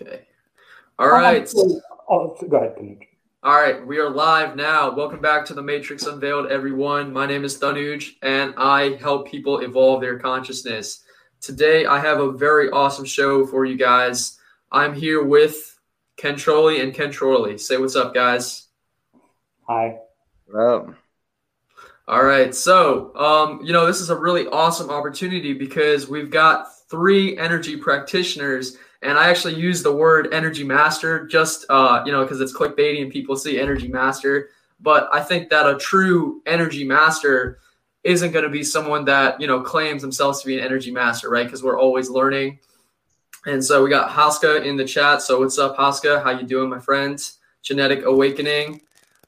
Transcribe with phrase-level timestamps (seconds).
[0.00, 0.26] Okay.
[0.98, 1.48] All right.
[2.08, 2.98] Oh, go ahead, Tanuj.
[3.44, 4.92] All right, we are live now.
[4.92, 7.12] Welcome back to the Matrix Unveiled, everyone.
[7.12, 11.04] My name is Tanuj, and I help people evolve their consciousness.
[11.40, 14.40] Today, I have a very awesome show for you guys.
[14.72, 15.78] I'm here with
[16.16, 17.56] Ken Chorley and Ken Trolley.
[17.56, 18.66] Say what's up, guys.
[19.68, 19.98] Hi.
[20.52, 20.92] Well,
[22.08, 26.66] All right, so um, you know this is a really awesome opportunity because we've got
[26.88, 32.22] three energy practitioners and I actually use the word energy master just uh, you know
[32.22, 34.50] because it's clickbaity and people see energy master.
[34.80, 37.60] But I think that a true energy master
[38.02, 41.30] isn't going to be someone that you know claims themselves to be an energy master,
[41.30, 41.44] right?
[41.44, 42.58] Because we're always learning.
[43.46, 45.20] And so we got Haska in the chat.
[45.20, 46.22] So what's up, Haska?
[46.22, 47.38] How you doing, my friends?
[47.62, 48.80] Genetic awakening.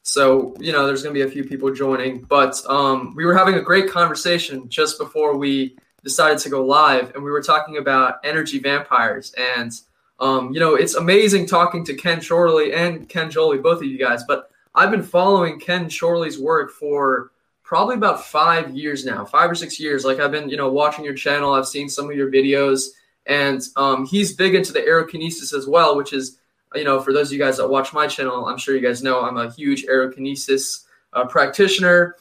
[0.03, 3.37] So you know, there's going to be a few people joining, but um, we were
[3.37, 7.79] having a great conversation just before we decided to go live, and we were talking
[7.79, 9.35] about energy vampires.
[9.37, 9.73] And
[10.21, 13.99] um, you know, it's amazing talking to Ken Chorley and Ken Jolly, both of you
[13.99, 14.23] guys.
[14.23, 17.33] But I've been following Ken Chorley's work for
[17.65, 20.05] probably about five years now, five or six years.
[20.05, 21.53] Like I've been, you know, watching your channel.
[21.53, 22.85] I've seen some of your videos,
[23.27, 26.39] and um, he's big into the aerokinesis as well, which is,
[26.77, 29.03] you know, for those of you guys that watch my channel, I'm sure you guys
[29.03, 32.15] know I'm a huge aerokinesis uh, practitioner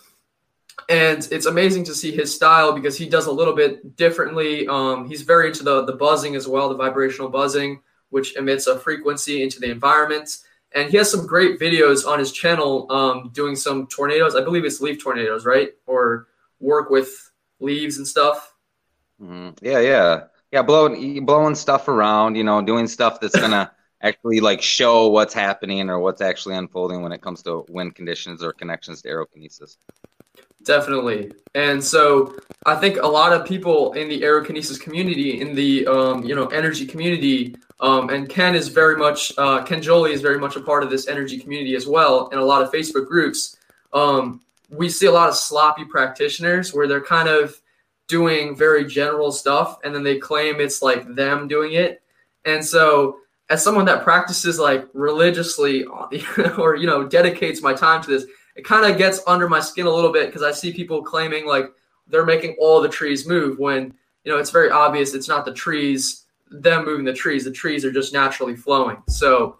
[0.89, 4.67] and it's amazing to see his style because he does a little bit differently.
[4.67, 8.79] Um, he's very into the the buzzing as well, the vibrational buzzing, which emits a
[8.79, 10.37] frequency into the environment.
[10.73, 14.35] And he has some great videos on his channel um, doing some tornadoes.
[14.35, 15.69] I believe it's leaf tornadoes, right?
[15.87, 16.27] Or
[16.59, 18.53] work with leaves and stuff.
[19.21, 20.61] mm, yeah, yeah, yeah.
[20.61, 25.89] Blowing blowing stuff around, you know, doing stuff that's gonna actually like show what's happening
[25.89, 29.77] or what's actually unfolding when it comes to wind conditions or connections to aerokinesis.
[30.65, 31.31] Definitely.
[31.53, 32.35] And so
[32.65, 36.47] I think a lot of people in the aerokinesis community, in the um, you know
[36.47, 40.61] energy community, um, and Ken is very much uh, Ken Jolly is very much a
[40.61, 43.57] part of this energy community as well, and a lot of Facebook groups.
[43.93, 47.61] Um, we see a lot of sloppy practitioners where they're kind of
[48.07, 52.01] doing very general stuff, and then they claim it's like them doing it.
[52.43, 53.17] And so,
[53.49, 55.85] as someone that practices like religiously,
[56.57, 59.85] or you know, dedicates my time to this, it kind of gets under my skin
[59.85, 61.71] a little bit because I see people claiming like
[62.07, 63.93] they're making all the trees move when
[64.23, 67.43] you know it's very obvious it's not the trees them moving the trees.
[67.43, 68.97] The trees are just naturally flowing.
[69.07, 69.59] So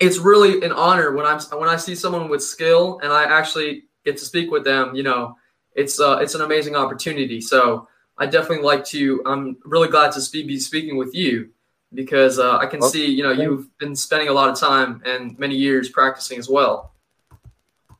[0.00, 3.84] it's really an honor when i'm when i see someone with skill and i actually
[4.02, 5.36] get to speak with them you know
[5.74, 7.40] it's uh it's an amazing opportunity.
[7.40, 7.86] So
[8.18, 11.50] i definitely like to i'm really glad to speak, be speaking with you
[11.92, 15.38] because uh, i can see you know you've been spending a lot of time and
[15.38, 16.89] many years practicing as well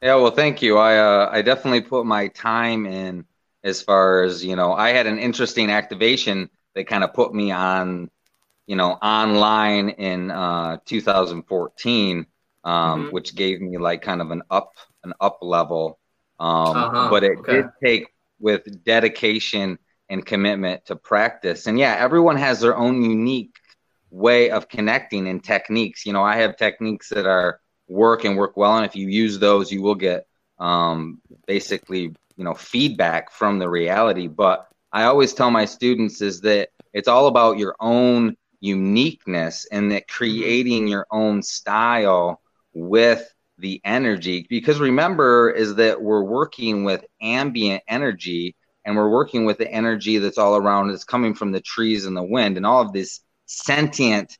[0.03, 0.79] Yeah, well, thank you.
[0.79, 3.27] I uh, I definitely put my time in
[3.63, 4.73] as far as you know.
[4.73, 8.11] I had an interesting activation that kind of put me on,
[8.67, 12.27] you know, online in uh, 2014,
[12.65, 13.11] um, Mhm.
[13.11, 14.73] which gave me like kind of an up
[15.05, 15.99] an up level.
[16.41, 17.51] Um, Uh-huh, but it okay.
[17.51, 18.09] did take
[18.41, 19.79] with dedication
[20.11, 21.67] and commitment to practice.
[21.69, 23.57] And yeah, everyone has their own unique
[24.11, 26.07] way of connecting and techniques.
[26.07, 29.39] You know, I have techniques that are work and work well, and if you use
[29.39, 30.27] those, you will get
[30.59, 34.29] um, basically you know feedback from the reality.
[34.29, 39.93] But I always tell my students is that it's all about your own uniqueness and
[39.93, 42.41] that creating your own style
[42.73, 43.27] with
[43.59, 44.47] the energy.
[44.49, 50.19] Because remember is that we're working with ambient energy and we're working with the energy
[50.19, 52.57] that's all around it's coming from the trees and the wind.
[52.57, 54.37] And all of this sentient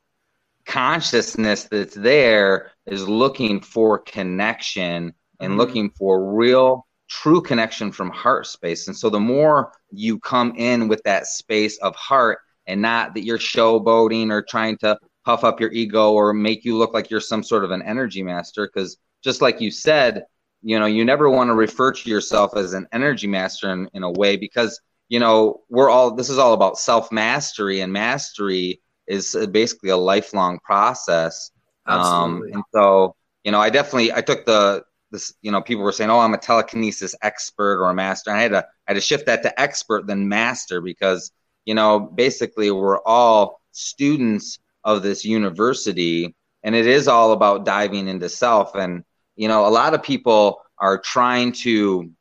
[0.71, 5.57] consciousness that's there is looking for connection and Mhm.
[5.57, 10.87] looking for real true connection from heart space and so the more you come in
[10.87, 15.59] with that space of heart and not that you're showboating or trying to puff up
[15.59, 18.95] your ego or make you look like you're some sort of an energy master because
[19.21, 20.23] just like you said
[20.61, 24.03] you know you never want to refer to yourself as an energy master in, in
[24.03, 24.79] a way because
[25.09, 28.79] you know we're all this is all about self mastery and mastery
[29.11, 31.51] is uh, basically a lifelong process.
[31.87, 32.51] Absolutely.
[32.51, 35.91] um, and so you know i definitely i took the this you know people were
[35.91, 38.29] saying oh i'm a telekinesis expert or a master.
[38.29, 41.31] And i had to i had to shift that to expert than master because
[41.65, 48.07] you know basically we're all students of this university and it is all about diving
[48.07, 48.75] into self.
[48.75, 49.03] And
[49.35, 52.11] you know a lot of people are trying to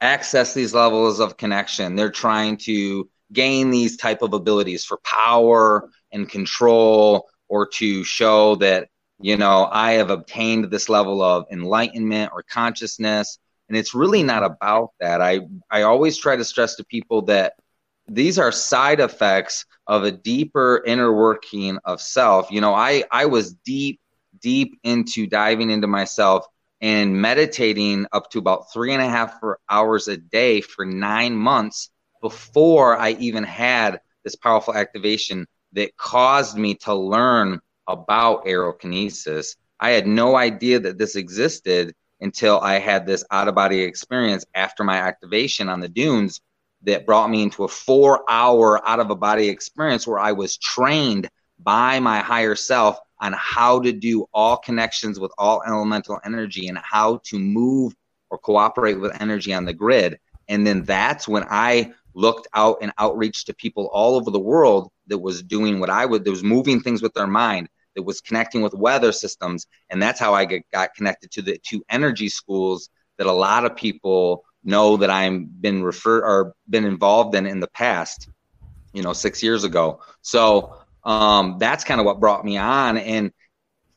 [0.00, 1.96] access these levels of connection.
[1.96, 8.56] They're trying to gain these type of abilities for power and control or to show
[8.56, 8.88] that
[9.20, 13.38] you know i have obtained this level of enlightenment or consciousness
[13.68, 17.54] and it's really not about that i i always try to stress to people that
[18.08, 22.50] these are side effects of a deeper inner working of self.
[22.50, 24.00] You know, I I was deep
[24.40, 26.46] deep into diving into myself
[26.80, 29.34] and meditating up to about three and a half
[29.70, 35.46] hours a day for nine months before I even had this powerful activation
[35.76, 39.56] that caused me to learn about aerokinesis.
[39.78, 44.44] I had no idea that this existed until I had this out of body experience
[44.54, 46.40] after my activation on the dunes
[46.82, 50.56] that brought me into a four hour out of a body experience where I was
[50.56, 51.28] trained
[51.58, 56.78] by my higher self on how to do all connections with all elemental energy and
[56.78, 57.94] how to move
[58.30, 60.18] or cooperate with energy on the grid.
[60.48, 64.90] And then that's when I looked out and outreach to people all over the world
[65.06, 68.20] that was doing what I would, that was moving things with their mind, that was
[68.20, 69.66] connecting with weather systems.
[69.90, 73.76] And that's how I got connected to the two energy schools that a lot of
[73.76, 78.28] people know that I've been referred or been involved in in the past,
[78.94, 80.00] you know, six years ago.
[80.22, 80.74] So
[81.04, 82.96] um, that's kind of what brought me on.
[82.96, 83.30] And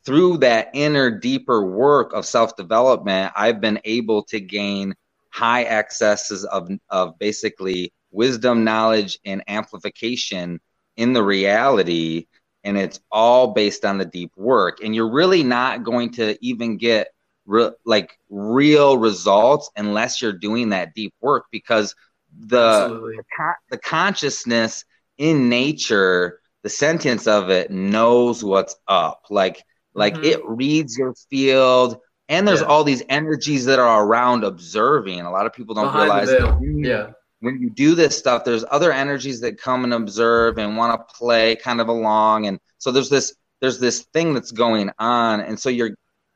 [0.06, 4.94] through that inner, deeper work of self development, I've been able to gain
[5.30, 10.60] high excesses of, of basically wisdom, knowledge, and amplification
[10.98, 12.28] in the reality.
[12.64, 14.84] And it's all based on the deep work.
[14.84, 17.10] And you're really not going to even get
[17.46, 21.96] re- like real results unless you're doing that deep work because
[22.38, 24.86] the, the, the consciousness
[25.18, 29.26] in nature the sentence of it knows what's up.
[29.30, 29.64] Like
[29.94, 30.26] like mm-hmm.
[30.26, 31.98] it reads your field
[32.28, 32.68] and there's yeah.
[32.68, 35.22] all these energies that are around observing.
[35.22, 37.12] A lot of people don't Behind realize that yeah.
[37.42, 41.16] When you do this stuff, there's other energies that come and observe and want to
[41.16, 42.48] play kind of along.
[42.48, 45.42] And so there's this there's this thing that's going on.
[45.42, 45.92] And so you're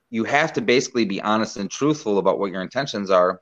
[0.10, 3.42] you have to basically be honest and truthful about what your intentions are,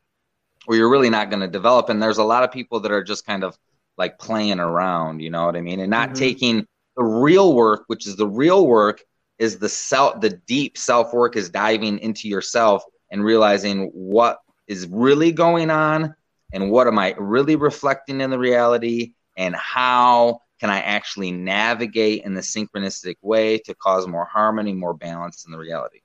[0.67, 1.89] or you're really not going to develop.
[1.89, 3.57] And there's a lot of people that are just kind of
[3.97, 5.81] like playing around, you know what I mean?
[5.81, 6.19] And not mm-hmm.
[6.19, 9.03] taking the real work, which is the real work,
[9.37, 14.87] is the self, the deep self work is diving into yourself and realizing what is
[14.87, 16.15] really going on
[16.53, 22.24] and what am I really reflecting in the reality and how can I actually navigate
[22.24, 26.01] in the synchronistic way to cause more harmony, more balance in the reality.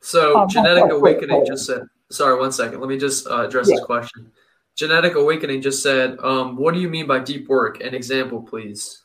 [0.00, 1.82] So, um, genetic awakening just said.
[2.10, 2.80] Sorry, one second.
[2.80, 3.76] Let me just uh, address yeah.
[3.76, 4.30] this question.
[4.76, 7.82] Genetic awakening just said, um, "What do you mean by deep work?
[7.82, 9.02] An example, please."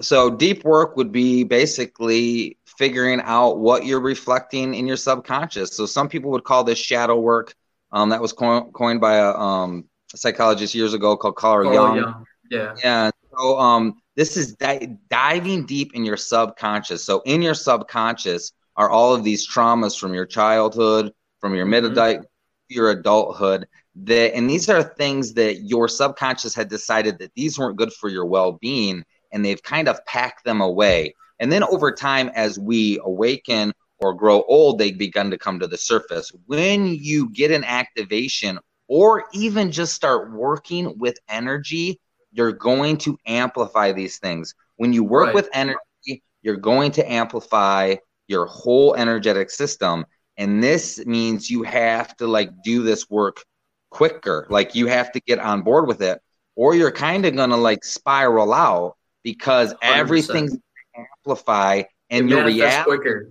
[0.00, 5.76] so deep work would be basically figuring out what you're reflecting in your subconscious.
[5.76, 7.54] So some people would call this shadow work.
[7.92, 11.96] Um, that was co- coined by a um, psychologist years ago called Carl Jung.
[11.96, 12.26] Jung.
[12.50, 12.74] Yeah.
[12.82, 13.10] Yeah.
[13.36, 17.04] So um, this is di- diving deep in your subconscious.
[17.04, 22.22] So in your subconscious are all of these traumas from your childhood, from your mm-hmm.
[22.68, 23.66] your adulthood.
[23.96, 28.08] That and these are things that your subconscious had decided that these weren't good for
[28.08, 31.14] your well-being and they've kind of packed them away.
[31.40, 35.66] And then over time, as we awaken or grow old, they begin to come to
[35.66, 36.32] the surface.
[36.46, 38.58] When you get an activation
[38.88, 42.00] or even just start working with energy,
[42.32, 44.54] you're going to amplify these things.
[44.76, 45.34] When you work right.
[45.34, 47.96] with energy, you're going to amplify
[48.28, 50.04] your whole energetic system.
[50.36, 53.44] And this means you have to like do this work
[53.90, 54.46] quicker.
[54.50, 56.20] Like you have to get on board with it,
[56.56, 59.78] or you're kind of going to like spiral out because 100%.
[59.82, 60.56] everything's
[60.96, 63.30] amplify and your reality quicker.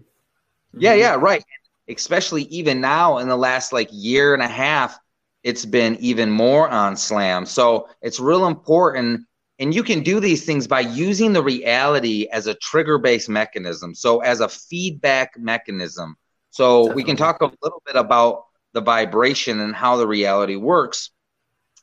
[0.74, 1.00] Yeah, mm-hmm.
[1.00, 1.43] yeah, right.
[1.89, 4.98] Especially even now in the last like year and a half,
[5.43, 7.45] it's been even more on slam.
[7.45, 9.25] So it's real important.
[9.59, 13.93] And you can do these things by using the reality as a trigger based mechanism.
[13.93, 16.15] So, as a feedback mechanism.
[16.50, 16.95] So, Definitely.
[16.95, 21.12] we can talk a little bit about the vibration and how the reality works.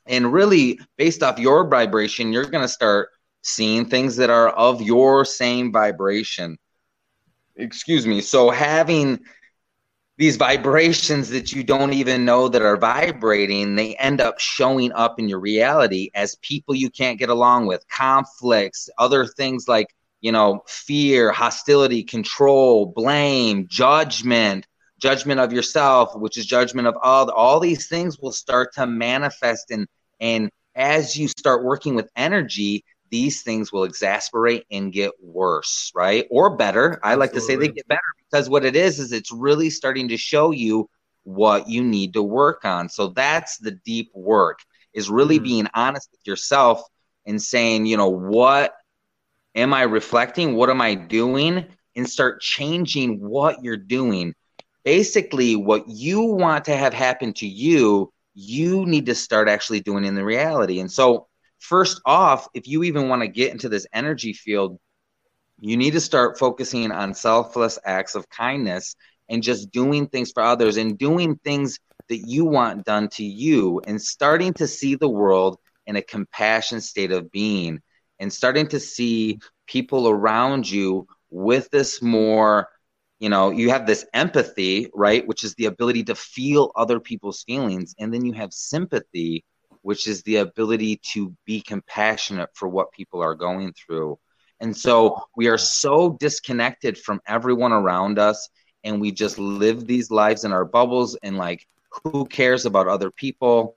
[0.06, 3.10] And really, based off your vibration, you're going to start
[3.42, 6.58] seeing things that are of your same vibration.
[7.56, 8.20] Excuse me.
[8.20, 9.20] So having
[10.20, 15.18] these vibrations that you don't even know that are vibrating, they end up showing up
[15.18, 19.86] in your reality as people you can't get along with, conflicts, other things like,
[20.20, 24.66] you know, fear, hostility, control, blame, judgment,
[25.00, 27.32] judgment of yourself, which is judgment of other.
[27.32, 29.86] All these things will start to manifest and
[30.20, 36.26] and as you start working with energy, these things will exasperate and get worse, right?
[36.30, 37.00] Or better.
[37.02, 37.56] I like Absolutely.
[37.56, 40.50] to say they get better because what it is is it's really starting to show
[40.50, 40.88] you
[41.24, 42.88] what you need to work on.
[42.88, 44.60] So that's the deep work
[44.94, 45.44] is really mm-hmm.
[45.44, 46.82] being honest with yourself
[47.26, 48.74] and saying, you know, what
[49.54, 50.54] am I reflecting?
[50.54, 51.66] What am I doing?
[51.96, 54.34] And start changing what you're doing.
[54.84, 60.04] Basically, what you want to have happen to you, you need to start actually doing
[60.04, 60.80] in the reality.
[60.80, 61.26] And so
[61.58, 64.78] first off, if you even want to get into this energy field,
[65.60, 68.96] you need to start focusing on selfless acts of kindness
[69.28, 73.80] and just doing things for others and doing things that you want done to you
[73.86, 77.80] and starting to see the world in a compassion state of being
[78.18, 82.68] and starting to see people around you with this more
[83.20, 87.42] you know you have this empathy right which is the ability to feel other people's
[87.44, 87.94] feelings.
[87.98, 89.44] And then you have sympathy
[89.82, 94.18] which is the ability to be compassionate for what people are going through
[94.60, 98.48] and so we are so disconnected from everyone around us
[98.84, 101.66] and we just live these lives in our bubbles and like
[102.04, 103.74] who cares about other people?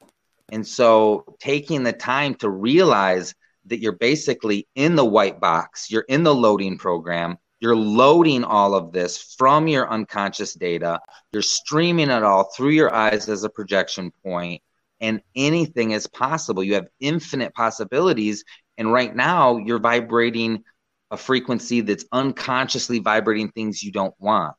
[0.51, 3.33] And so taking the time to realize
[3.65, 8.75] that you're basically in the white box you're in the loading program you're loading all
[8.75, 10.99] of this from your unconscious data
[11.31, 14.61] you're streaming it all through your eyes as a projection point
[15.03, 16.63] and anything is possible.
[16.63, 18.43] You have infinite possibilities
[18.77, 20.63] and right now you're vibrating
[21.13, 24.55] a frequency that's unconsciously vibrating things you don't want.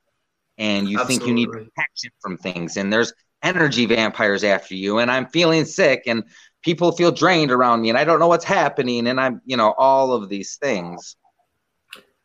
[0.56, 1.16] And you Absolutely.
[1.16, 2.76] think you need protection from things.
[2.76, 4.99] And there's energy vampires after you.
[4.99, 6.25] And i'm feeling sick and
[6.62, 9.06] people feel drained around me and i don't know what's happening.
[9.08, 11.16] And i'm you know all of these things.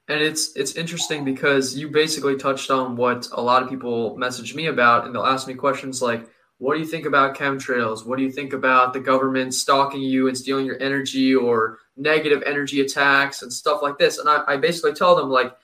[0.07, 4.53] And it's it's interesting because you basically touched on what a lot of people message
[4.53, 8.05] me about and they'll ask me questions like what do you think about chemtrails?
[8.05, 12.41] What do you think about the government stalking you and stealing your energy or negative
[12.45, 14.17] energy attacks and stuff like this?
[14.17, 15.55] And I, I basically tell them, like,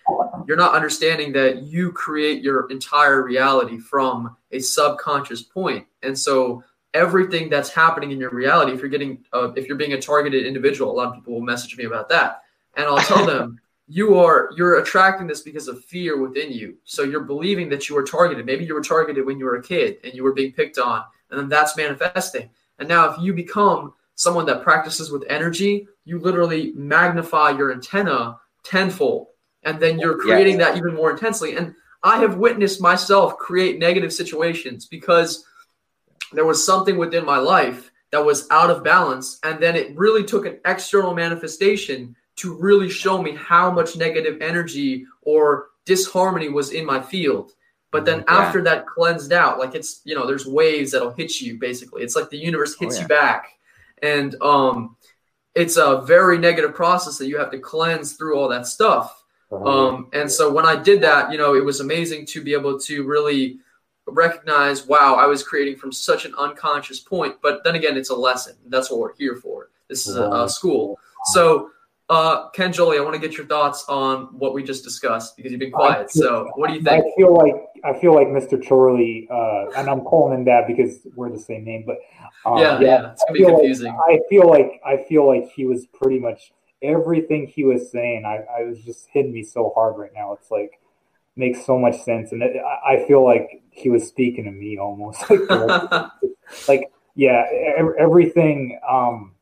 [0.47, 5.85] you're not understanding that you create your entire reality from a subconscious point.
[6.03, 6.63] And so
[6.93, 10.45] everything that's happening in your reality, if you're getting, uh, if you're being a targeted
[10.45, 12.41] individual, a lot of people will message me about that.
[12.75, 17.03] And I'll tell them, you are you're attracting this because of fear within you so
[17.03, 19.97] you're believing that you were targeted maybe you were targeted when you were a kid
[20.03, 22.49] and you were being picked on and then that's manifesting
[22.79, 28.38] and now if you become someone that practices with energy you literally magnify your antenna
[28.63, 29.27] tenfold
[29.63, 30.69] and then you're creating yes.
[30.69, 35.45] that even more intensely and i have witnessed myself create negative situations because
[36.31, 40.24] there was something within my life that was out of balance and then it really
[40.24, 46.71] took an external manifestation to really show me how much negative energy or disharmony was
[46.71, 47.51] in my field.
[47.91, 48.38] But then yeah.
[48.38, 52.03] after that cleansed out, like it's you know, there's waves that'll hit you basically.
[52.03, 53.01] It's like the universe hits oh, yeah.
[53.03, 53.47] you back.
[54.01, 54.97] And um
[55.55, 59.24] it's a very negative process that you have to cleanse through all that stuff.
[59.51, 59.65] Uh-huh.
[59.65, 62.79] Um, and so when I did that, you know, it was amazing to be able
[62.81, 63.59] to really
[64.07, 67.38] recognize, wow, I was creating from such an unconscious point.
[67.41, 68.55] But then again, it's a lesson.
[68.67, 69.69] That's what we're here for.
[69.88, 71.00] This is a, a school.
[71.33, 71.71] So
[72.09, 75.51] uh, Ken Jolly, I want to get your thoughts on what we just discussed because
[75.51, 76.12] you've been quiet.
[76.12, 77.03] Feel, so, what do you think?
[77.03, 78.63] I feel like I feel like Mr.
[78.67, 81.83] Chorley, uh, and I'm calling him that because we're the same name.
[81.85, 81.97] But
[82.45, 83.93] um, yeah, yeah, it's gonna be confusing.
[83.93, 88.24] Like, I feel like I feel like he was pretty much everything he was saying.
[88.25, 90.33] I, I was just hitting me so hard right now.
[90.33, 90.79] It's like
[91.35, 95.27] makes so much sense, and it, I feel like he was speaking to me almost.
[95.29, 96.12] like,
[96.67, 97.45] like yeah,
[97.97, 98.79] everything.
[98.88, 99.34] Um,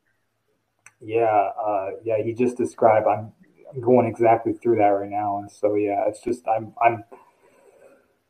[1.04, 3.08] yeah, uh, yeah, he just described.
[3.08, 3.32] I'm,
[3.74, 7.04] I'm going exactly through that right now, and so yeah, it's just I'm I'm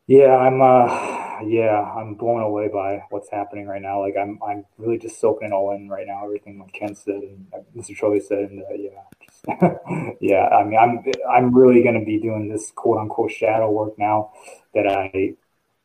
[0.07, 4.01] yeah I'm uh yeah I'm blown away by what's happening right now.
[4.01, 6.23] Like I'm I'm really just soaking it all in right now.
[6.23, 7.97] Everything like Ken said and uh, Mr.
[7.99, 9.73] Chorley said, and uh, yeah,
[10.21, 10.47] yeah.
[10.47, 14.31] I mean, I'm I'm really gonna be doing this quote unquote shadow work now
[14.73, 15.35] that I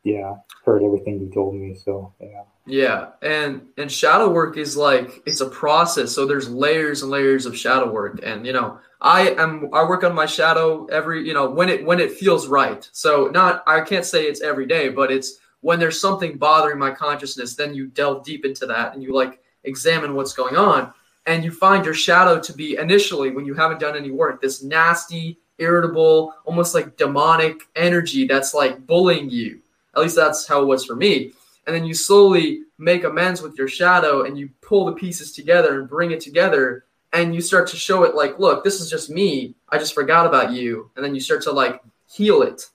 [0.03, 0.35] yeah
[0.69, 1.75] heard everything you told me.
[1.75, 2.43] So yeah.
[2.65, 6.11] Yeah, and and shadow work is like it's a process.
[6.11, 10.03] So there's layers and layers of shadow work, and you know I am I work
[10.03, 12.87] on my shadow every you know when it when it feels right.
[12.91, 16.91] So not I can't say it's every day, but it's when there's something bothering my
[16.91, 17.55] consciousness.
[17.55, 20.93] Then you delve deep into that and you like examine what's going on,
[21.25, 24.61] and you find your shadow to be initially when you haven't done any work this
[24.61, 29.59] nasty, irritable, almost like demonic energy that's like bullying you.
[29.99, 31.33] At least that's how it was for me.
[31.67, 35.79] And then you slowly make amends with your shadow and you pull the pieces together
[35.79, 36.85] and bring it together.
[37.11, 39.55] And you start to show it like look this is just me.
[39.69, 40.89] I just forgot about you.
[40.95, 42.67] And then you start to like heal it.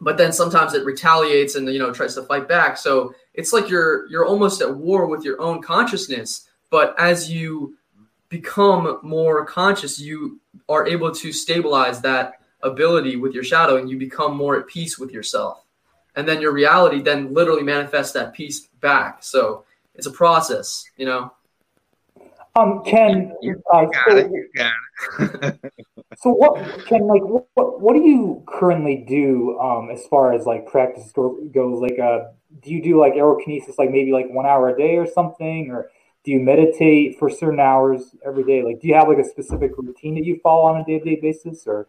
[0.00, 2.78] But then sometimes it retaliates and you know tries to fight back.
[2.78, 6.48] So it's like you're you're almost at war with your own consciousness.
[6.70, 7.76] But as you
[8.30, 13.98] become more conscious you are able to stabilize that ability with your shadow and you
[13.98, 15.64] become more at peace with yourself
[16.16, 19.22] and then your reality then literally manifests that piece back.
[19.22, 19.64] So
[19.94, 21.32] it's a process, you know.
[22.56, 23.32] Um, Ken,
[23.72, 24.30] uh, so,
[26.18, 30.66] so what, Ken, like, what, what do you currently do, um, as far as like
[30.66, 31.80] practice goes?
[31.80, 35.06] Like, uh, do you do like aerokinesis, like maybe like one hour a day or
[35.06, 35.90] something, or
[36.24, 38.62] do you meditate for certain hours every day?
[38.62, 41.04] Like, do you have like a specific routine that you follow on a day to
[41.04, 41.86] day basis, or?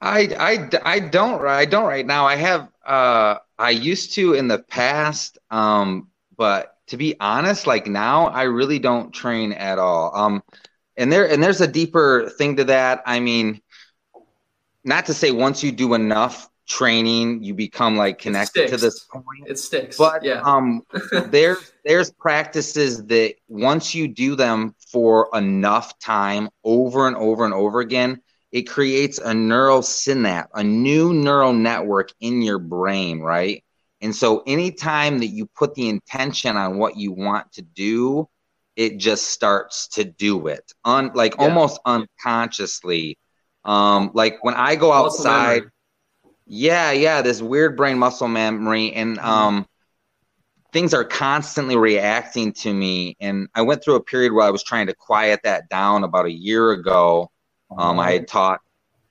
[0.00, 2.26] I, I, I don't I don't right now.
[2.26, 7.86] I have uh I used to in the past, um, but to be honest, like
[7.86, 10.14] now I really don't train at all.
[10.14, 10.42] Um,
[10.96, 13.02] and there and there's a deeper thing to that.
[13.06, 13.60] I mean,
[14.84, 19.46] not to say once you do enough training you become like connected to this point
[19.46, 20.82] it sticks but yeah um
[21.26, 27.52] there's there's practices that once you do them for enough time over and over and
[27.52, 28.18] over again
[28.54, 33.62] it creates a neural synapse a new neural network in your brain right
[34.00, 38.26] and so anytime that you put the intention on what you want to do
[38.76, 41.42] it just starts to do it on like yeah.
[41.42, 43.18] almost unconsciously
[43.66, 45.64] um like when i go outside
[46.46, 49.26] yeah, yeah, this weird brain muscle memory, and mm-hmm.
[49.26, 49.66] um,
[50.72, 53.16] things are constantly reacting to me.
[53.20, 56.04] And I went through a period where I was trying to quiet that down.
[56.04, 57.30] About a year ago,
[57.78, 58.60] um, I had taught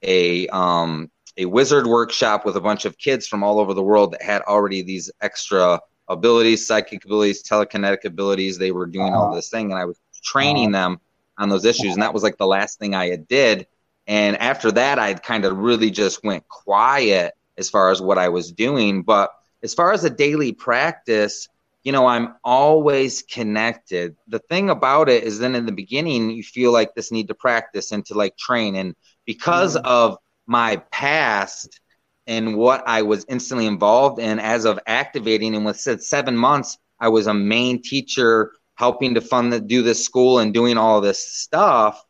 [0.02, 4.12] a um, a wizard workshop with a bunch of kids from all over the world
[4.14, 8.58] that had already these extra abilities, psychic abilities, telekinetic abilities.
[8.58, 11.00] They were doing all this thing, and I was training them
[11.38, 11.94] on those issues.
[11.94, 13.68] And that was like the last thing I had did.
[14.06, 18.30] And after that, I kind of really just went quiet as far as what I
[18.30, 19.04] was doing.
[19.04, 19.32] But
[19.64, 21.48] as far as a daily practice,
[21.84, 24.16] you know, I'm always connected.
[24.28, 27.36] The thing about it is then in the beginning, you feel like this need to
[27.36, 28.76] practice and to like train.
[28.76, 29.86] And because mm-hmm.
[29.86, 31.80] of my past
[32.26, 36.78] and what I was instantly involved in as of activating, and with said seven months,
[37.00, 41.02] I was a main teacher helping to fund the, do this school and doing all
[41.02, 42.04] this stuff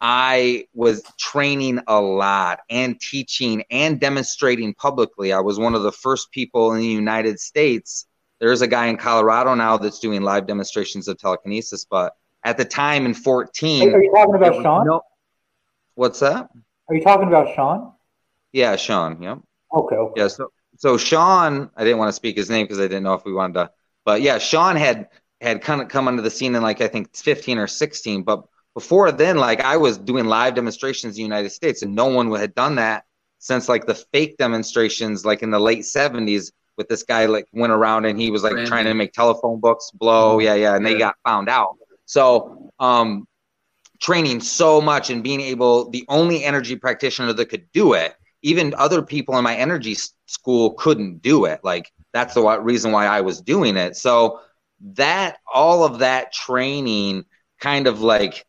[0.00, 5.32] I was training a lot and teaching and demonstrating publicly.
[5.32, 8.06] I was one of the first people in the United States.
[8.40, 12.64] There's a guy in Colorado now that's doing live demonstrations of telekinesis, but at the
[12.64, 13.94] time in 14.
[13.94, 14.86] Are you talking about Sean?
[14.86, 15.02] No,
[15.94, 16.48] what's that?
[16.88, 17.92] Are you talking about Sean?
[18.52, 19.22] Yeah, Sean.
[19.22, 19.36] Yeah.
[19.72, 19.96] Okay.
[19.96, 20.20] okay.
[20.20, 20.28] Yeah.
[20.28, 23.24] So, so Sean, I didn't want to speak his name because I didn't know if
[23.24, 23.70] we wanted to,
[24.04, 25.08] but yeah, Sean had
[25.40, 28.44] had kind of come onto the scene in like I think 15 or 16, but
[28.74, 32.32] before then, like I was doing live demonstrations in the United States, and no one
[32.34, 33.04] had done that
[33.38, 37.74] since like the fake demonstrations, like in the late '70s, with this guy like went
[37.74, 40.46] around and he was like trying to make telephone books blow, mm-hmm.
[40.46, 41.76] yeah, yeah, and they got found out.
[42.06, 43.28] So, um,
[44.00, 48.74] training so much and being able, the only energy practitioner that could do it, even
[48.78, 51.60] other people in my energy school couldn't do it.
[51.62, 53.94] Like that's the reason why I was doing it.
[53.94, 54.40] So
[54.94, 57.26] that all of that training
[57.60, 58.46] kind of like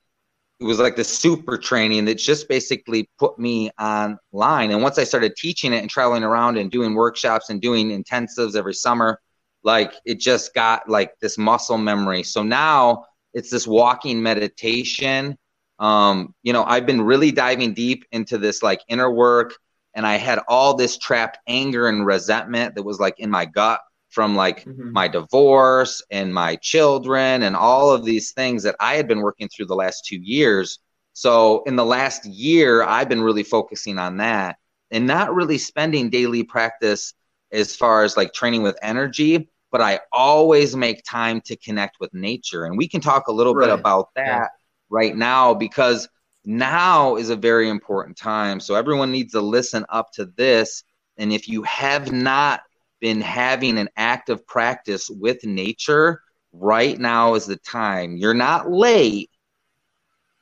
[0.61, 4.69] it was like the super training that just basically put me online.
[4.69, 8.55] And once I started teaching it and traveling around and doing workshops and doing intensives
[8.55, 9.19] every summer,
[9.63, 12.21] like it just got like this muscle memory.
[12.21, 15.35] So now it's this walking meditation.
[15.79, 19.55] Um, you know, I've been really diving deep into this like inner work,
[19.95, 23.81] and I had all this trapped anger and resentment that was like in my gut
[24.11, 24.91] from like mm-hmm.
[24.91, 29.49] my divorce and my children and all of these things that I had been working
[29.49, 30.79] through the last two years.
[31.13, 34.57] So in the last year, I've been really focusing on that
[34.91, 37.13] and not really spending daily practice
[37.53, 42.13] as far as like training with energy, but I always make time to connect with
[42.13, 42.65] nature.
[42.65, 43.67] And we can talk a little right.
[43.67, 44.47] bit about that yeah.
[44.89, 46.07] right now because
[46.43, 48.59] now is a very important time.
[48.59, 50.83] So everyone needs to listen up to this.
[51.17, 52.61] And if you have not
[53.01, 56.21] been having an active practice with nature,
[56.53, 58.15] right now is the time.
[58.15, 59.29] You're not late.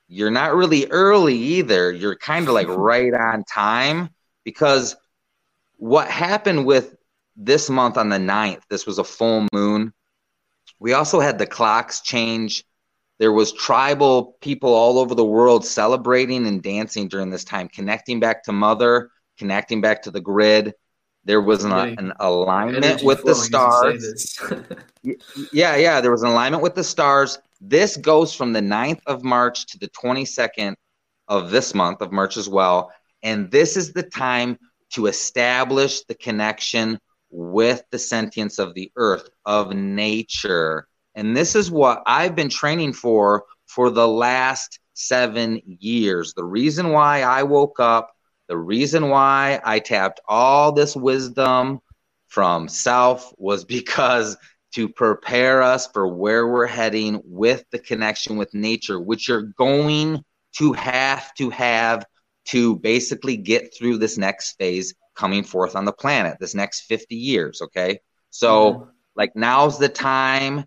[0.08, 1.90] You're not really early either.
[1.90, 4.10] You're kind of like right on time
[4.44, 4.96] because
[5.76, 6.94] what happened with
[7.36, 9.92] this month on the 9th, this was a full moon.
[10.78, 12.64] We also had the clocks change.
[13.18, 18.18] There was tribal people all over the world celebrating and dancing during this time, connecting
[18.18, 20.74] back to mother, connecting back to the grid.
[21.24, 24.38] There was an, an alignment with the stars.
[25.52, 27.38] yeah, yeah, there was an alignment with the stars.
[27.60, 30.74] This goes from the 9th of March to the 22nd
[31.28, 32.90] of this month of March as well.
[33.22, 34.58] And this is the time
[34.90, 36.98] to establish the connection
[37.30, 40.86] with the sentience of the earth, of nature.
[41.14, 46.34] And this is what I've been training for for the last seven years.
[46.34, 48.10] The reason why I woke up
[48.50, 51.78] the reason why I tapped all this wisdom
[52.26, 54.36] from self was because
[54.74, 60.24] to prepare us for where we're heading with the connection with nature, which you're going
[60.56, 62.04] to have to have
[62.46, 67.14] to basically get through this next phase coming forth on the planet, this next 50
[67.14, 67.62] years.
[67.62, 68.00] Okay.
[68.30, 68.90] So, mm-hmm.
[69.14, 70.64] like, now's the time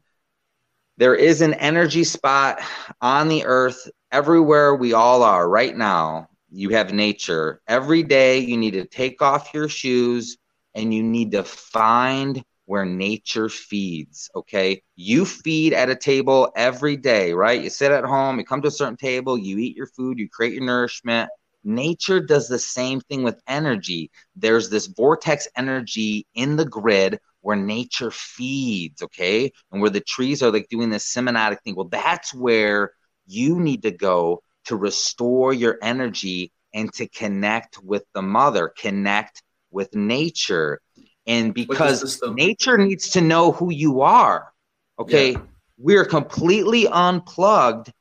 [0.95, 2.61] there is an energy spot
[3.01, 6.29] on the earth everywhere we all are right now.
[6.55, 7.61] You have nature.
[7.67, 10.37] Every day you need to take off your shoes
[10.75, 14.29] and you need to find where nature feeds.
[14.35, 14.83] Okay.
[14.95, 17.59] You feed at a table every day, right?
[17.59, 20.29] You sit at home, you come to a certain table, you eat your food, you
[20.29, 21.27] create your nourishment.
[21.63, 24.11] Nature does the same thing with energy.
[24.35, 29.51] There's this vortex energy in the grid where nature feeds, okay?
[29.71, 31.75] And where the trees are like doing this semiotic thing.
[31.75, 32.91] Well, that's where
[33.25, 39.43] you need to go to restore your energy and to connect with the mother, connect
[39.71, 40.81] with nature.
[41.25, 44.51] And because nature needs to know who you are,
[44.99, 45.31] okay?
[45.31, 45.41] Yeah.
[45.77, 47.91] We're completely unplugged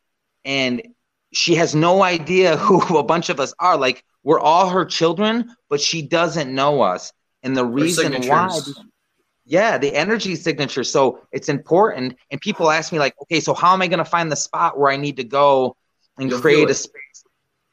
[0.44, 0.82] and
[1.32, 3.76] she has no idea who a bunch of us are.
[3.76, 7.12] Like we're all her children, but she doesn't know us.
[7.42, 8.60] And the reason why
[9.44, 10.84] yeah, the energy signature.
[10.84, 12.16] So it's important.
[12.30, 14.78] And people ask me, like, okay, so how am I going to find the spot
[14.78, 15.76] where I need to go
[16.18, 17.24] and You'll create a space?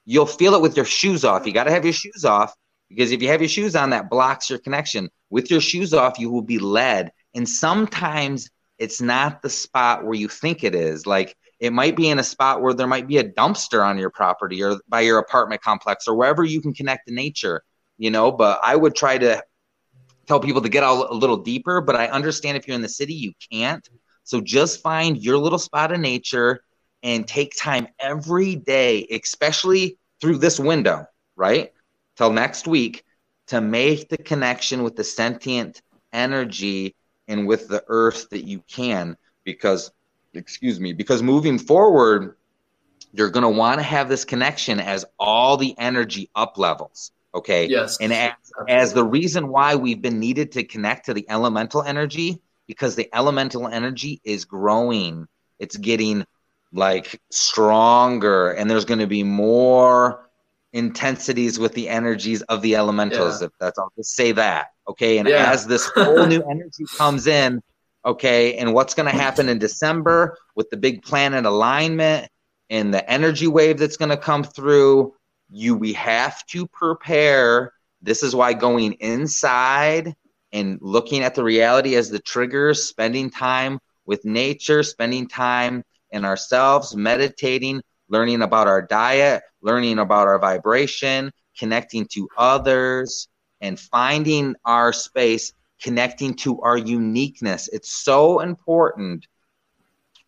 [0.06, 1.46] You'll feel it with your shoes off.
[1.46, 2.54] You got to have your shoes off
[2.90, 5.10] because if you have your shoes on, that blocks your connection.
[5.30, 7.12] With your shoes off, you will be led.
[7.36, 8.50] And sometimes
[8.80, 11.06] it's not the spot where you think it is.
[11.06, 14.10] Like it might be in a spot where there might be a dumpster on your
[14.10, 17.62] property or by your apartment complex or wherever you can connect to nature,
[17.98, 18.32] you know.
[18.32, 19.44] But I would try to
[20.26, 22.90] tell people to get out a little deeper, but I understand if you're in the
[22.90, 23.88] city, you can't.
[24.24, 26.64] So just find your little spot of nature
[27.04, 31.74] and take time every day, especially through this window, right?
[32.18, 33.04] Till next week
[33.48, 35.82] to make the connection with the sentient
[36.12, 36.96] energy
[37.28, 39.92] and with the earth that you can because
[40.34, 42.36] excuse me because moving forward
[43.14, 47.68] you're going to want to have this connection as all the energy up levels Okay.
[47.68, 47.98] Yes.
[48.00, 48.34] And as,
[48.68, 53.10] as the reason why we've been needed to connect to the elemental energy, because the
[53.14, 55.28] elemental energy is growing,
[55.60, 56.26] it's getting
[56.72, 60.30] like stronger, and there's going to be more
[60.74, 63.42] intensities with the energies of the elementals.
[63.42, 63.48] Yeah.
[63.48, 64.68] If that's, I'll just say that.
[64.88, 65.18] Okay.
[65.18, 65.52] And yeah.
[65.52, 67.62] as this whole new energy comes in,
[68.06, 72.30] okay, and what's going to happen in December with the big planet alignment
[72.70, 75.14] and the energy wave that's going to come through
[75.50, 80.16] you we have to prepare this is why going inside
[80.52, 86.26] and looking at the reality as the triggers spending time with nature spending time in
[86.26, 93.28] ourselves meditating learning about our diet learning about our vibration connecting to others
[93.62, 99.28] and finding our space connecting to our uniqueness it's so important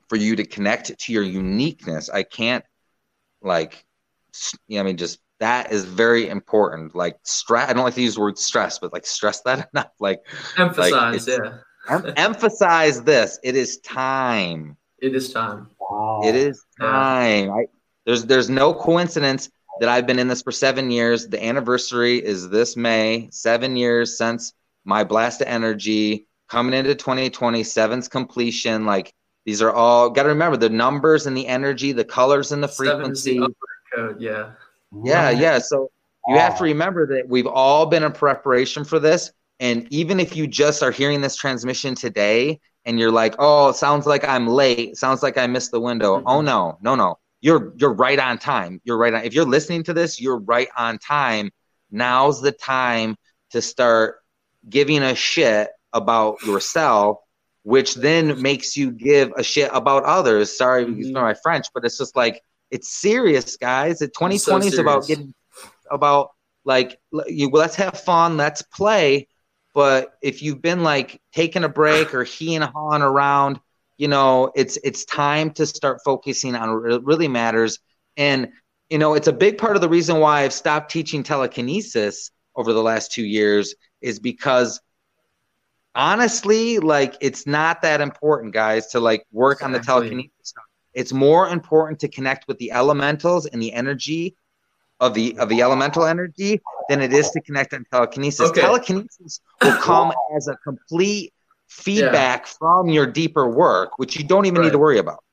[0.09, 2.65] for you to connect to your uniqueness i can't
[3.41, 3.85] like
[4.67, 6.95] you know, I mean, just that is very important.
[6.95, 9.91] Like stress, I don't like to use the word stress, but like stress that enough.
[9.99, 10.21] Like
[10.57, 11.57] emphasize, like yeah.
[11.89, 13.39] em- emphasize this.
[13.43, 14.77] It is time.
[15.01, 15.69] It is time.
[15.79, 16.21] Wow.
[16.23, 17.45] It is time.
[17.45, 17.53] Yeah.
[17.53, 17.65] I,
[18.05, 21.27] there's there's no coincidence that I've been in this for seven years.
[21.27, 23.29] The anniversary is this May.
[23.31, 24.53] Seven years since
[24.85, 28.85] my blast of energy coming into 2020, seven's completion.
[28.85, 29.13] Like
[29.45, 32.67] these are all got to remember the numbers and the energy, the colors and the
[32.67, 33.39] frequency.
[33.39, 33.53] The
[33.95, 34.21] code.
[34.21, 34.51] Yeah.
[35.03, 35.59] Yeah, yeah.
[35.59, 35.89] So
[36.27, 39.31] you have to remember that we've all been in preparation for this.
[39.59, 44.05] And even if you just are hearing this transmission today and you're like, oh, sounds
[44.05, 46.17] like I'm late, sounds like I missed the window.
[46.17, 46.27] Mm-hmm.
[46.27, 47.17] Oh no, no, no.
[47.41, 48.81] You're you're right on time.
[48.83, 51.51] You're right on if you're listening to this, you're right on time.
[51.89, 53.15] Now's the time
[53.51, 54.17] to start
[54.69, 57.17] giving a shit about yourself,
[57.63, 60.55] which then makes you give a shit about others.
[60.55, 61.13] Sorry, mm-hmm.
[61.13, 63.99] for my French, but it's just like it's serious, guys.
[63.99, 65.33] The 2020 is about getting
[65.89, 66.29] about
[66.63, 69.27] like you let's have fun, let's play.
[69.73, 73.59] But if you've been like taking a break or he and hawing around,
[73.97, 77.79] you know, it's it's time to start focusing on what really matters.
[78.17, 78.49] And
[78.89, 82.73] you know, it's a big part of the reason why I've stopped teaching telekinesis over
[82.73, 84.81] the last two years is because
[85.95, 89.65] honestly, like it's not that important, guys, to like work exactly.
[89.65, 90.65] on the telekinesis stuff.
[90.93, 94.35] It's more important to connect with the elementals and the energy
[95.01, 98.49] of the of the elemental energy than it is to connect on telekinesis.
[98.51, 98.61] Okay.
[98.61, 101.33] Telekinesis will come as a complete
[101.67, 102.53] feedback yeah.
[102.59, 104.65] from your deeper work, which you don't even right.
[104.65, 105.23] need to worry about.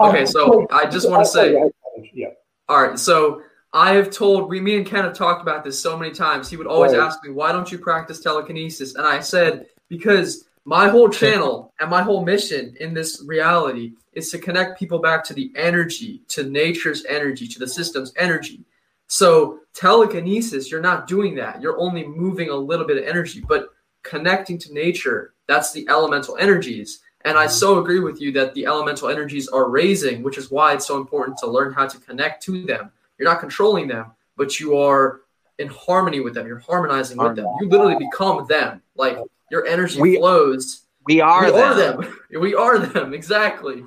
[0.00, 1.70] Okay, so I just want to say,
[2.14, 2.28] yeah.
[2.68, 5.96] All right, so I have told we, me and Ken have talked about this so
[5.98, 6.48] many times.
[6.48, 7.00] He would always right.
[7.00, 11.90] ask me, "Why don't you practice telekinesis?" And I said, "Because my whole channel and
[11.90, 16.44] my whole mission in this reality is to connect people back to the energy, to
[16.44, 18.64] nature's energy, to the system's energy.
[19.08, 21.60] So telekinesis, you're not doing that.
[21.60, 23.68] You're only moving a little bit of energy, but
[24.02, 27.00] connecting to nature, that's the elemental energies.
[27.24, 27.52] And I mm-hmm.
[27.52, 30.98] so agree with you that the elemental energies are raising, which is why it's so
[30.98, 32.92] important to learn how to connect to them.
[33.18, 35.22] You're not controlling them, but you are
[35.58, 36.46] in harmony with them.
[36.46, 37.46] You're harmonizing with them.
[37.60, 38.82] You literally become them.
[38.94, 39.18] Like
[39.50, 40.82] your energy we, flows.
[41.06, 41.60] We are we them.
[41.60, 42.14] Are them.
[42.40, 43.14] we are them.
[43.14, 43.84] Exactly.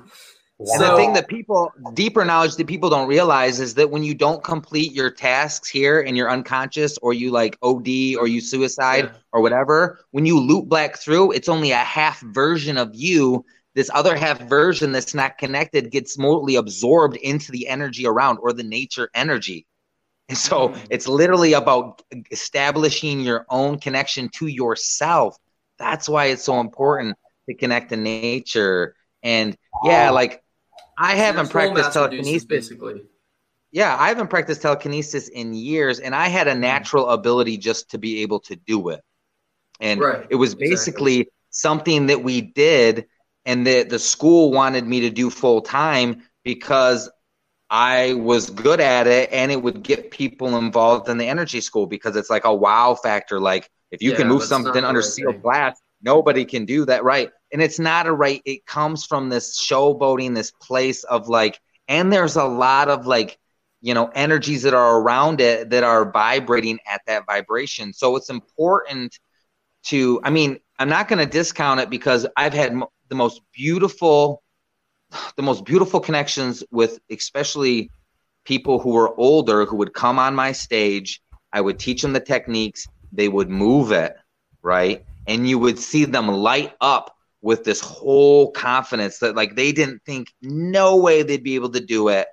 [0.70, 4.14] And the thing that people, deeper knowledge that people don't realize is that when you
[4.14, 9.04] don't complete your tasks here and you're unconscious or you like OD or you suicide
[9.04, 9.12] yeah.
[9.32, 13.44] or whatever, when you loop back through, it's only a half version of you.
[13.74, 18.52] This other half version that's not connected gets mostly absorbed into the energy around or
[18.52, 19.66] the nature energy.
[20.28, 20.86] And so mm.
[20.90, 25.36] it's literally about establishing your own connection to yourself.
[25.78, 27.16] That's why it's so important
[27.48, 28.94] to connect to nature.
[29.22, 30.42] And yeah, like
[30.98, 32.44] I haven't practiced telekinesis.
[32.44, 33.02] Basically.
[33.70, 36.60] Yeah, I haven't practiced telekinesis in years, and I had a mm.
[36.60, 39.00] natural ability just to be able to do it.
[39.80, 40.26] And right.
[40.28, 41.32] it was basically exactly.
[41.50, 43.06] something that we did,
[43.46, 47.10] and that the school wanted me to do full time because
[47.70, 51.86] I was good at it, and it would get people involved in the energy school
[51.86, 53.40] because it's like a wow factor.
[53.40, 57.30] Like if you yeah, can move something under sealed glass, nobody can do that, right?
[57.52, 62.12] and it's not a right it comes from this showboating this place of like and
[62.12, 63.38] there's a lot of like
[63.80, 67.92] you know energies that are around it that are vibrating at that vibration.
[67.92, 69.18] So it's important
[69.84, 72.72] to i mean i'm not going to discount it because i've had
[73.08, 74.40] the most beautiful
[75.36, 77.90] the most beautiful connections with especially
[78.44, 81.20] people who were older who would come on my stage.
[81.52, 82.88] I would teach them the techniques.
[83.12, 84.16] They would move it
[84.62, 89.72] right and you would see them light up with this whole confidence that like they
[89.72, 92.28] didn't think no way they'd be able to do it.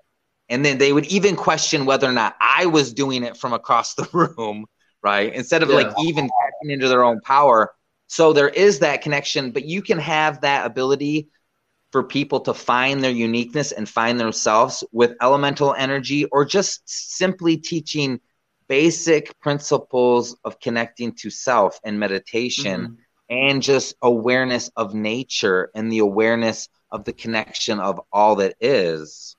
[0.48, 3.94] And then they would even question whether or not i was doing it from across
[3.96, 4.66] the room
[5.02, 5.34] right?
[5.34, 5.76] Instead of yeah.
[5.76, 7.72] like even tapping into their own power.
[8.08, 11.30] So there is that connection but you can have that ability
[11.92, 17.58] for people to find their uniqueness and find themselves with elemental energy or just simply
[17.58, 18.20] teaching
[18.70, 22.94] basic principles of connecting to self and meditation mm-hmm
[23.30, 29.36] and just awareness of nature and the awareness of the connection of all that is.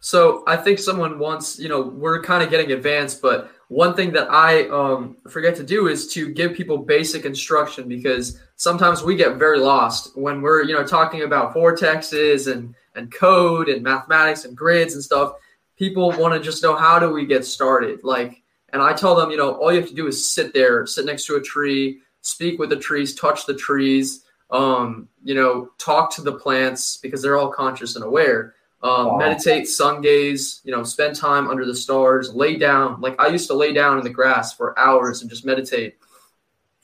[0.00, 4.12] So I think someone wants, you know, we're kind of getting advanced, but one thing
[4.12, 9.16] that I um, forget to do is to give people basic instruction because sometimes we
[9.16, 14.44] get very lost when we're, you know, talking about vortexes and and code and mathematics
[14.44, 15.32] and grids and stuff.
[15.78, 19.30] People want to just know how do we get started, like, and I tell them,
[19.30, 22.00] you know, all you have to do is sit there, sit next to a tree,
[22.20, 27.22] speak with the trees, touch the trees, um, you know, talk to the plants because
[27.22, 28.54] they're all conscious and aware.
[28.82, 29.16] Um, wow.
[29.18, 33.00] Meditate, sun gaze, you know, spend time under the stars, lay down.
[33.00, 35.96] Like I used to lay down in the grass for hours and just meditate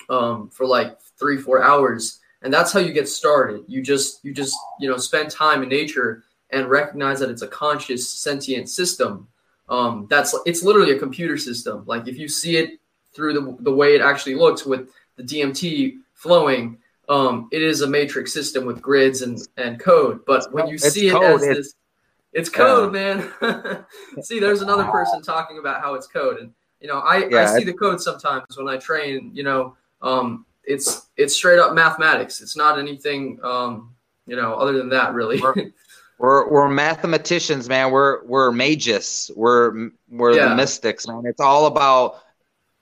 [0.08, 2.20] um, for like three, four hours.
[2.42, 3.64] And that's how you get started.
[3.68, 6.24] You just, you just, you know, spend time in nature
[6.54, 9.28] and recognize that it's a conscious, sentient system.
[9.68, 11.84] Um, that's, it's literally a computer system.
[11.86, 12.78] Like if you see it
[13.14, 17.86] through the, the way it actually looks with the DMT flowing, um, it is a
[17.86, 20.24] matrix system with grids and, and code.
[20.26, 21.74] But when you see it as it's, this,
[22.32, 23.22] it's code, yeah.
[23.40, 23.84] man.
[24.22, 27.58] see, there's another person talking about how it's code, and you know, I, yeah, I
[27.58, 29.30] see the code sometimes when I train.
[29.34, 32.40] You know, um, it's it's straight up mathematics.
[32.40, 33.94] It's not anything, um,
[34.26, 35.38] you know, other than that, really.
[36.18, 37.90] We're, we're, mathematicians, man.
[37.90, 39.30] We're we're magus.
[39.34, 40.48] We're we're yeah.
[40.48, 41.24] the mystics, man.
[41.26, 42.20] It's all about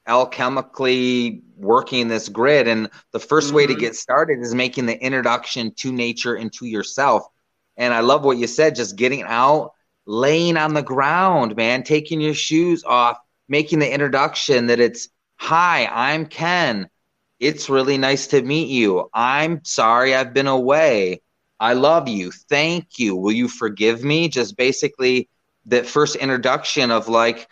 [0.09, 2.69] alchemically working this grid.
[2.69, 3.57] And the 1st mm-hmm.
[3.57, 3.81] way to mm-hmm.
[3.81, 7.25] get started is making the introduction to nature and to yourself.
[7.77, 9.73] And I love what you said, just getting out,
[10.07, 13.17] laying on the ground, man, taking your shoes off,
[13.49, 16.89] making the introduction that it's, hi, I'm Ken.
[17.41, 19.09] It's really nice to meet you.
[19.15, 21.23] I'm sorry I've been away.
[21.63, 22.31] I love you.
[22.31, 23.17] Thank you.
[23.17, 24.29] Will you forgive me?
[24.29, 25.29] Just basically
[25.67, 27.49] that first introduction of like,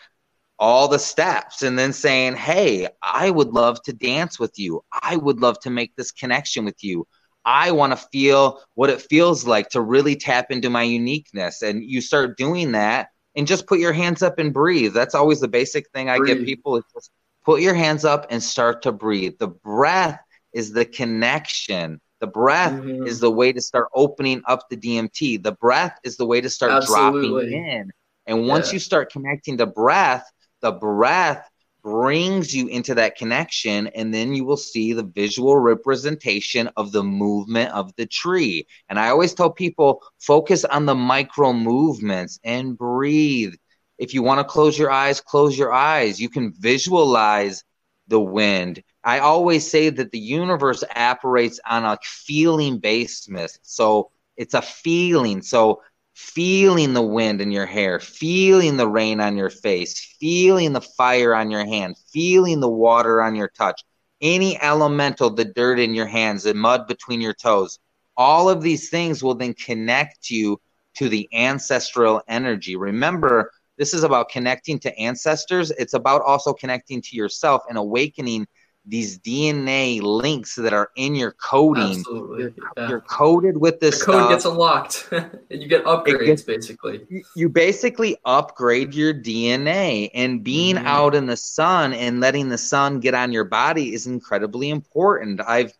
[0.60, 4.84] all the steps and then saying, Hey, I would love to dance with you.
[4.92, 7.06] I would love to make this connection with you.
[7.46, 11.62] I want to feel what it feels like to really tap into my uniqueness.
[11.62, 14.92] And you start doing that and just put your hands up and breathe.
[14.92, 16.36] That's always the basic thing I breathe.
[16.36, 17.10] give people is just
[17.42, 19.38] put your hands up and start to breathe.
[19.38, 20.20] The breath
[20.52, 22.02] is the connection.
[22.20, 23.06] The breath mm-hmm.
[23.06, 25.42] is the way to start opening up the DMT.
[25.42, 27.50] The breath is the way to start Absolutely.
[27.50, 27.90] dropping in.
[28.26, 28.74] And once yeah.
[28.74, 30.30] you start connecting the breath,
[30.61, 31.50] the breath
[31.83, 37.02] brings you into that connection and then you will see the visual representation of the
[37.02, 42.76] movement of the tree and i always tell people focus on the micro movements and
[42.76, 43.54] breathe
[43.98, 47.64] if you want to close your eyes close your eyes you can visualize
[48.10, 48.82] the wind.
[49.02, 53.58] I always say that the universe operates on a feeling basis.
[53.62, 55.40] So it's a feeling.
[55.40, 55.80] So
[56.14, 61.34] feeling the wind in your hair, feeling the rain on your face, feeling the fire
[61.34, 63.82] on your hand, feeling the water on your touch,
[64.20, 67.78] any elemental, the dirt in your hands, the mud between your toes.
[68.16, 70.60] All of these things will then connect you
[70.96, 72.76] to the ancestral energy.
[72.76, 75.70] Remember, this is about connecting to ancestors.
[75.70, 78.46] It's about also connecting to yourself and awakening
[78.84, 82.00] these DNA links that are in your coding.
[82.00, 82.42] Absolutely.
[82.42, 82.88] You're, yeah.
[82.90, 84.00] you're coded with this.
[84.00, 84.30] The code stuff.
[84.32, 87.06] gets unlocked, and you get upgrades gets, basically.
[87.34, 90.86] You basically upgrade your DNA, and being mm-hmm.
[90.86, 95.40] out in the sun and letting the sun get on your body is incredibly important.
[95.40, 95.72] I've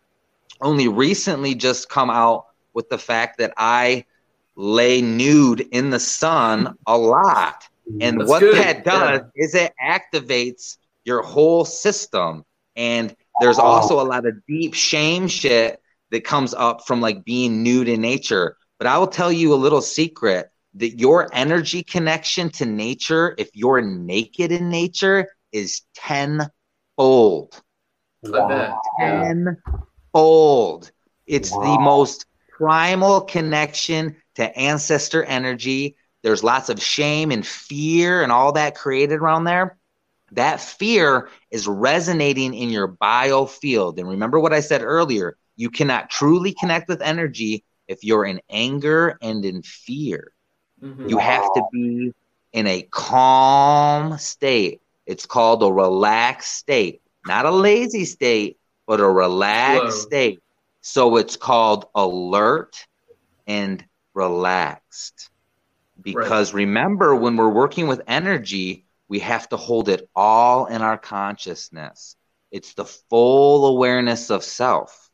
[0.59, 4.05] only recently just come out with the fact that I
[4.55, 7.67] lay nude in the sun a lot.
[7.99, 8.55] And That's what good.
[8.55, 9.43] that does yeah.
[9.43, 12.45] is it activates your whole system.
[12.75, 17.63] And there's also a lot of deep shame shit that comes up from like being
[17.63, 18.57] nude in nature.
[18.77, 23.49] But I will tell you a little secret that your energy connection to nature, if
[23.53, 27.61] you're naked in nature, is tenfold.
[28.23, 28.79] Wow.
[28.99, 30.91] Tenfold.
[31.25, 31.61] It's wow.
[31.61, 38.53] the most primal connection to ancestor energy there's lots of shame and fear and all
[38.53, 39.77] that created around there.
[40.33, 43.97] That fear is resonating in your biofield.
[43.97, 48.41] And remember what I said earlier you cannot truly connect with energy if you're in
[48.49, 50.31] anger and in fear.
[50.81, 51.09] Mm-hmm.
[51.09, 52.13] You have to be
[52.53, 54.81] in a calm state.
[55.05, 58.57] It's called a relaxed state, not a lazy state,
[58.87, 60.07] but a relaxed Whoa.
[60.07, 60.39] state.
[60.81, 62.87] So it's called alert
[63.45, 65.30] and relaxed.
[66.01, 66.61] Because right.
[66.61, 72.15] remember, when we're working with energy, we have to hold it all in our consciousness.
[72.51, 75.09] It's the full awareness of self.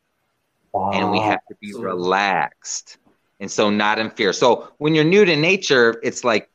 [0.71, 0.91] Wow.
[0.91, 2.97] And we have to be relaxed.
[3.39, 4.33] And so, not in fear.
[4.33, 6.49] So, when you're new to nature, it's like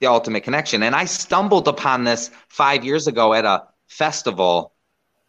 [0.00, 0.82] the ultimate connection.
[0.82, 4.72] And I stumbled upon this five years ago at a festival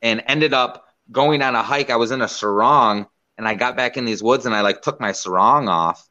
[0.02, 1.90] and ended up going on a hike.
[1.90, 3.08] I was in a sarong
[3.38, 6.07] and I got back in these woods and I like took my sarong off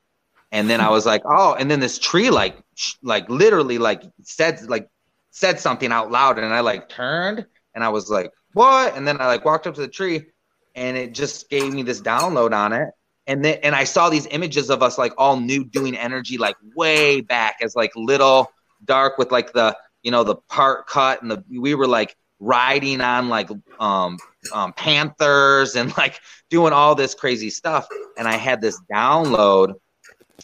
[0.52, 2.56] and then I was like, oh, and then this tree like
[3.02, 4.88] like literally like said like
[5.30, 8.96] said something out loud, and I like turned and I was like, what?
[8.96, 10.26] And then I like walked up to the tree,
[10.74, 12.90] and it just gave me this download on it.
[13.26, 16.56] And then and I saw these images of us like all new doing energy like
[16.74, 18.50] way back as like little
[18.84, 23.00] dark with like the you know the part cut and the we were like riding
[23.00, 23.48] on like
[23.80, 24.18] um,
[24.52, 29.74] um panthers and like doing all this crazy stuff and i had this download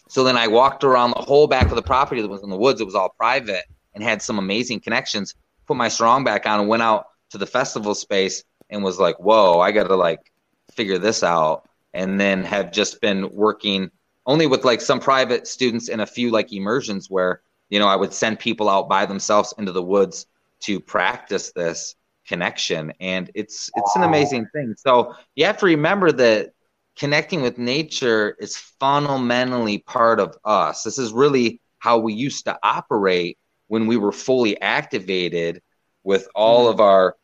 [0.09, 2.57] so then I walked around the whole back of the property that was in the
[2.57, 2.81] woods.
[2.81, 5.35] It was all private and had some amazing connections.
[5.67, 9.19] Put my sarong back on and went out to the festival space and was like,
[9.19, 10.33] whoa, I got to like
[10.73, 11.69] figure this out.
[11.95, 13.91] And then have just been working
[14.25, 17.97] only with like some private students and a few like immersions where, you know, I
[17.97, 20.27] would send people out by themselves into the woods
[20.61, 21.95] to practice this
[22.27, 22.93] connection.
[23.01, 24.75] And it's, it's an amazing thing.
[24.79, 26.53] So you have to remember that
[26.97, 30.83] connecting with nature is fundamentally part of us.
[30.83, 35.63] This is really how we used to operate when we were fully activated
[36.05, 37.17] with all of our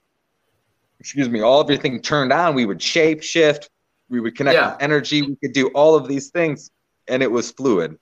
[1.01, 2.55] excuse me, all of everything turned on.
[2.55, 3.71] We would shape shift,
[4.09, 4.73] we would connect yeah.
[4.73, 6.71] with energy, we could do all of these things,
[7.07, 7.99] and it was fluid.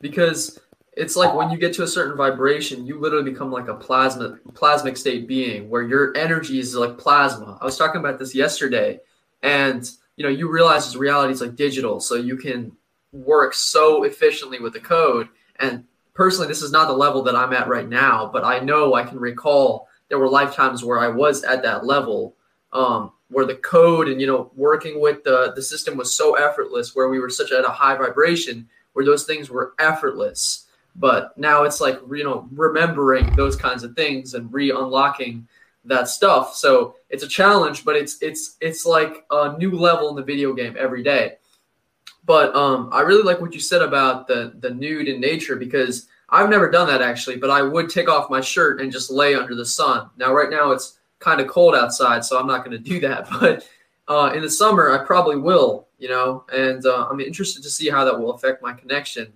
[0.00, 0.60] Because
[0.92, 4.38] it's like when you get to a certain vibration, you literally become like a plasma
[4.52, 7.58] plasmic state being where your energy is like plasma.
[7.60, 9.00] I was talking about this yesterday,
[9.42, 9.90] and
[10.20, 12.72] you know, you realize this reality is like digital, so you can
[13.10, 15.28] work so efficiently with the code.
[15.58, 18.92] And personally, this is not the level that I'm at right now, but I know
[18.92, 22.36] I can recall there were lifetimes where I was at that level,
[22.74, 26.94] um, where the code and you know working with the the system was so effortless,
[26.94, 30.66] where we were such at a high vibration, where those things were effortless.
[30.96, 35.48] But now it's like you know remembering those kinds of things and re-unlocking
[35.84, 36.54] that stuff.
[36.54, 40.52] So it's a challenge, but it's it's it's like a new level in the video
[40.52, 41.36] game every day.
[42.24, 46.06] But um, I really like what you said about the the nude in nature because
[46.28, 47.36] I've never done that actually.
[47.36, 50.10] But I would take off my shirt and just lay under the sun.
[50.16, 53.28] Now right now it's kind of cold outside, so I'm not going to do that.
[53.40, 53.68] But
[54.08, 55.88] uh, in the summer, I probably will.
[55.98, 59.32] You know, and uh, I'm interested to see how that will affect my connection.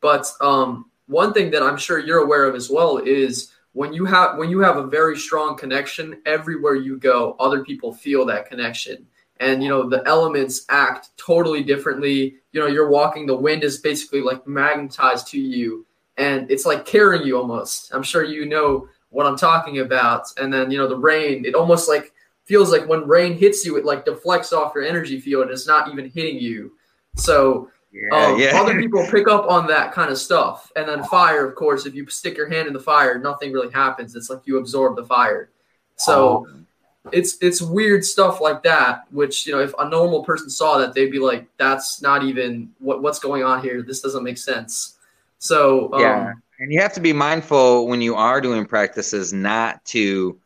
[0.00, 4.04] But um, one thing that I'm sure you're aware of as well is when you
[4.04, 8.46] have when you have a very strong connection everywhere you go other people feel that
[8.46, 9.06] connection
[9.40, 13.78] and you know the elements act totally differently you know you're walking the wind is
[13.78, 15.86] basically like magnetized to you
[16.18, 20.26] and it's like carrying you almost i'm sure you know what I'm talking about.
[20.38, 22.12] And then, you know, the rain, it almost like
[22.44, 25.66] feels like when rain hits you, it like deflects off your energy field and it's
[25.66, 26.72] not even hitting you.
[27.16, 28.60] So yeah, um, yeah.
[28.60, 30.72] other people pick up on that kind of stuff.
[30.76, 33.72] And then fire, of course, if you stick your hand in the fire, nothing really
[33.72, 34.16] happens.
[34.16, 35.50] It's like you absorb the fire.
[35.96, 37.10] So oh.
[37.12, 40.94] it's it's weird stuff like that, which you know, if a normal person saw that,
[40.94, 43.82] they'd be like, "That's not even what what's going on here.
[43.82, 44.96] This doesn't make sense."
[45.38, 49.84] So um, yeah, and you have to be mindful when you are doing practices not
[49.86, 50.40] to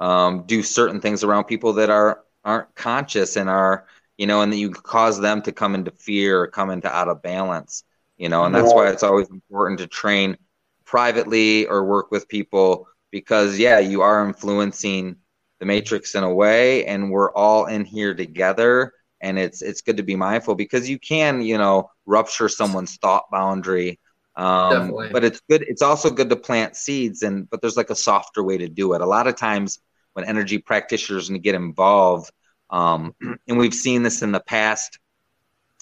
[0.00, 3.86] um, do certain things around people that are aren't conscious and are
[4.16, 7.08] you know, and then you cause them to come into fear or come into out
[7.08, 7.84] of balance,
[8.16, 10.36] you know, and that's why it's always important to train
[10.84, 15.16] privately or work with people because, yeah, you are influencing
[15.60, 18.92] the matrix in a way, and we're all in here together.
[19.20, 23.30] And it's it's good to be mindful because you can, you know, rupture someone's thought
[23.30, 24.00] boundary.
[24.34, 25.62] Um, but it's good.
[25.68, 28.94] It's also good to plant seeds, and but there's like a softer way to do
[28.94, 29.00] it.
[29.00, 29.78] A lot of times
[30.14, 32.32] when energy practitioners get involved,
[32.72, 33.14] um,
[33.46, 34.98] and we've seen this in the past,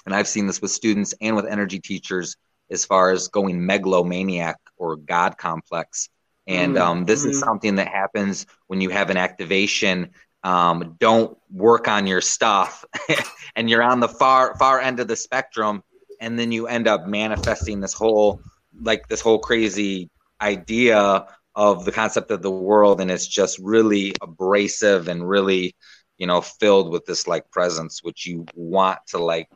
[0.05, 2.36] and I've seen this with students and with energy teachers
[2.70, 6.09] as far as going megalomaniac or God complex.
[6.47, 7.30] And mm, um, this mm-hmm.
[7.30, 10.11] is something that happens when you have an activation.
[10.43, 12.84] Um, don't work on your stuff,
[13.57, 15.82] and you're on the far far end of the spectrum,
[16.20, 18.41] and then you end up manifesting this whole
[18.80, 20.09] like this whole crazy
[20.41, 25.74] idea of the concept of the world, and it's just really abrasive and really
[26.20, 29.48] you know, filled with this like presence, which you want to like,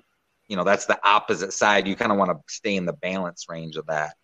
[0.49, 1.87] you know, that's the opposite side.
[1.87, 4.15] You kind of want to stay in the balance range of that.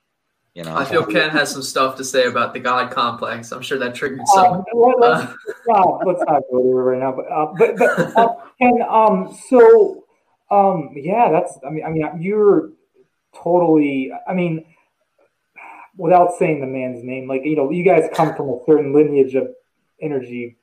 [0.54, 3.52] You know, I feel Ken has some stuff to say about the God complex.
[3.52, 4.64] I'm sure that triggered uh, some.
[4.74, 5.34] Uh, let's, uh,
[5.68, 7.12] no, let's not go there right now.
[7.12, 10.04] But uh, but, but uh, Ken, um, so
[10.50, 11.56] um, yeah, that's.
[11.64, 12.70] I mean, I mean, you're
[13.36, 14.12] totally.
[14.26, 14.64] I mean,
[15.96, 19.36] without saying the man's name, like you know, you guys come from a certain lineage
[19.36, 19.48] of
[20.00, 20.56] energy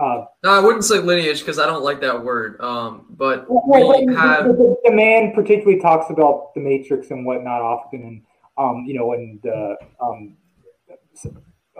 [0.00, 2.60] uh, no, I wouldn't say lineage because I don't like that word.
[2.60, 7.62] Um, but well, we have the, the, man particularly talks about the Matrix and whatnot
[7.62, 8.22] often, and
[8.58, 9.74] um, you know, and uh,
[10.04, 10.36] um,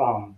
[0.00, 0.36] um,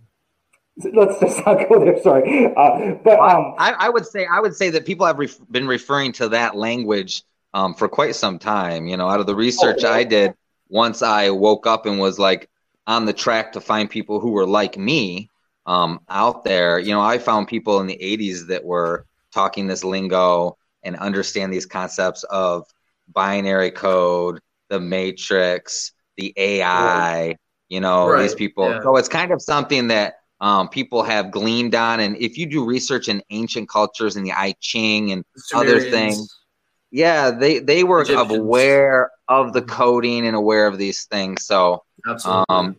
[0.92, 2.02] let's just not go there.
[2.02, 5.38] Sorry, uh, but um, I, I, would say I would say that people have ref-
[5.50, 7.22] been referring to that language
[7.54, 8.88] um, for quite some time.
[8.88, 9.94] You know, out of the research oh, yeah.
[9.94, 10.34] I did,
[10.68, 12.50] once I woke up and was like
[12.88, 15.30] on the track to find people who were like me
[15.68, 16.78] um, out there.
[16.78, 21.52] You know, I found people in the 80s that were talking this lingo and understand
[21.52, 22.66] these concepts of
[23.08, 24.40] binary code,
[24.70, 27.36] the matrix, the AI,
[27.68, 28.22] you know, right.
[28.22, 28.68] these people.
[28.68, 28.82] Yeah.
[28.82, 32.00] So it's kind of something that um, people have gleaned on.
[32.00, 35.22] And if you do research in ancient cultures and the I Ching and
[35.54, 36.34] other things,
[36.90, 38.38] yeah, they, they were Egyptians.
[38.38, 41.44] aware of the coding and aware of these things.
[41.44, 41.82] So,
[42.24, 42.76] um,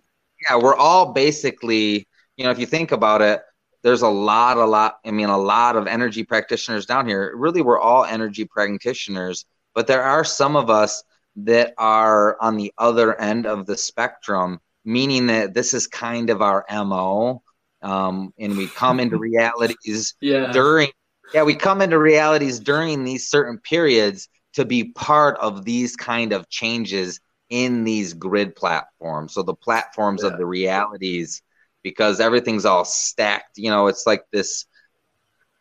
[0.50, 2.08] yeah, we're all basically
[2.40, 3.42] you know, if you think about it,
[3.84, 7.36] there's a lot, a lot, I mean, a lot of energy practitioners down here.
[7.36, 11.04] Really, we're all energy practitioners, but there are some of us
[11.36, 16.42] that are on the other end of the spectrum, meaning that this is kind of
[16.42, 17.44] our MO.
[17.82, 20.54] Um, and we come into realities yeah.
[20.54, 20.92] during,
[21.34, 26.32] yeah, we come into realities during these certain periods to be part of these kind
[26.32, 27.20] of changes
[27.50, 29.34] in these grid platforms.
[29.34, 30.30] So the platforms yeah.
[30.30, 31.42] of the realities
[31.90, 33.58] because everything's all stacked.
[33.58, 34.66] You know, it's like this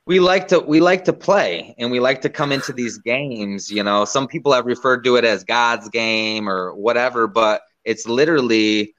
[0.07, 3.71] we like to we like to play and we like to come into these games,
[3.71, 4.05] you know.
[4.05, 8.95] Some people have referred to it as God's game or whatever, but it's literally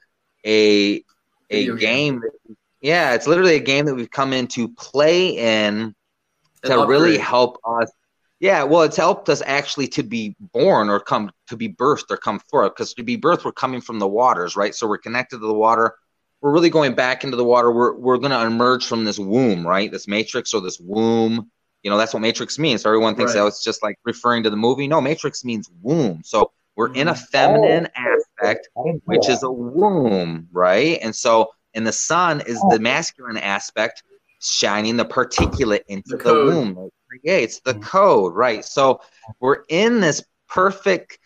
[0.46, 1.02] a
[1.50, 1.76] a game.
[1.76, 2.22] game.
[2.80, 5.94] Yeah, it's literally a game that we've come in to play in
[6.64, 7.90] to really help us
[8.40, 12.16] yeah, well, it's helped us actually to be born or come to be birthed or
[12.16, 12.72] come forth.
[12.74, 14.74] Because to be birthed, we're coming from the waters, right?
[14.74, 15.94] So we're connected to the water
[16.40, 17.70] we're really going back into the water.
[17.70, 19.90] We're we're going to emerge from this womb, right?
[19.90, 21.50] This matrix or this womb.
[21.82, 22.82] You know, that's what matrix means.
[22.82, 23.42] So everyone thinks right.
[23.42, 24.86] that it's just like referring to the movie.
[24.86, 26.22] No, matrix means womb.
[26.24, 27.18] So we're in a mm.
[27.28, 28.68] feminine oh, aspect,
[29.04, 30.98] which is a womb, right?
[31.02, 32.82] And so, and the sun is the oh.
[32.82, 34.02] masculine aspect,
[34.40, 36.90] shining the particulate into the, the womb.
[37.08, 38.64] Creates the code, right?
[38.64, 39.00] So
[39.40, 41.18] we're in this perfect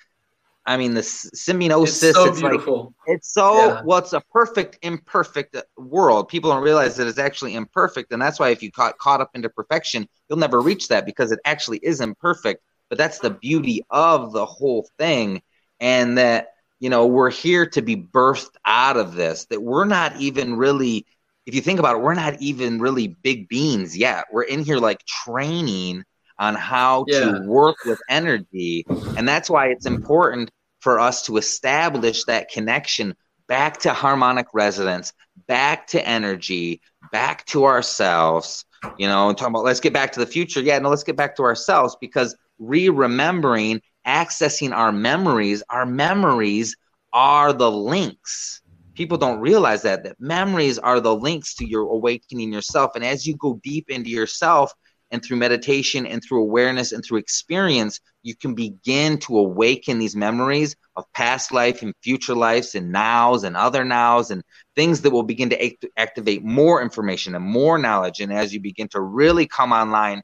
[0.66, 2.02] I mean, the symbiosis.
[2.02, 2.94] It's so it's beautiful.
[3.06, 3.82] Like, it's so yeah.
[3.84, 3.98] well.
[3.98, 6.28] It's a perfect imperfect world.
[6.28, 9.30] People don't realize that it's actually imperfect, and that's why if you caught caught up
[9.34, 12.62] into perfection, you'll never reach that because it actually is imperfect.
[12.88, 15.42] But that's the beauty of the whole thing,
[15.80, 16.48] and that
[16.80, 19.44] you know we're here to be birthed out of this.
[19.46, 21.04] That we're not even really,
[21.44, 24.26] if you think about it, we're not even really big beings yet.
[24.32, 26.04] We're in here like training
[26.38, 27.20] on how yeah.
[27.20, 28.84] to work with energy.
[29.16, 33.14] And that's why it's important for us to establish that connection
[33.46, 35.12] back to harmonic resonance,
[35.46, 36.80] back to energy,
[37.12, 38.64] back to ourselves,
[38.98, 40.60] you know, talking about let's get back to the future.
[40.60, 46.76] Yeah, no, let's get back to ourselves because re remembering, accessing our memories, our memories
[47.12, 48.60] are the links.
[48.94, 52.92] People don't realize that that memories are the links to your awakening yourself.
[52.94, 54.72] And as you go deep into yourself,
[55.10, 60.16] and through meditation and through awareness and through experience, you can begin to awaken these
[60.16, 64.42] memories of past life and future lives and nows and other nows and
[64.74, 68.20] things that will begin to act- activate more information and more knowledge.
[68.20, 70.22] And as you begin to really come online,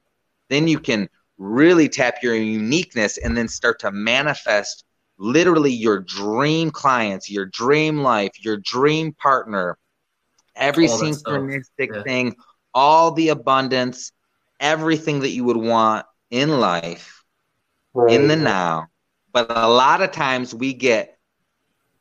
[0.49, 1.07] then you can
[1.37, 4.83] really tap your uniqueness and then start to manifest
[5.17, 9.77] literally your dream clients, your dream life, your dream partner,
[10.55, 11.63] every synchronistic
[11.93, 12.03] yeah.
[12.03, 12.35] thing,
[12.73, 14.11] all the abundance
[14.61, 17.25] everything that you would want in life
[17.93, 18.13] right.
[18.13, 18.87] in the now.
[19.33, 21.17] But a lot of times we get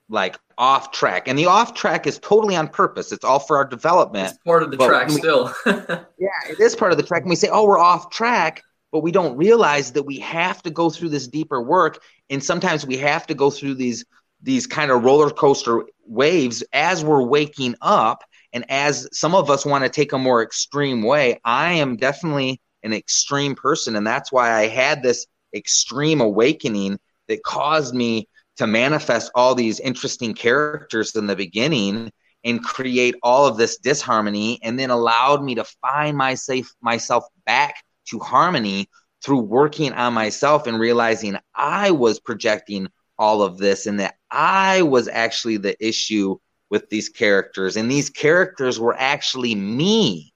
[0.08, 3.12] like off track, and the off track is totally on purpose.
[3.12, 4.30] It's all for our development.
[4.30, 5.52] It's part of the track we, still.
[5.66, 7.22] yeah, it is part of the track.
[7.22, 10.70] And we say, oh, we're off track, but we don't realize that we have to
[10.70, 12.02] go through this deeper work.
[12.28, 14.04] And sometimes we have to go through these
[14.42, 19.64] these kind of roller coaster waves as we're waking up and as some of us
[19.64, 23.96] want to take a more extreme way, I am definitely an extreme person.
[23.96, 26.98] And that's why I had this extreme awakening
[27.28, 32.10] that caused me to manifest all these interesting characters in the beginning
[32.44, 37.76] and create all of this disharmony and then allowed me to find myself myself back
[38.06, 38.88] to harmony
[39.22, 42.88] through working on myself and realizing I was projecting
[43.18, 46.38] all of this and that I was actually the issue
[46.70, 50.32] with these characters, and these characters were actually me.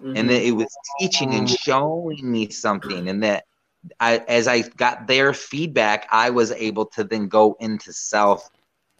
[0.00, 0.16] Mm-hmm.
[0.16, 0.68] And that it was
[1.00, 3.44] teaching and showing me something, and that
[3.98, 8.48] I, as I got their feedback, I was able to then go into self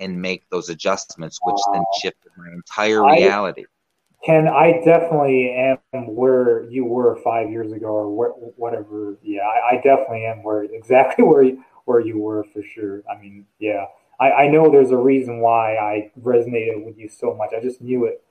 [0.00, 3.62] and make those adjustments, which then shifted my entire reality.
[3.62, 9.16] I, Ken, I definitely am where you were five years ago, or where, whatever.
[9.22, 13.02] Yeah, I, I, definitely am where exactly where you, where you were for sure.
[13.10, 13.86] I mean, yeah,
[14.20, 17.50] I, I know there's a reason why I resonated with you so much.
[17.56, 18.22] I just knew it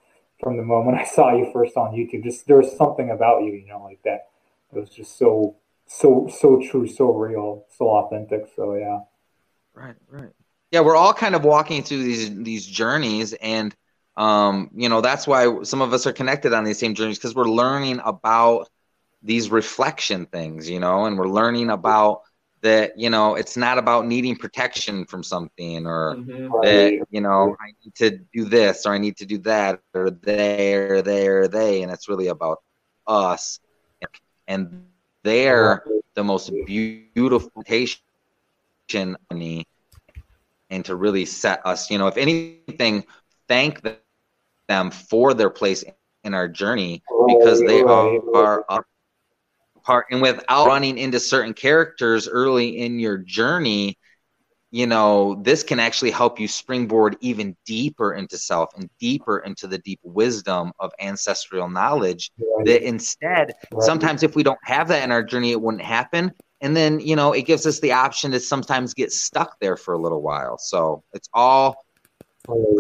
[0.42, 2.24] from the moment I saw you first on YouTube.
[2.24, 4.28] Just there was something about you, you know, like that.
[4.74, 8.48] It was just so so so true, so real, so authentic.
[8.56, 9.00] So yeah.
[9.74, 10.32] Right, right.
[10.72, 13.76] Yeah, we're all kind of walking through these these journeys and
[14.18, 17.36] um, you know, that's why some of us are connected on these same journeys because
[17.36, 18.68] we're learning about
[19.22, 22.22] these reflection things, you know, and we're learning about
[22.62, 26.52] that you know it's not about needing protection from something or mm-hmm.
[26.64, 30.10] that you know i need to do this or i need to do that or
[30.10, 32.62] they or they or they and it's really about
[33.08, 33.60] us.
[34.50, 34.86] And
[35.24, 35.84] they're
[36.14, 38.02] the most beautiful patient
[38.94, 39.66] and
[40.84, 43.06] to really set us you know if anything
[43.48, 43.82] thank
[44.70, 45.84] them for their place
[46.24, 48.86] in our journey because they are, are up
[49.88, 53.98] part and without running into certain characters early in your journey
[54.70, 59.66] you know this can actually help you springboard even deeper into self and deeper into
[59.66, 62.66] the deep wisdom of ancestral knowledge right.
[62.66, 63.84] that instead right.
[63.84, 66.32] sometimes if we don't have that in our journey it wouldn't happen.
[66.62, 69.94] And then you know it gives us the option to sometimes get stuck there for
[69.94, 70.58] a little while.
[70.58, 71.86] So it's all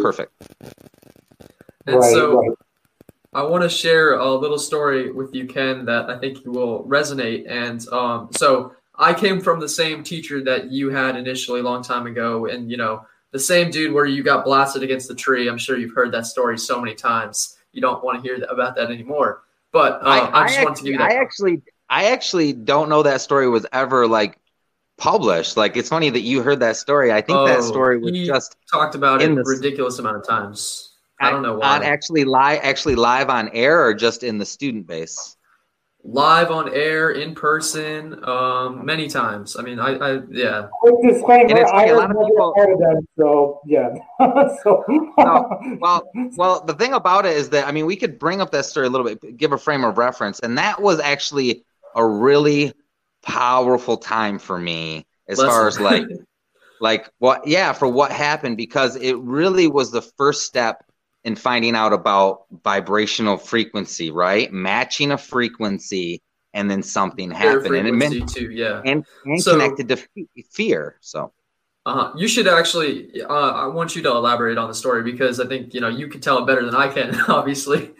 [0.02, 0.34] perfect.
[1.86, 2.56] And right, so
[3.34, 7.46] I want to share a little story with you, Ken, that I think will resonate.
[7.50, 11.84] And um, so I came from the same teacher that you had initially a long
[11.84, 15.48] time ago, and you know the same dude where you got blasted against the tree.
[15.48, 17.58] I'm sure you've heard that story so many times.
[17.74, 19.44] You don't want to hear about that anymore.
[19.72, 21.12] But uh, I, I, I, just want to give you that.
[21.12, 24.40] I actually, I actually don't know that story was ever like
[24.98, 25.58] published.
[25.58, 27.12] Like it's funny that you heard that story.
[27.12, 30.97] I think oh, that story was just talked about it a ridiculous amount of times.
[31.20, 31.78] I don't know why.
[31.78, 35.36] On actually live, actually live on air, or just in the student base.
[36.04, 39.58] Live on air, in person, um, many times.
[39.58, 40.68] I mean, I, I yeah.
[40.80, 43.90] Quick disclaimer: I heard people, that, so yeah.
[44.64, 44.86] so.
[44.88, 48.52] no, well, well, the thing about it is that I mean, we could bring up
[48.52, 51.66] that story a little bit, give a frame of reference, and that was actually
[51.96, 52.74] a really
[53.24, 55.52] powerful time for me as Listen.
[55.52, 56.06] far as like
[56.80, 60.84] like what yeah for what happened because it really was the first step
[61.28, 64.52] and finding out about vibrational frequency, right?
[64.52, 66.22] Matching a frequency
[66.54, 67.76] and then something happened.
[67.76, 68.82] And it meant too, yeah.
[68.84, 69.98] And, and so, connected to
[70.52, 70.98] fear.
[71.02, 71.34] So
[71.86, 72.12] uh-huh.
[72.18, 73.22] You should actually.
[73.22, 76.10] Uh, I want you to elaborate on the story because I think you know you
[76.10, 77.16] can tell it better than I can.
[77.30, 77.92] Obviously,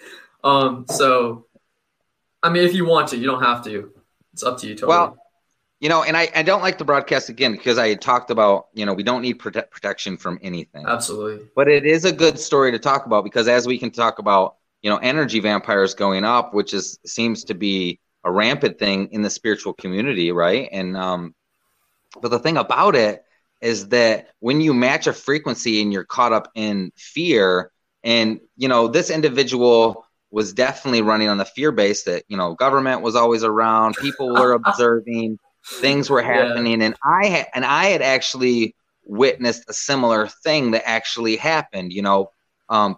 [0.44, 1.46] um, so
[2.44, 3.94] I mean, if you want to, you don't have to.
[4.34, 4.76] It's up to you.
[4.76, 4.90] Totally.
[4.90, 5.18] Well,
[5.80, 8.86] you know, and I, I don't like the broadcast again because I talked about, you
[8.86, 10.86] know, we don't need prote- protection from anything.
[10.88, 11.48] Absolutely.
[11.56, 14.56] But it is a good story to talk about because as we can talk about,
[14.82, 19.22] you know, energy vampires going up, which is seems to be a rampant thing in
[19.22, 20.68] the spiritual community, right?
[20.72, 21.36] And um,
[22.22, 23.24] but the thing about it
[23.62, 27.72] is that when you match a frequency and you're caught up in fear,
[28.04, 32.56] and you know, this individual was definitely running on the fear base that you know
[32.56, 35.38] government was always around, people were observing
[35.68, 36.88] things were happening, yeah.
[36.88, 41.94] and I had and I had actually witnessed a similar thing that actually happened.
[41.94, 42.32] You know,
[42.70, 42.98] um,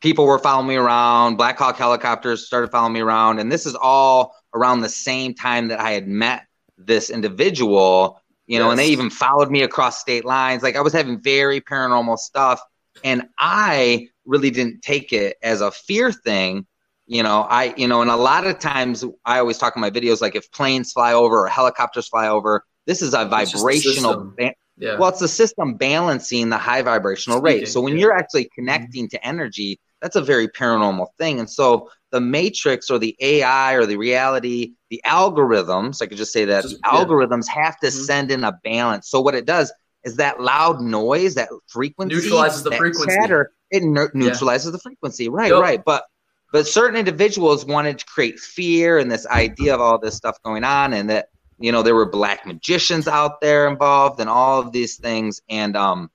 [0.00, 1.36] people were following me around.
[1.36, 5.68] Black Hawk helicopters started following me around, and this is all around the same time
[5.68, 6.46] that I had met
[6.78, 8.20] this individual.
[8.46, 8.70] You know, yes.
[8.72, 10.62] and they even followed me across state lines.
[10.62, 12.60] Like I was having very paranormal stuff,
[13.04, 16.66] and I really didn't take it as a fear thing
[17.12, 19.90] you know i you know and a lot of times i always talk in my
[19.90, 24.54] videos like if planes fly over or helicopters fly over this is a vibrational ba-
[24.78, 24.98] yeah.
[24.98, 28.00] well it's the system balancing the high vibrational Speaking, rate so when yeah.
[28.00, 32.98] you're actually connecting to energy that's a very paranormal thing and so the matrix or
[32.98, 37.64] the ai or the reality the algorithms i could just say that just, algorithms yeah.
[37.64, 38.04] have to mm-hmm.
[38.04, 39.70] send in a balance so what it does
[40.04, 43.84] is that loud noise that frequency neutralizes the frequency chatter, it
[44.14, 45.60] neutralizes the frequency right yep.
[45.60, 46.04] right but
[46.52, 50.64] but certain individuals wanted to create fear and this idea of all this stuff going
[50.64, 54.70] on, and that you know there were black magicians out there involved, and all of
[54.70, 55.40] these things.
[55.48, 56.10] And um,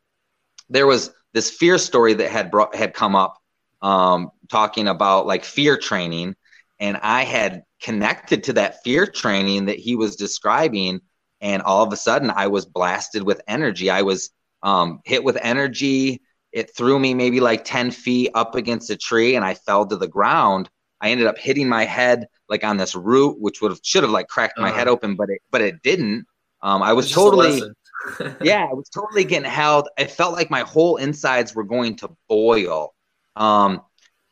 [0.69, 3.37] there was this fear story that had brought had come up,
[3.81, 6.35] um, talking about like fear training,
[6.79, 11.01] and I had connected to that fear training that he was describing,
[11.41, 13.89] and all of a sudden I was blasted with energy.
[13.89, 14.29] I was
[14.61, 16.21] um, hit with energy
[16.57, 19.95] it threw me maybe like 10 feet up against a tree and I fell to
[19.95, 20.71] the ground.
[20.99, 24.11] I ended up hitting my head like on this root, which would have should have
[24.11, 24.77] like cracked my uh-huh.
[24.79, 26.25] head open, but it but it didn't.
[26.63, 27.61] Um, I was totally
[28.41, 29.87] yeah, I was totally getting held.
[29.99, 32.95] I felt like my whole insides were going to boil.
[33.35, 33.83] Um,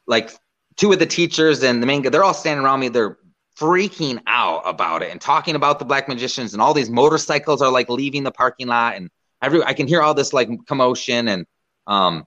[0.07, 0.31] like
[0.77, 2.87] two of the teachers and the main guy, they're all standing around me.
[2.87, 3.19] They're
[3.55, 7.71] freaking out about it and talking about the black magicians and all these motorcycles are
[7.71, 9.09] like leaving the parking lot and
[9.41, 11.45] every I can hear all this like commotion and
[11.87, 12.25] um,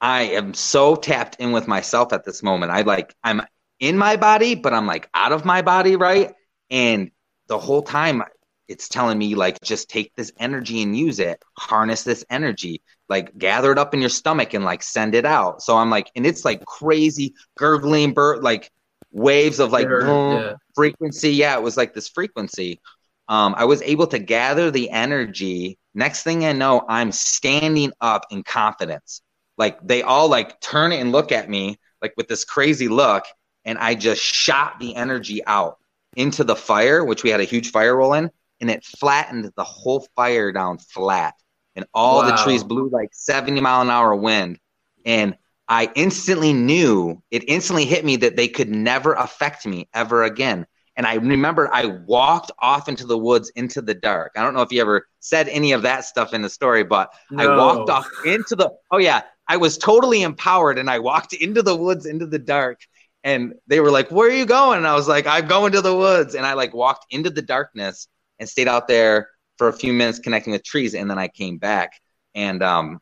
[0.00, 2.72] I am so tapped in with myself at this moment.
[2.72, 3.42] I like I'm
[3.80, 6.32] in my body, but I'm like out of my body, right?
[6.70, 7.10] And
[7.48, 8.22] the whole time
[8.68, 13.36] it's telling me like just take this energy and use it, harness this energy, like
[13.38, 15.62] gather it up in your stomach and like send it out.
[15.62, 18.70] So I'm like, and it's like crazy gurgling bird like
[19.10, 20.52] waves of like boom, yeah.
[20.74, 21.30] frequency.
[21.30, 22.80] Yeah, it was like this frequency.
[23.28, 28.24] Um, I was able to gather the energy Next thing I know, I'm standing up
[28.30, 29.20] in confidence.
[29.56, 33.24] Like they all like turn and look at me like with this crazy look,
[33.64, 35.78] and I just shot the energy out
[36.16, 39.64] into the fire, which we had a huge fire roll in, and it flattened the
[39.64, 41.34] whole fire down flat.
[41.74, 42.30] And all wow.
[42.30, 44.60] the trees blew like 70 mile an hour wind.
[45.04, 50.22] And I instantly knew it instantly hit me that they could never affect me ever
[50.22, 50.64] again.
[50.98, 54.32] And I remember I walked off into the woods into the dark.
[54.36, 57.12] I don't know if you ever said any of that stuff in the story, but
[57.30, 57.54] no.
[57.54, 61.62] I walked off into the, oh yeah, I was totally empowered and I walked into
[61.62, 62.80] the woods into the dark.
[63.22, 64.78] And they were like, where are you going?
[64.78, 66.34] And I was like, I'm going to the woods.
[66.34, 68.08] And I like walked into the darkness
[68.40, 70.96] and stayed out there for a few minutes connecting with trees.
[70.96, 71.92] And then I came back
[72.34, 72.98] and um,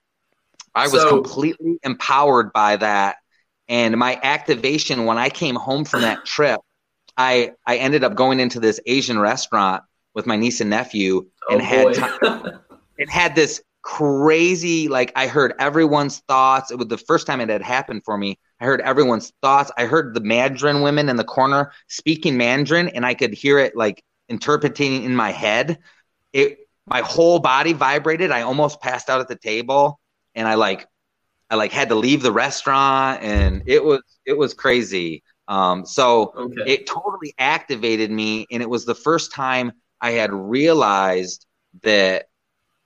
[0.74, 3.16] I was so, completely empowered by that.
[3.68, 6.60] And my activation when I came home from that trip
[7.16, 9.82] I I ended up going into this Asian restaurant
[10.14, 12.50] with my niece and nephew oh, and oh, had t-
[12.98, 16.70] it had this crazy like I heard everyone's thoughts.
[16.70, 18.38] It was the first time it had happened for me.
[18.60, 19.70] I heard everyone's thoughts.
[19.78, 23.76] I heard the Mandarin women in the corner speaking Mandarin and I could hear it
[23.76, 25.78] like interpreting in my head.
[26.32, 28.30] It my whole body vibrated.
[28.30, 30.00] I almost passed out at the table
[30.34, 30.86] and I like
[31.48, 35.22] I like had to leave the restaurant and it was it was crazy.
[35.48, 36.62] Um, so okay.
[36.66, 41.46] it totally activated me, and it was the first time I had realized
[41.82, 42.26] that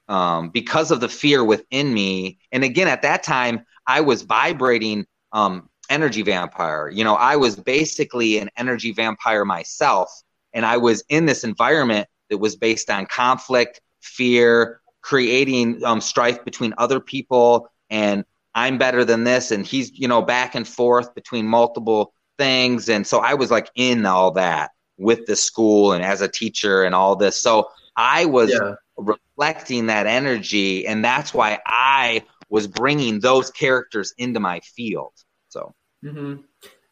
[0.09, 2.39] um, because of the fear within me.
[2.53, 6.91] And again, at that time, I was vibrating um, energy vampire.
[6.91, 10.11] You know, I was basically an energy vampire myself,
[10.53, 16.45] and I was in this environment that was based on conflict, fear, creating um, strife
[16.45, 21.15] between other people, and I'm better than this, and he's you know back and forth
[21.15, 22.89] between multiple things.
[22.89, 26.85] And so I was like in all that with the school and as a teacher
[26.85, 27.41] and all this.
[27.41, 28.77] So I was yeah.
[28.97, 30.87] reflecting that energy.
[30.87, 35.13] And that's why I was bringing those characters into my field.
[35.49, 35.75] So.
[36.03, 36.43] Mm-hmm.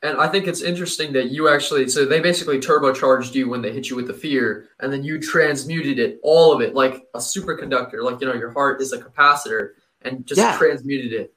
[0.02, 3.72] And I think it's interesting that you actually, so they basically turbocharged you when they
[3.72, 7.18] hit you with the fear, and then you transmuted it, all of it, like a
[7.18, 9.70] superconductor, like, you know, your heart is a capacitor,
[10.02, 10.56] and just yeah.
[10.56, 11.34] transmuted it.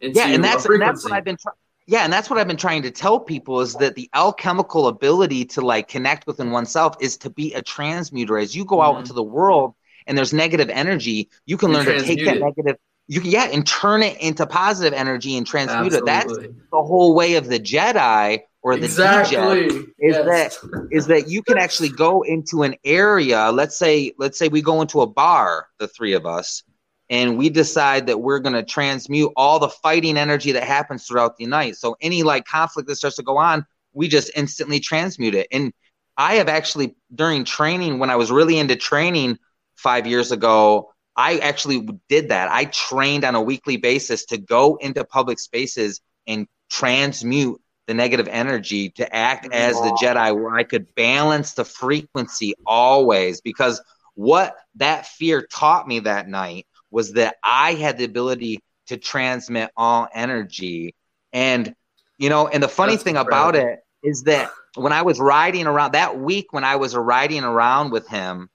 [0.00, 1.56] yeah, and that's, and that's what I've been trying.
[1.86, 5.44] Yeah, and that's what I've been trying to tell people is that the alchemical ability
[5.46, 8.38] to like connect within oneself is to be a transmuter.
[8.38, 9.00] As you go out mm-hmm.
[9.00, 9.74] into the world
[10.06, 12.76] and there's negative energy, you can you learn to take that negative
[13.08, 15.98] you can yeah and turn it into positive energy and transmute Absolutely.
[15.98, 16.32] it that's
[16.72, 19.36] the whole way of the jedi or the exactly.
[19.36, 20.58] DJ is yes.
[20.60, 24.62] that is that you can actually go into an area let's say let's say we
[24.62, 26.62] go into a bar the three of us
[27.08, 31.36] and we decide that we're going to transmute all the fighting energy that happens throughout
[31.36, 35.34] the night so any like conflict that starts to go on we just instantly transmute
[35.34, 35.72] it and
[36.16, 39.38] i have actually during training when i was really into training
[39.76, 42.50] five years ago I actually did that.
[42.52, 48.28] I trained on a weekly basis to go into public spaces and transmute the negative
[48.28, 53.40] energy to act as the Jedi, where I could balance the frequency always.
[53.40, 53.80] Because
[54.14, 59.70] what that fear taught me that night was that I had the ability to transmit
[59.76, 60.94] all energy.
[61.32, 61.74] And,
[62.18, 63.50] you know, and the funny That's thing incredible.
[63.50, 67.44] about it is that when I was riding around that week, when I was riding
[67.44, 68.48] around with him,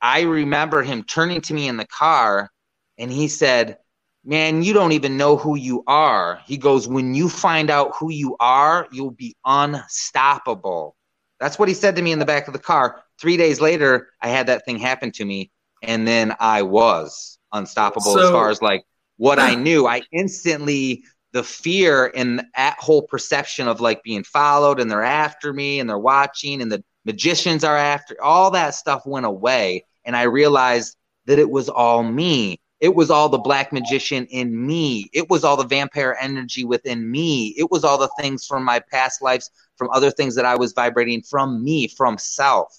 [0.00, 2.50] I remember him turning to me in the car
[2.98, 3.78] and he said,
[4.24, 6.40] Man, you don't even know who you are.
[6.46, 10.96] He goes, When you find out who you are, you'll be unstoppable.
[11.40, 13.02] That's what he said to me in the back of the car.
[13.20, 15.50] Three days later, I had that thing happen to me,
[15.82, 18.84] and then I was unstoppable so, as far as like
[19.16, 19.86] what I knew.
[19.86, 25.52] I instantly the fear and that whole perception of like being followed and they're after
[25.52, 30.16] me and they're watching and the magicians are after all that stuff went away and
[30.16, 32.60] I realized that it was all me.
[32.80, 35.08] It was all the black magician in me.
[35.12, 37.54] It was all the vampire energy within me.
[37.56, 40.72] It was all the things from my past lives, from other things that I was
[40.72, 42.74] vibrating from me, from self.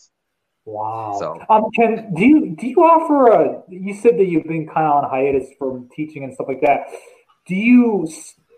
[0.66, 1.18] Wow.
[1.20, 3.64] So, um, Ken, do you do you offer a?
[3.70, 6.88] You said that you've been kind of on hiatus from teaching and stuff like that.
[7.46, 8.08] Do you,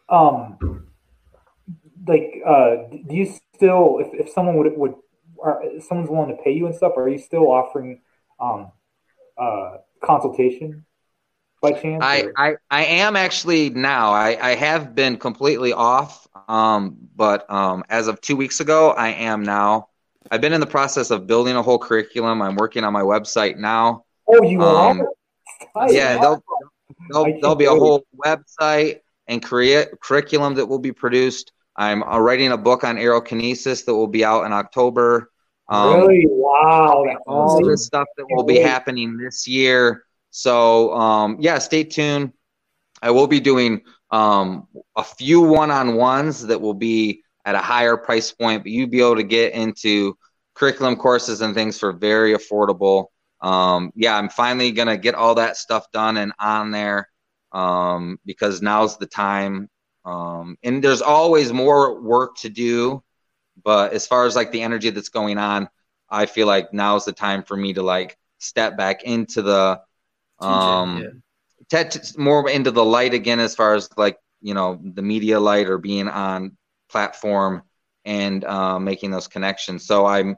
[0.10, 0.88] um,
[2.08, 4.94] like, uh, do you still, if, if someone would would,
[5.82, 8.02] someone's willing to pay you and stuff, are you still offering
[8.40, 8.72] um,
[9.40, 10.86] uh, consultation
[11.64, 12.04] by chance?
[12.04, 14.12] I, I, I am actually now.
[14.12, 19.10] I, I have been completely off, um, but um, as of two weeks ago, I
[19.10, 19.90] am now.
[20.32, 22.42] I've been in the process of building a whole curriculum.
[22.42, 24.06] I'm working on my website now.
[24.28, 25.04] Oh, you um,
[25.76, 25.92] are?
[25.92, 26.44] Yeah, there'll,
[27.10, 31.52] there'll, there'll be a whole website and create curriculum that will be produced.
[31.76, 35.32] I'm uh, writing a book on aerokinesis that will be out in October.
[35.68, 36.26] Um, really?
[36.28, 37.06] Wow.
[37.28, 40.06] All this stuff that will be happening this year.
[40.32, 42.34] So, um, yeah, stay tuned.
[43.02, 47.60] I will be doing um, a few one on ones that will be at a
[47.60, 50.18] higher price point, but you'd be able to get into
[50.56, 53.08] curriculum courses and things for very affordable.
[53.42, 57.10] Um, yeah, I'm finally going to get all that stuff done and on there
[57.52, 59.70] um, because now's the time.
[60.04, 63.04] Um, and there's always more work to do
[63.64, 65.70] but as far as like the energy that's going on,
[66.10, 69.82] I feel like now's the time for me to like step back into the
[70.40, 71.22] um
[71.72, 71.90] yeah.
[72.18, 75.78] more into the light again as far as like you know the media light or
[75.78, 76.58] being on
[76.90, 77.64] platform
[78.06, 79.86] and uh, making those connections.
[79.86, 80.36] So I'm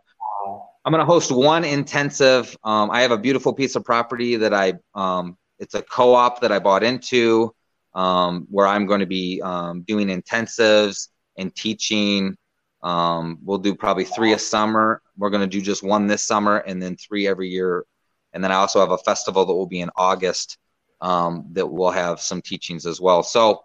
[0.86, 2.56] I'm going to host one intensive.
[2.64, 6.52] Um, I have a beautiful piece of property that I um, it's a co-op that
[6.52, 7.54] I bought into
[7.94, 12.38] um, where I'm going to be um, doing intensives and teaching
[12.84, 15.02] um, we'll do probably three a summer.
[15.18, 17.86] We're going to do just one this summer and then three every year.
[18.34, 20.58] And then I also have a festival that will be in August
[21.02, 23.24] um, that will have some teachings as well.
[23.24, 23.64] So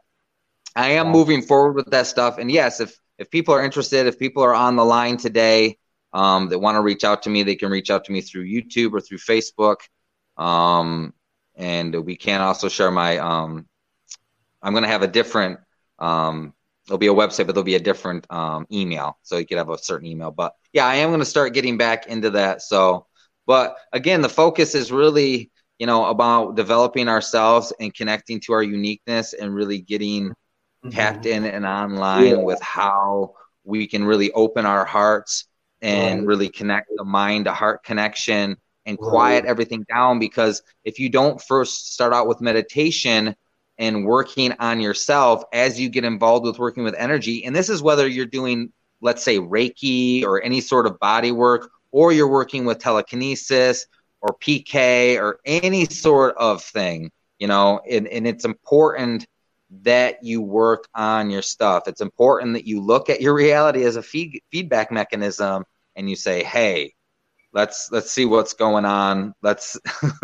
[0.74, 2.38] I am moving forward with that stuff.
[2.38, 5.78] And yes, if if people are interested, if people are on the line today
[6.12, 8.46] um, that want to reach out to me, they can reach out to me through
[8.46, 9.76] YouTube or through Facebook.
[10.36, 11.14] Um,
[11.54, 13.18] and we can also share my.
[13.18, 13.68] Um,
[14.62, 15.58] I'm going to have a different
[15.98, 16.54] um,
[16.86, 19.70] there'll be a website, but there'll be a different um, email, so you could have
[19.70, 20.30] a certain email.
[20.30, 22.62] But yeah, I am going to start getting back into that.
[22.62, 23.06] So,
[23.46, 28.62] but again, the focus is really you know about developing ourselves and connecting to our
[28.62, 30.34] uniqueness and really getting.
[30.84, 30.96] Mm-hmm.
[30.96, 32.34] tapped in and online yeah.
[32.36, 35.44] with how we can really open our hearts
[35.80, 36.26] and right.
[36.26, 39.50] really connect the mind to heart connection and quiet right.
[39.50, 43.36] everything down because if you don't first start out with meditation
[43.78, 47.44] and working on yourself as you get involved with working with energy.
[47.44, 51.70] And this is whether you're doing, let's say, Reiki or any sort of body work,
[51.90, 53.86] or you're working with telekinesis
[54.20, 59.26] or PK or any sort of thing, you know, and, and it's important
[59.82, 61.84] that you work on your stuff.
[61.86, 65.64] It's important that you look at your reality as a feed, feedback mechanism
[65.96, 66.94] and you say, "Hey,
[67.52, 69.34] let's let's see what's going on.
[69.42, 69.78] Let's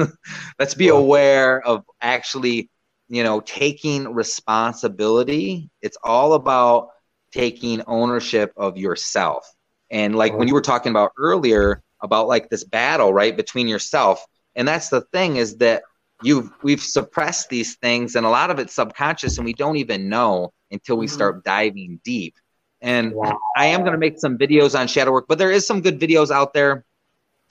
[0.59, 2.71] let's be aware of actually,
[3.09, 5.71] you know, taking responsibility.
[5.83, 6.89] It's all about
[7.33, 9.47] taking ownership of yourself.
[9.91, 14.25] And like when you were talking about earlier about like this battle, right, between yourself,
[14.55, 15.83] and that's the thing is that
[16.23, 20.09] you've we've suppressed these things and a lot of it's subconscious and we don't even
[20.09, 21.15] know until we mm-hmm.
[21.15, 22.35] start diving deep.
[22.81, 23.37] And wow.
[23.57, 25.99] I am going to make some videos on shadow work, but there is some good
[25.99, 26.85] videos out there.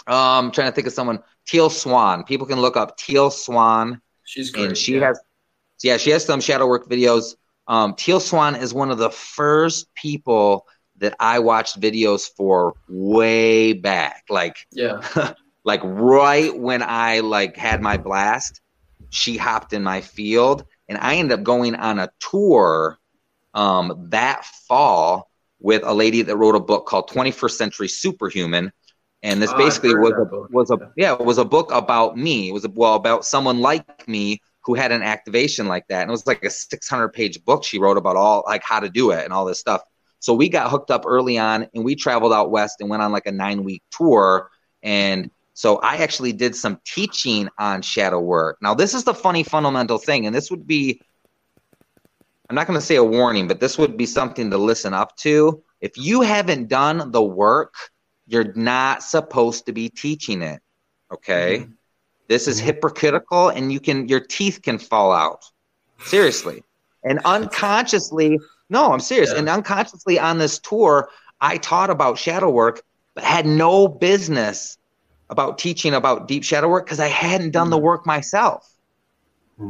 [0.06, 1.22] Um, I'm trying to think of someone.
[1.46, 2.24] Teal Swan.
[2.24, 4.02] People can look up Teal Swan.
[4.24, 4.68] She's great.
[4.68, 5.08] And she yeah.
[5.08, 5.20] has,
[5.84, 7.36] yeah, she has some shadow work videos.
[7.68, 10.66] Um, Teal Swan is one of the first people
[10.98, 14.24] that I watched videos for way back.
[14.30, 15.02] Like, yeah,
[15.68, 18.62] like right when I like had my blast,
[19.10, 22.98] she hopped in my field, and I ended up going on a tour
[23.54, 28.72] um, that fall with a lady that wrote a book called 21st Century Superhuman.
[29.24, 30.48] And this oh, basically was a, book.
[30.52, 32.48] was a yeah it was a book about me.
[32.48, 36.04] It was a, well about someone like me who had an activation like that.
[36.04, 38.90] And it was like a 600 page book she wrote about all like how to
[38.90, 39.82] do it and all this stuff.
[40.20, 43.12] So we got hooked up early on and we traveled out west and went on
[43.12, 44.50] like a nine week tour.
[44.82, 48.60] And so I actually did some teaching on shadow work.
[48.62, 51.02] Now, this is the funny fundamental thing, and this would be
[52.48, 55.18] I'm not going to say a warning, but this would be something to listen up
[55.18, 55.64] to.
[55.82, 57.74] If you haven't done the work,
[58.28, 60.62] you're not supposed to be teaching it.
[61.12, 61.62] Okay?
[61.62, 61.72] Mm-hmm.
[62.28, 62.68] This is mm-hmm.
[62.68, 65.44] hypocritical and you can your teeth can fall out.
[66.04, 66.62] Seriously.
[67.04, 68.40] And unconsciously,
[68.70, 69.32] no, I'm serious.
[69.32, 69.40] Yeah.
[69.40, 71.10] And unconsciously on this tour,
[71.42, 72.84] I taught about shadow work,
[73.16, 74.78] but had no business
[75.30, 77.84] about teaching about deep shadow work because I hadn't done the mm.
[77.84, 78.72] work myself.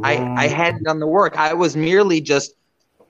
[0.04, 1.38] I, I hadn't done the work.
[1.38, 2.54] I was merely just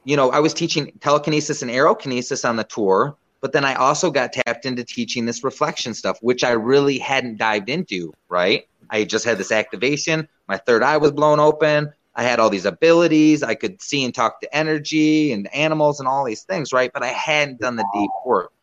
[0.07, 4.09] you know, I was teaching telekinesis and aerokinesis on the tour, but then I also
[4.09, 8.69] got tapped into teaching this reflection stuff, which I really hadn't dived into, right?
[8.89, 10.29] I just had this activation.
[10.47, 11.91] My third eye was blown open.
[12.15, 13.43] I had all these abilities.
[13.43, 16.89] I could see and talk to energy and animals and all these things, right?
[16.93, 18.53] But I hadn't done the deep work.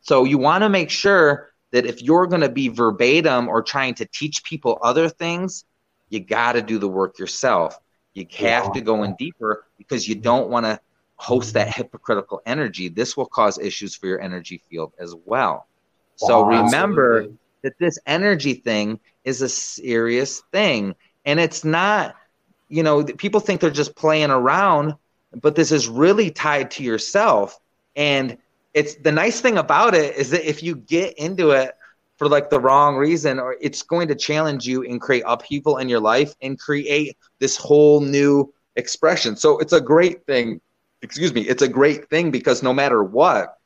[0.00, 3.94] So you want to make sure that if you're going to be verbatim or trying
[3.94, 5.64] to teach people other things,
[6.08, 7.76] you got to do the work yourself.
[8.14, 10.78] You have to go in deeper because you don't want to
[11.16, 12.88] host that hypocritical energy.
[12.88, 15.66] This will cause issues for your energy field as well.
[16.14, 17.26] So remember
[17.62, 20.94] that this energy thing is a serious thing.
[21.24, 22.14] And it's not,
[22.68, 24.94] you know, people think they're just playing around,
[25.32, 27.58] but this is really tied to yourself.
[27.96, 28.38] And
[28.74, 31.72] it's the nice thing about it is that if you get into it
[32.18, 35.88] for like the wrong reason or it's going to challenge you and create upheaval in
[35.88, 40.60] your life and create this whole new expression so it's a great thing
[41.02, 43.56] excuse me it's a great thing because no matter what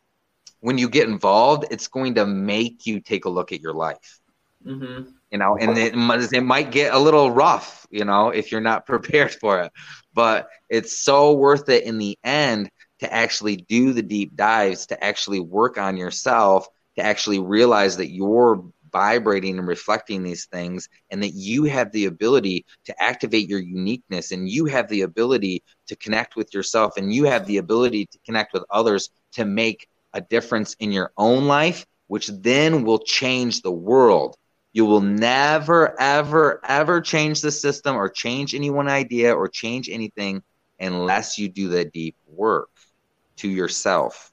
[0.61, 4.21] when you get involved it's going to make you take a look at your life
[4.65, 5.09] mm-hmm.
[5.31, 5.95] you know and it,
[6.33, 9.73] it might get a little rough you know if you're not prepared for it
[10.13, 12.71] but it's so worth it in the end
[13.01, 18.11] to actually do the deep dives to actually work on yourself to actually realize that
[18.11, 23.61] you're vibrating and reflecting these things and that you have the ability to activate your
[23.61, 28.07] uniqueness and you have the ability to connect with yourself and you have the ability
[28.07, 32.99] to connect with others to make a difference in your own life which then will
[32.99, 34.37] change the world.
[34.73, 39.89] You will never ever ever change the system or change any one idea or change
[39.89, 40.43] anything
[40.81, 42.71] unless you do the deep work
[43.39, 44.33] to yourself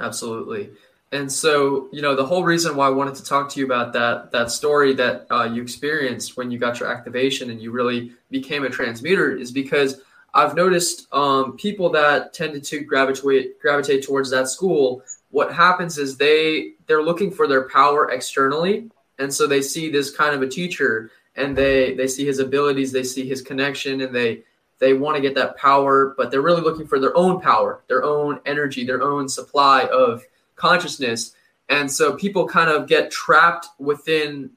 [0.00, 0.70] absolutely
[1.12, 3.92] and so, you know, the whole reason why I wanted to talk to you about
[3.92, 8.12] that that story that uh, you experienced when you got your activation and you really
[8.30, 10.00] became a transmuter is because
[10.34, 15.02] I've noticed um, people that tended to gravitate gravitate towards that school.
[15.30, 20.10] What happens is they they're looking for their power externally, and so they see this
[20.10, 24.12] kind of a teacher, and they they see his abilities, they see his connection, and
[24.12, 24.42] they
[24.78, 28.04] they want to get that power, but they're really looking for their own power, their
[28.04, 30.22] own energy, their own supply of
[30.54, 31.34] consciousness.
[31.68, 34.50] And so people kind of get trapped within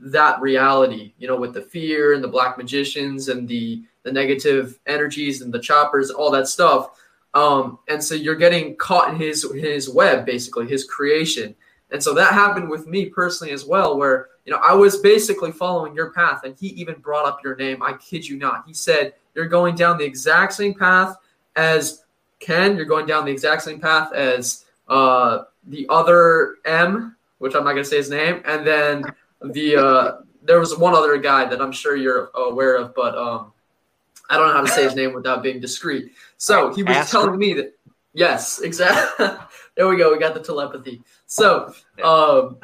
[0.00, 4.80] that reality, you know, with the fear and the black magicians and the the negative
[4.86, 6.90] energies and the choppers, all that stuff.
[7.34, 11.54] Um, and so you're getting caught in his his web, basically his creation.
[11.90, 15.52] And so that happened with me personally as well, where you know I was basically
[15.52, 17.82] following your path, and he even brought up your name.
[17.82, 18.64] I kid you not.
[18.66, 21.16] He said you're going down the exact same path
[21.56, 22.04] as
[22.40, 22.76] Ken.
[22.76, 27.72] You're going down the exact same path as uh, the other M, which I'm not
[27.72, 29.04] going to say his name, and then
[29.42, 30.12] the uh,
[30.42, 33.52] there was one other guy that I'm sure you're aware of, but um,
[34.28, 36.12] I don't know how to say his name without being discreet.
[36.36, 37.74] So he was Ask telling me that
[38.12, 39.26] yes, exactly.
[39.76, 40.12] there we go.
[40.12, 41.02] We got the telepathy.
[41.26, 41.72] So
[42.02, 42.58] um,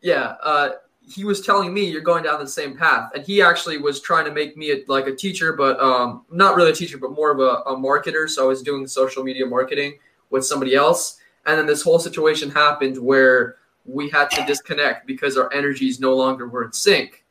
[0.00, 0.70] yeah, uh,
[1.06, 4.24] he was telling me you're going down the same path, and he actually was trying
[4.24, 7.30] to make me a, like a teacher, but um, not really a teacher, but more
[7.30, 8.28] of a, a marketer.
[8.28, 9.98] So I was doing social media marketing
[10.30, 15.36] with somebody else, and then this whole situation happened where we had to disconnect because
[15.36, 17.24] our energies no longer were in sync.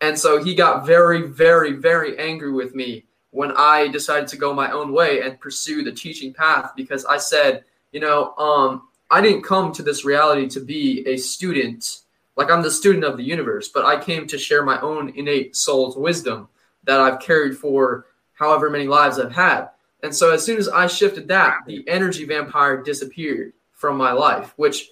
[0.00, 4.52] And so he got very, very, very angry with me when I decided to go
[4.52, 9.20] my own way and pursue the teaching path because I said, you know, um, I
[9.20, 12.00] didn't come to this reality to be a student
[12.40, 15.54] like I'm the student of the universe, but I came to share my own innate
[15.54, 16.48] soul's wisdom
[16.84, 19.68] that I've carried for however many lives I've had.
[20.02, 24.54] And so as soon as I shifted that, the energy vampire disappeared from my life,
[24.56, 24.88] which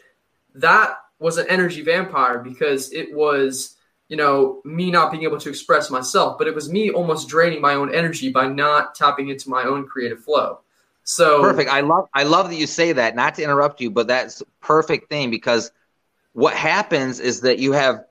[0.57, 3.77] that was an energy vampire because it was,
[4.09, 7.63] you know, me not being able to express myself, but it was me almost draining
[7.63, 10.61] my own energy by not tapping into my own creative flow.
[11.05, 11.71] So perfect.
[11.71, 13.17] I love I love that you say that.
[13.17, 15.73] Not to interrupt you, but that's perfect thing because
[16.33, 18.05] what happens is that you have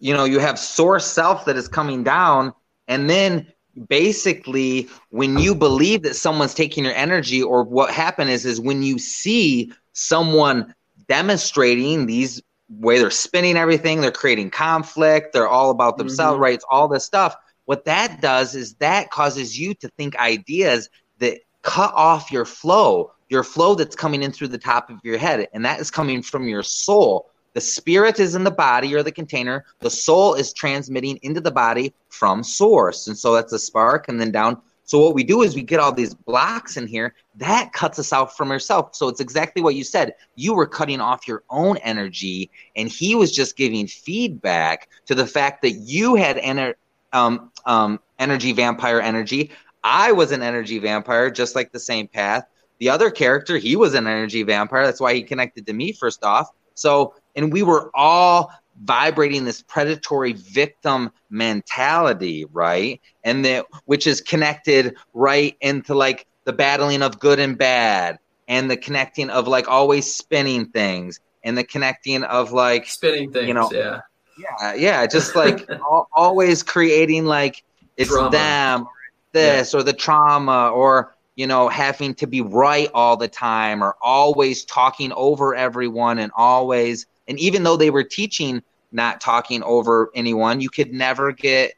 [0.00, 2.52] you know you have source self that is coming down.
[2.88, 3.46] And then
[3.88, 8.82] basically when you believe that someone's taking your energy or what happened is is when
[8.82, 10.74] you see someone
[11.08, 16.44] demonstrating these way they're spinning everything they're creating conflict they're all about themselves mm-hmm.
[16.44, 20.88] right it's all this stuff what that does is that causes you to think ideas
[21.18, 25.18] that cut off your flow your flow that's coming in through the top of your
[25.18, 25.48] head.
[25.52, 29.12] And that is coming from your soul the spirit is in the body or the
[29.12, 29.64] container.
[29.80, 33.06] The soul is transmitting into the body from source.
[33.06, 34.60] And so that's a spark and then down.
[34.86, 37.14] So what we do is we get all these blocks in here.
[37.36, 38.94] That cuts us out from yourself.
[38.94, 40.14] So it's exactly what you said.
[40.34, 45.26] You were cutting off your own energy, and he was just giving feedback to the
[45.26, 46.74] fact that you had ener-
[47.14, 49.52] um, um, energy vampire energy.
[49.82, 52.44] I was an energy vampire, just like the same path.
[52.78, 54.84] The other character, he was an energy vampire.
[54.84, 56.50] That's why he connected to me first off.
[56.74, 63.00] So and we were all vibrating this predatory victim mentality, right?
[63.22, 68.18] And that which is connected right into like the battling of good and bad
[68.48, 73.48] and the connecting of like always spinning things and the connecting of like spinning things,
[73.48, 74.00] you know, yeah.
[74.36, 75.68] Yeah, yeah, just like
[76.12, 77.62] always creating like
[77.96, 78.30] it's trauma.
[78.30, 78.90] them, or
[79.32, 79.78] this yeah.
[79.78, 84.64] or the trauma or you know, having to be right all the time or always
[84.64, 88.62] talking over everyone and always and even though they were teaching
[88.92, 91.74] not talking over anyone, you could never get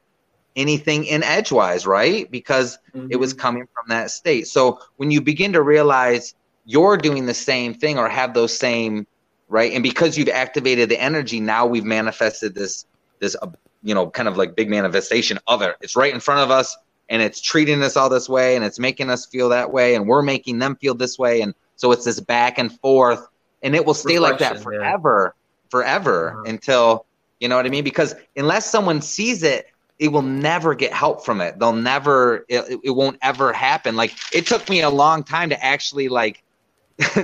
[0.54, 2.30] anything in edgewise, right?
[2.30, 3.08] Because mm-hmm.
[3.10, 3.40] it was mm-hmm.
[3.40, 4.46] coming from that state.
[4.46, 6.34] So when you begin to realize
[6.64, 9.06] you're doing the same thing or have those same
[9.48, 12.86] right, and because you've activated the energy, now we've manifested this
[13.18, 13.48] this uh,
[13.82, 15.76] you know kind of like big manifestation of it.
[15.80, 16.76] It's right in front of us,
[17.08, 20.08] and it's treating us all this way, and it's making us feel that way, and
[20.08, 23.26] we're making them feel this way, and so it's this back and forth
[23.62, 25.70] and it will stay like that forever, yeah.
[25.70, 26.42] forever uh-huh.
[26.46, 27.06] until
[27.40, 27.84] you know what I mean.
[27.84, 29.66] Because unless someone sees it,
[29.98, 31.58] it will never get help from it.
[31.58, 32.44] They'll never.
[32.48, 33.96] It, it won't ever happen.
[33.96, 36.42] Like it took me a long time to actually like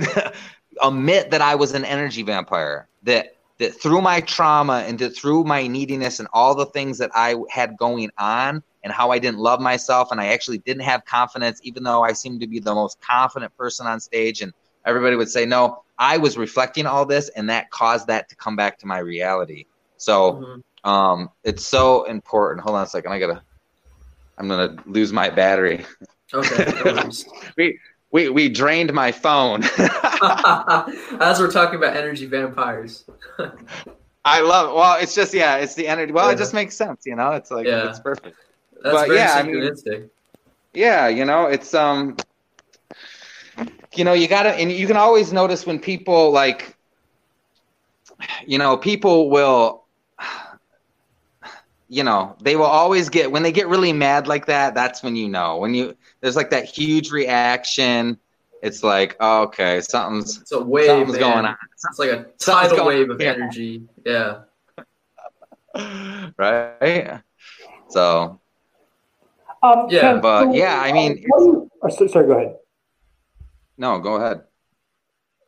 [0.83, 2.89] admit that I was an energy vampire.
[3.05, 7.11] That that through my trauma and that through my neediness and all the things that
[7.15, 11.05] I had going on and how I didn't love myself and I actually didn't have
[11.05, 14.53] confidence, even though I seemed to be the most confident person on stage and
[14.85, 18.57] everybody would say no i was reflecting all this and that caused that to come
[18.57, 19.67] back to my reality.
[19.97, 20.91] So mm-hmm.
[20.91, 22.65] um, it's so important.
[22.65, 23.13] Hold on a second.
[23.13, 23.43] I gotta
[24.37, 25.87] i'm gonna lose my battery.
[26.35, 26.73] Okay.
[27.57, 27.79] We
[28.11, 29.63] we we drained my phone.
[31.21, 33.05] As we're talking about energy vampires.
[34.25, 34.75] I love It.
[34.75, 36.35] well it's just yeah it's the energy well yeah.
[36.35, 37.33] it just makes sense you know?
[37.33, 37.89] It's like yeah.
[37.89, 38.37] it's perfect.
[38.83, 40.11] That's but yeah i mean
[40.75, 42.17] yeah you know it's um
[43.95, 46.77] you know, you got to, and you can always notice when people like,
[48.47, 49.85] you know, people will,
[51.89, 55.17] you know, they will always get, when they get really mad like that, that's when
[55.17, 55.59] you know.
[55.59, 58.19] When you, there's like that huge reaction.
[58.63, 61.21] It's like, oh, okay, something's, it's a wave, something's man.
[61.21, 61.57] going on.
[61.91, 63.83] It's like a tidal wave of energy.
[64.07, 64.43] Yeah.
[66.39, 67.21] right.
[67.89, 68.41] So,
[69.63, 72.57] um, yeah, but yeah, I mean, you, oh, sorry, go ahead.
[73.77, 74.43] No, go ahead.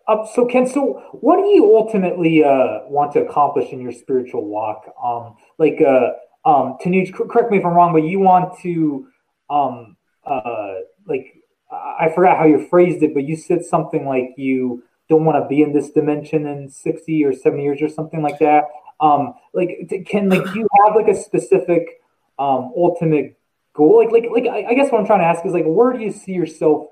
[0.06, 4.44] Uh, so Ken, so what do you ultimately uh, want to accomplish in your spiritual
[4.44, 4.84] walk?
[5.02, 6.10] Um, like, uh,
[6.48, 9.08] um, Tanuj, correct me if I'm wrong, but you want to,
[9.48, 9.96] um,
[10.26, 10.74] uh,
[11.06, 15.42] like, I forgot how you phrased it, but you said something like you don't want
[15.42, 18.64] to be in this dimension in 60 or 70 years or something like that.
[19.00, 22.00] Um, like, can like you have like a specific
[22.38, 23.38] um, ultimate
[23.72, 23.98] goal?
[23.98, 26.12] Like, like, like, I guess what I'm trying to ask is like, where do you
[26.12, 26.86] see yourself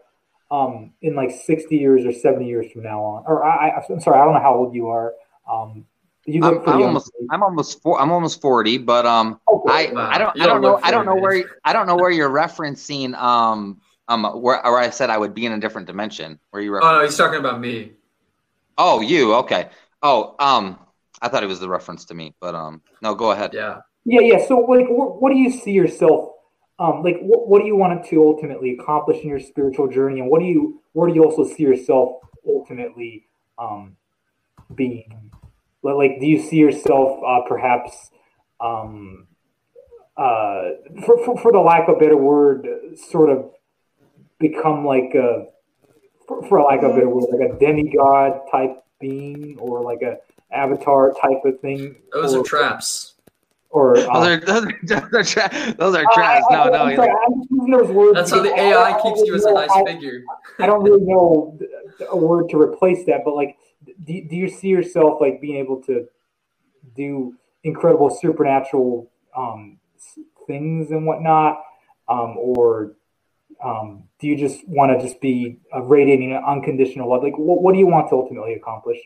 [0.52, 3.24] um, in like 60 years or 70 years from now on?
[3.26, 5.14] Or I, I, am sorry, I don't know how old you are.
[5.50, 5.86] Um,
[6.26, 9.88] you I'm, I'm almost, I'm almost, four, I'm almost 40, but um, okay.
[9.88, 10.08] I, wow.
[10.08, 13.14] I don't, I don't know, I don't know where, I don't know where you're referencing
[13.14, 16.38] um, um, where, where I said I would be in a different dimension.
[16.50, 16.76] Where you?
[16.76, 17.92] Oh no, he's talking about me.
[18.78, 19.70] Oh, you okay?
[20.02, 20.78] Oh, um,
[21.20, 23.52] I thought it was the reference to me, but um, no, go ahead.
[23.54, 23.80] Yeah.
[24.04, 24.46] Yeah, yeah.
[24.46, 26.31] So, like, what, what do you see yourself?
[26.82, 30.28] Um, like, what, what do you want to ultimately accomplish in your spiritual journey, and
[30.28, 33.96] what do you, where do you also see yourself ultimately um,
[34.74, 35.30] being?
[35.84, 38.10] Like, do you see yourself uh, perhaps,
[38.60, 39.28] um,
[40.16, 40.62] uh,
[41.06, 42.66] for, for, for the lack of a better word,
[42.96, 43.52] sort of
[44.40, 45.46] become like a,
[46.26, 50.16] for, for lack of a better word, like a demigod type being, or like a
[50.52, 51.94] avatar type of thing?
[52.12, 53.11] Those or, are traps.
[53.72, 54.40] Or uh, those, are,
[54.82, 56.46] those, are, those are tra- those are traps.
[56.50, 56.84] No, no.
[56.84, 59.70] I'm sorry, I'm using those words That's how the AI keeps you as a nice
[59.74, 60.22] I, figure.
[60.60, 61.58] I don't really know
[62.10, 63.56] a word to replace that, but like,
[64.04, 66.06] do, do you see yourself like being able to
[66.94, 69.78] do incredible supernatural um,
[70.46, 71.62] things and whatnot,
[72.08, 72.92] um, or
[73.64, 77.22] um, do you just want to just be radiating unconditional love?
[77.22, 78.98] Like, what, what do you want to ultimately accomplish?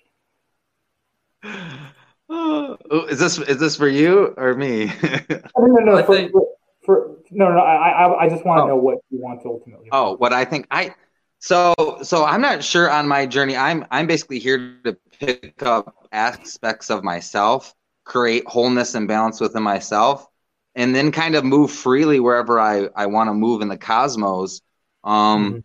[2.29, 2.77] Oh,
[3.09, 4.87] is this is this for you or me?
[5.03, 6.05] no, no, no.
[6.05, 6.33] For, think...
[6.33, 6.47] for,
[6.85, 7.61] for, no, no.
[7.61, 8.69] I, I, I just want to oh.
[8.69, 9.89] know what you want to ultimately.
[9.93, 10.95] Oh, what I think I.
[11.39, 13.57] So, so I'm not sure on my journey.
[13.57, 17.75] I'm, I'm basically here to pick up aspects of myself,
[18.05, 20.27] create wholeness and balance within myself,
[20.75, 24.63] and then kind of move freely wherever I, I want to move in the cosmos.
[25.05, 25.59] Um, mm-hmm.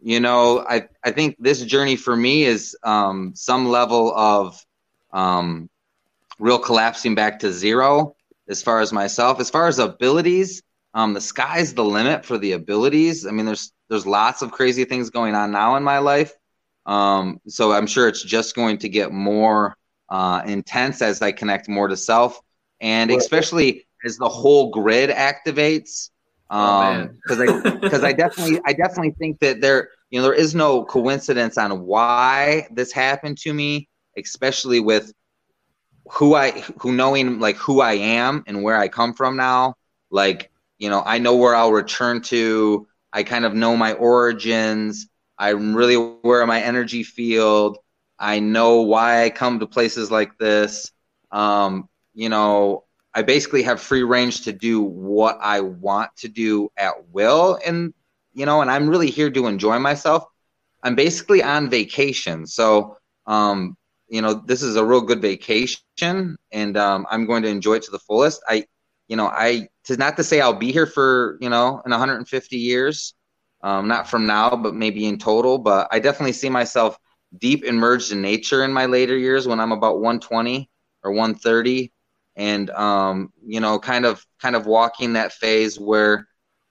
[0.00, 4.64] You know, I, I think this journey for me is um, some level of
[5.12, 5.68] um,
[6.38, 8.14] real collapsing back to zero
[8.48, 9.40] as far as myself.
[9.40, 10.62] As far as abilities,
[10.94, 13.26] um, the sky's the limit for the abilities.
[13.26, 16.32] I mean, there's there's lots of crazy things going on now in my life.
[16.86, 19.76] Um, so I'm sure it's just going to get more
[20.08, 22.40] uh, intense as I connect more to self,
[22.80, 26.10] and especially as the whole grid activates.
[26.50, 30.24] Oh, um, because oh, I because I definitely I definitely think that there you know
[30.24, 35.12] there is no coincidence on why this happened to me, especially with
[36.10, 39.74] who I who knowing like who I am and where I come from now,
[40.10, 42.86] like you know, I know where I'll return to.
[43.12, 45.08] I kind of know my origins.
[45.38, 47.78] I'm really aware of my energy field.
[48.18, 50.90] I know why I come to places like this.
[51.30, 52.84] Um, you know,
[53.14, 57.94] I basically have free range to do what I want to do at will, and
[58.32, 60.24] you know, and I'm really here to enjoy myself.
[60.82, 62.96] I'm basically on vacation, so
[63.26, 63.76] um,
[64.08, 67.82] you know, this is a real good vacation, and um, I'm going to enjoy it
[67.84, 68.42] to the fullest.
[68.48, 68.64] I,
[69.06, 72.56] you know, I to not to say I'll be here for you know in 150
[72.56, 73.14] years,
[73.62, 75.58] um, not from now, but maybe in total.
[75.58, 76.98] But I definitely see myself
[77.36, 80.70] deep immersed in nature in my later years when I'm about 120
[81.02, 81.92] or 130,
[82.36, 86.26] and um, you know, kind of kind of walking that phase where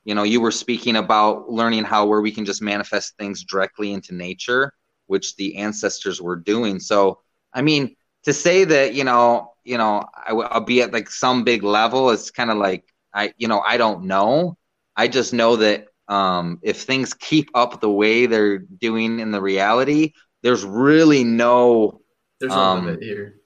[0.06, 3.94] you know you were speaking about learning how where we can just manifest things directly
[3.94, 4.74] into nature
[5.08, 7.20] which the ancestors were doing so
[7.54, 11.44] I mean, to say that you know, you know, I, will be at like some
[11.44, 14.58] big level is kind of like I, you know, I don't know.
[14.96, 19.42] I just know that um, if things keep up the way they're doing in the
[19.42, 22.02] reality, there's really no.
[22.40, 23.42] There's no um, limit here.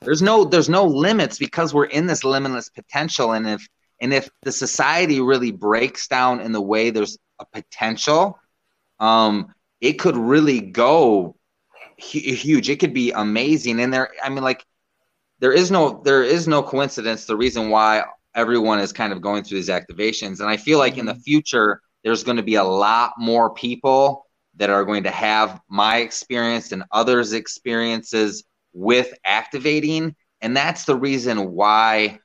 [0.00, 3.66] There's no there's no limits because we're in this limitless potential, and if
[4.00, 8.38] and if the society really breaks down in the way there's a potential,
[8.98, 11.36] um, it could really go
[12.02, 12.68] huge.
[12.68, 13.80] It could be amazing.
[13.80, 14.64] And there, I mean, like,
[15.38, 17.24] there is no there is no coincidence.
[17.24, 18.04] The reason why
[18.34, 21.20] everyone is kind of going through these activations, and I feel like in the mm-hmm.
[21.20, 24.26] future there's going to be a lot more people
[24.56, 30.96] that are going to have my experience and others' experiences with activating, and that's the
[30.96, 32.18] reason why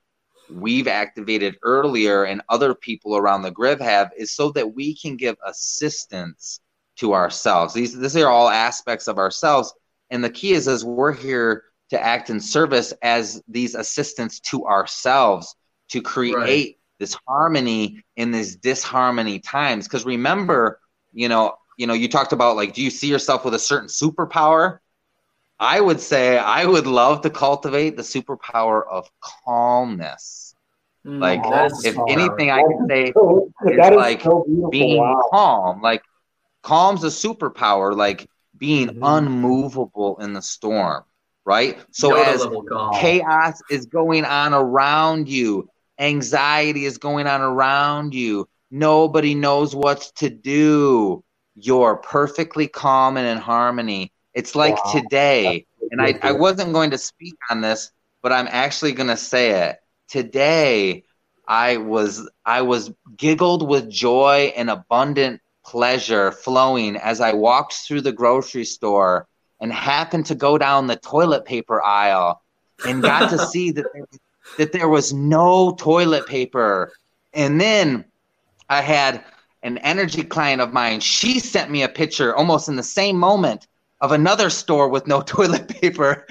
[0.50, 5.18] we've activated earlier and other people around the grid have is so that we can
[5.18, 6.60] give assistance
[6.98, 7.74] to ourselves.
[7.74, 9.74] These these are all aspects of ourselves,
[10.10, 14.66] and the key is as we're here to act in service as these assistants to
[14.66, 15.56] ourselves
[15.90, 16.78] to create right.
[17.00, 19.88] this harmony in these disharmony times.
[19.88, 20.82] Because remember,
[21.14, 23.88] you know, you know, you talked about like, do you see yourself with a certain
[23.88, 24.80] superpower?
[25.60, 30.56] I would say I would love to cultivate the superpower of calmness.
[31.06, 31.42] Mm, like,
[31.86, 33.14] if anything, I can say
[33.78, 35.24] that is like so being wow.
[35.32, 35.82] calm.
[35.82, 36.04] Like,
[36.68, 39.02] Calm's a superpower, like being mm-hmm.
[39.02, 41.06] unmovable in the storm,
[41.46, 41.78] right?
[41.92, 42.46] So as
[43.00, 50.12] chaos is going on around you, anxiety is going on around you, nobody knows what
[50.18, 51.24] to do.
[51.56, 54.12] You're perfectly calm and in harmony.
[54.34, 54.92] It's like wow.
[54.92, 57.92] today, and I, I wasn't going to speak on this,
[58.22, 59.80] but I'm actually going to say it.
[60.10, 61.06] Today,
[61.48, 68.02] I was I was giggled with joy and abundant pleasure flowing as I walked through
[68.02, 69.28] the grocery store
[69.60, 72.42] and happened to go down the toilet paper aisle
[72.88, 74.06] and got to see that there,
[74.58, 76.94] that there was no toilet paper.
[77.34, 78.06] And then
[78.70, 79.24] I had
[79.62, 81.02] an energy client of mine.
[81.02, 83.68] She sent me a picture almost in the same moment
[84.00, 86.26] of another store with no toilet paper.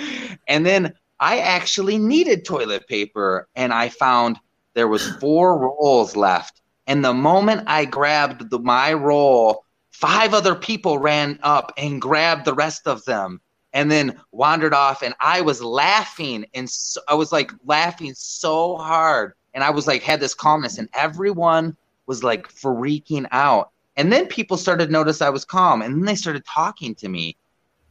[0.49, 4.39] And then I actually needed toilet paper and I found
[4.75, 10.55] there was four rolls left and the moment I grabbed the, my roll, five other
[10.55, 13.41] people ran up and grabbed the rest of them
[13.73, 15.03] and then wandered off.
[15.03, 19.33] And I was laughing and so, I was like laughing so hard.
[19.55, 23.71] And I was like, had this calmness, and everyone was like freaking out.
[23.97, 27.09] And then people started to notice I was calm, and then they started talking to
[27.09, 27.39] me.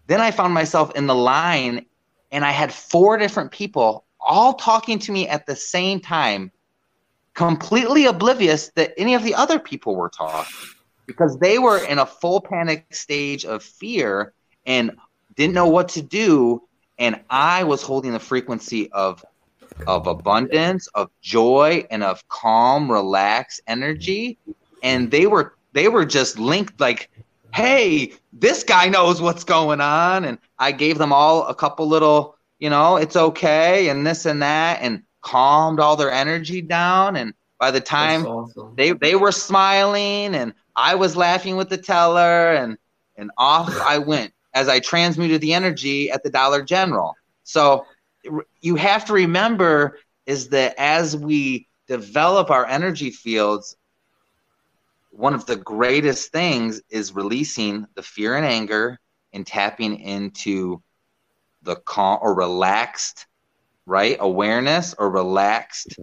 [0.05, 1.87] Then I found myself in the line,
[2.31, 6.51] and I had four different people all talking to me at the same time
[7.35, 10.55] completely oblivious that any of the other people were talking
[11.05, 14.33] because they were in a full panic stage of fear
[14.65, 14.91] and
[15.35, 16.63] didn't know what to do.
[16.97, 19.23] And i was holding the frequency of
[19.85, 24.37] of abundance of joy and of calm relaxed energy.
[24.81, 27.11] And they were they were just linked like
[27.53, 30.23] hey this guy knows what's going on.
[30.23, 34.41] And i gave them all a couple little you know it's okay and this and
[34.41, 34.79] that.
[34.81, 38.75] And calmed all their energy down and by the time awesome.
[38.75, 42.77] they they were smiling and I was laughing with the teller and
[43.17, 47.15] and off I went as I transmuted the energy at the Dollar General.
[47.43, 47.85] So
[48.61, 49.97] you have to remember
[50.27, 53.75] is that as we develop our energy fields
[55.09, 58.99] one of the greatest things is releasing the fear and anger
[59.33, 60.83] and tapping into
[61.63, 63.25] the calm or relaxed
[63.85, 64.17] right?
[64.19, 65.99] Awareness or relaxed,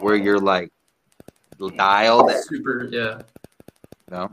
[0.00, 0.72] where you're like
[1.76, 2.32] dialed.
[2.48, 3.22] Super, yeah.
[4.10, 4.30] No.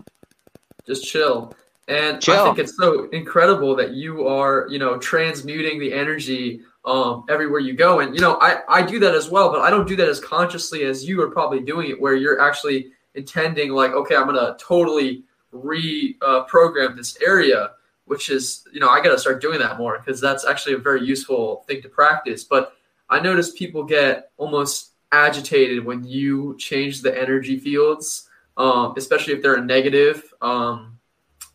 [0.85, 1.53] Just chill.
[1.87, 2.35] And chill.
[2.35, 7.59] I think it's so incredible that you are, you know, transmuting the energy um, everywhere
[7.59, 7.99] you go.
[7.99, 10.19] And, you know, I, I do that as well, but I don't do that as
[10.19, 14.35] consciously as you are probably doing it, where you're actually intending, like, okay, I'm going
[14.35, 15.23] to totally
[15.53, 17.71] reprogram uh, this area,
[18.05, 20.79] which is, you know, I got to start doing that more because that's actually a
[20.79, 22.43] very useful thing to practice.
[22.43, 22.73] But
[23.09, 29.41] I notice people get almost agitated when you change the energy fields, um, especially if
[29.41, 30.31] they're a negative.
[30.41, 30.99] Um,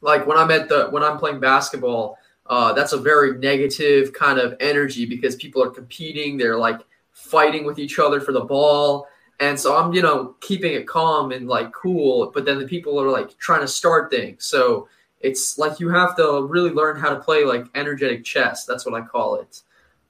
[0.01, 4.39] like when I'm at the when I'm playing basketball, uh, that's a very negative kind
[4.39, 6.36] of energy because people are competing.
[6.36, 6.81] They're like
[7.12, 9.06] fighting with each other for the ball.
[9.40, 13.01] And so I'm, you know, keeping it calm and like cool, but then the people
[13.01, 14.44] are like trying to start things.
[14.44, 14.89] So
[15.20, 18.64] it's like you have to really learn how to play like energetic chess.
[18.64, 19.62] That's what I call it.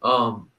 [0.02, 0.50] Um,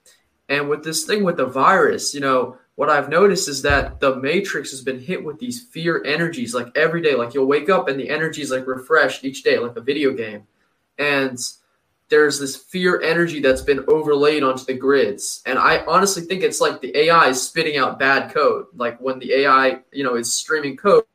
[0.50, 4.18] and with this thing with the virus, you know, what I've noticed is that the
[4.18, 7.16] matrix has been hit with these fear energies like every day.
[7.16, 10.12] Like you'll wake up and the energy is like refreshed each day, like a video
[10.12, 10.44] game.
[11.00, 11.40] And
[12.10, 15.42] there's this fear energy that's been overlaid onto the grids.
[15.46, 18.66] And I honestly think it's like the AI is spitting out bad code.
[18.76, 21.06] Like when the AI, you know, is streaming code,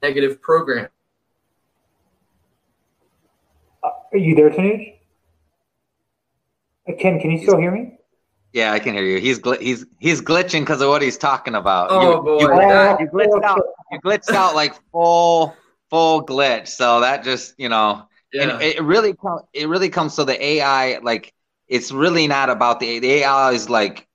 [0.00, 0.88] negative program.
[3.82, 4.95] Uh, are you there, Tanuj?
[6.94, 7.98] Ken, can you still hear me?
[8.52, 9.18] Yeah, I can hear you.
[9.18, 11.88] He's gl- he's he's glitching because of what he's talking about.
[11.90, 13.60] Oh you, boy, you, that, you glitched out.
[13.92, 15.54] You glitched out like full
[15.90, 16.68] full glitch.
[16.68, 18.42] So that just you know, yeah.
[18.44, 19.14] and it really
[19.52, 20.14] it really comes.
[20.14, 21.34] So the AI like
[21.68, 24.06] it's really not about the the AI is like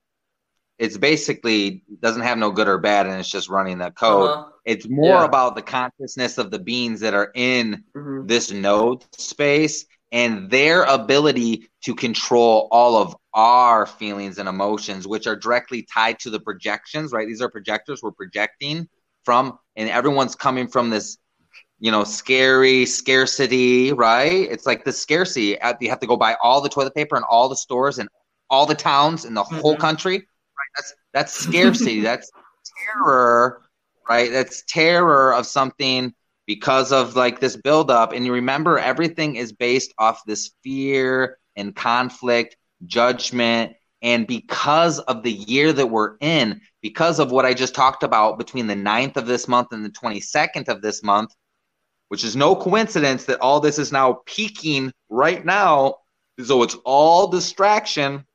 [0.79, 4.29] it's basically doesn't have no good or bad, and it's just running the code.
[4.29, 4.49] Uh-huh.
[4.65, 5.25] It's more yeah.
[5.25, 8.25] about the consciousness of the beings that are in mm-hmm.
[8.25, 15.25] this node space and their ability to control all of our feelings and emotions, which
[15.25, 17.27] are directly tied to the projections, right?
[17.27, 18.89] These are projectors we're projecting
[19.23, 21.17] from, and everyone's coming from this,
[21.79, 24.49] you know, scary scarcity, right?
[24.51, 25.57] It's like the scarcity.
[25.79, 28.09] You have to go buy all the toilet paper in all the stores and
[28.49, 29.59] all the towns in the mm-hmm.
[29.59, 30.15] whole country.
[30.15, 30.71] Right?
[30.75, 31.99] That's that's scarcity.
[32.01, 32.29] that's
[32.85, 33.61] terror,
[34.09, 34.29] right?
[34.29, 36.13] That's terror of something
[36.51, 38.11] because of like this buildup.
[38.11, 43.71] And you remember, everything is based off this fear and conflict, judgment.
[44.01, 48.37] And because of the year that we're in, because of what I just talked about
[48.37, 51.33] between the 9th of this month and the 22nd of this month,
[52.09, 55.99] which is no coincidence that all this is now peaking right now.
[56.43, 58.25] So it's all distraction.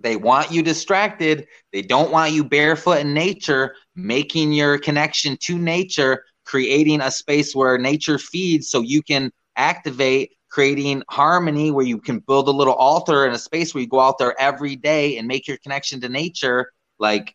[0.00, 1.46] They want you distracted.
[1.72, 7.54] They don't want you barefoot in nature, making your connection to nature, creating a space
[7.54, 12.74] where nature feeds so you can activate, creating harmony where you can build a little
[12.74, 16.00] altar in a space where you go out there every day and make your connection
[16.00, 16.70] to nature.
[16.98, 17.34] Like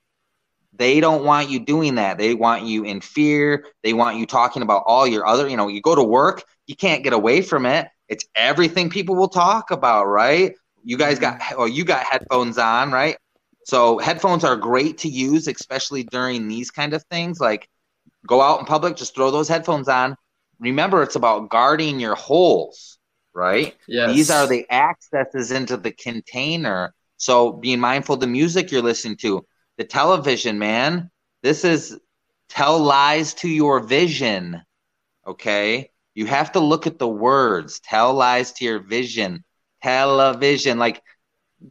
[0.73, 2.17] they don't want you doing that.
[2.17, 3.65] They want you in fear.
[3.83, 6.75] They want you talking about all your other, you know, you go to work, you
[6.75, 7.87] can't get away from it.
[8.07, 10.55] It's everything people will talk about, right?
[10.83, 13.17] You guys got, or you got headphones on, right?
[13.65, 17.39] So headphones are great to use, especially during these kind of things.
[17.39, 17.69] Like
[18.27, 20.15] go out in public, just throw those headphones on.
[20.59, 22.97] Remember, it's about guarding your holes,
[23.33, 23.75] right?
[23.87, 24.13] Yes.
[24.13, 26.93] These are the accesses into the container.
[27.17, 29.45] So being mindful of the music you're listening to,
[29.77, 31.09] the television, man.
[31.43, 31.97] This is
[32.49, 34.61] tell lies to your vision.
[35.25, 35.91] Okay.
[36.15, 37.79] You have to look at the words.
[37.79, 39.43] Tell lies to your vision.
[39.81, 40.77] Television.
[40.77, 41.01] Like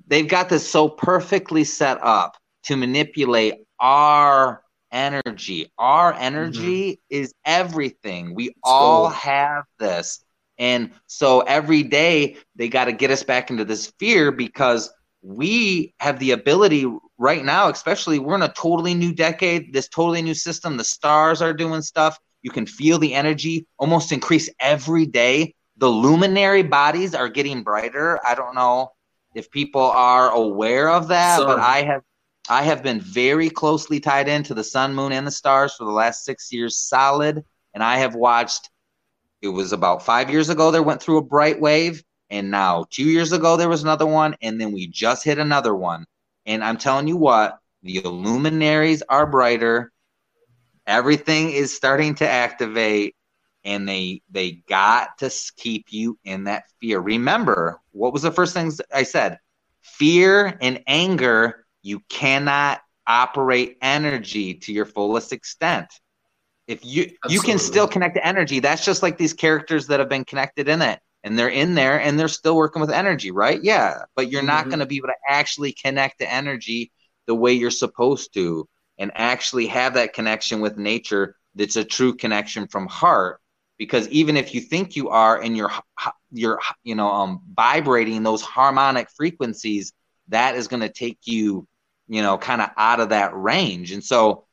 [0.06, 4.62] they've got this so perfectly set up to manipulate our
[4.92, 5.70] energy.
[5.78, 7.22] Our energy mm-hmm.
[7.22, 8.34] is everything.
[8.34, 9.10] We all cool.
[9.10, 10.24] have this.
[10.58, 14.90] And so every day they got to get us back into this fear because
[15.22, 16.86] we have the ability
[17.16, 20.76] right now, especially we're in a totally new decade, this totally new system.
[20.76, 22.18] The stars are doing stuff.
[22.42, 25.54] You can feel the energy almost increase every day.
[25.76, 28.18] The luminary bodies are getting brighter.
[28.26, 28.92] I don't know
[29.34, 32.02] if people are aware of that, but I have
[32.48, 35.90] I have been very closely tied into the sun, moon, and the stars for the
[35.90, 37.44] last six years solid.
[37.74, 38.70] And I have watched
[39.40, 43.04] it was about five years ago there went through a bright wave and now two
[43.04, 46.04] years ago there was another one and then we just hit another one
[46.46, 49.92] and I'm telling you what, the luminaries are brighter.
[50.86, 53.14] Everything is starting to activate
[53.64, 56.98] and they they got to keep you in that fear.
[57.00, 59.38] Remember, what was the first thing I said?
[59.82, 65.88] Fear and anger, you cannot operate energy to your fullest extent.
[66.66, 67.34] If you Absolutely.
[67.34, 70.68] you can still connect to energy, that's just like these characters that have been connected
[70.68, 73.58] in it and they're in there and they're still working with energy, right?
[73.62, 74.48] Yeah, but you're mm-hmm.
[74.48, 76.92] not going to be able to actually connect to energy
[77.26, 82.14] the way you're supposed to and actually have that connection with nature that's a true
[82.14, 83.40] connection from heart
[83.78, 85.70] because even if you think you are and you're
[86.30, 89.92] you're you know um vibrating those harmonic frequencies
[90.28, 91.66] that is going to take you
[92.08, 94.44] you know kind of out of that range and so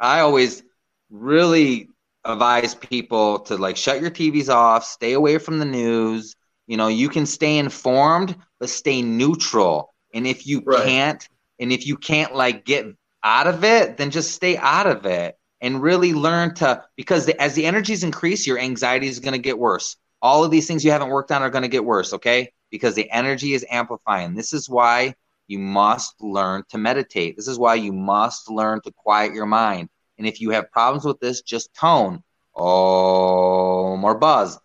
[0.00, 0.62] i always
[1.10, 1.88] really
[2.24, 6.34] advise people to like shut your TVs off, stay away from the news.
[6.66, 9.92] You know, you can stay informed, but stay neutral.
[10.14, 10.84] And if you right.
[10.84, 11.28] can't,
[11.58, 12.86] and if you can't like get
[13.22, 17.40] out of it, then just stay out of it and really learn to because the,
[17.40, 19.96] as the energies increase, your anxiety is going to get worse.
[20.20, 22.52] All of these things you haven't worked on are going to get worse, okay?
[22.70, 24.34] Because the energy is amplifying.
[24.34, 25.14] This is why
[25.46, 27.36] you must learn to meditate.
[27.36, 29.88] This is why you must learn to quiet your mind.
[30.18, 32.22] And if you have problems with this, just tone.
[32.54, 34.58] Oh, more buzz.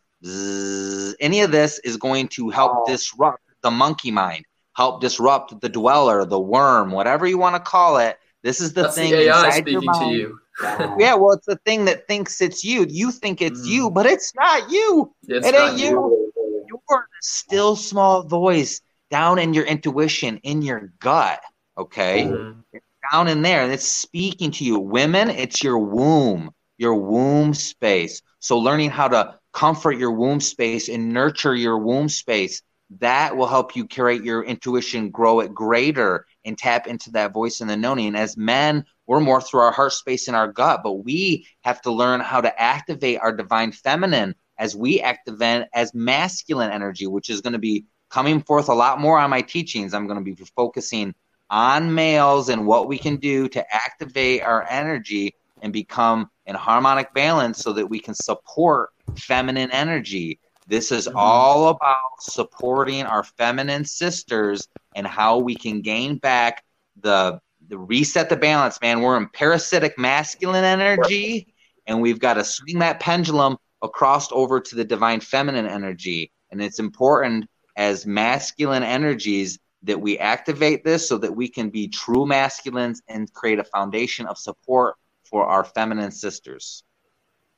[1.19, 2.83] Any of this is going to help oh.
[2.87, 4.45] disrupt the monkey mind,
[4.75, 8.17] help disrupt the dweller, the worm, whatever you want to call it.
[8.43, 10.15] This is the That's thing the AI inside your mind.
[10.15, 10.39] You.
[10.99, 12.85] yeah, well, it's the thing that thinks it's you.
[12.87, 13.71] You think it's mm.
[13.71, 15.13] you, but it's not you.
[15.27, 15.85] It's it ain't you.
[15.85, 16.33] you.
[16.67, 21.41] You're a still small voice down in your intuition, in your gut.
[21.77, 22.25] Okay.
[22.25, 22.63] Mm
[23.11, 24.79] down in there and it's speaking to you.
[24.79, 28.21] Women, it's your womb, your womb space.
[28.39, 32.61] So learning how to comfort your womb space and nurture your womb space,
[32.99, 37.59] that will help you curate your intuition, grow it greater, and tap into that voice
[37.59, 38.07] in the knowing.
[38.07, 41.81] And as men, we're more through our heart space and our gut, but we have
[41.81, 47.29] to learn how to activate our divine feminine as we activate as masculine energy, which
[47.29, 49.93] is going to be coming forth a lot more on my teachings.
[49.93, 51.13] I'm going to be focusing
[51.49, 57.13] on males and what we can do to activate our energy and become in harmonic
[57.13, 60.39] balance so that we can support feminine energy.
[60.67, 61.17] This is mm-hmm.
[61.17, 66.63] all about supporting our feminine sisters and how we can gain back
[67.01, 67.39] the
[67.69, 69.01] the reset the balance, man.
[69.01, 71.53] We're in parasitic masculine energy
[71.85, 76.31] and we've got to swing that pendulum across over to the divine feminine energy.
[76.51, 81.87] And it's important as masculine energies that we activate this so that we can be
[81.87, 86.83] true masculines and create a foundation of support for our feminine sisters.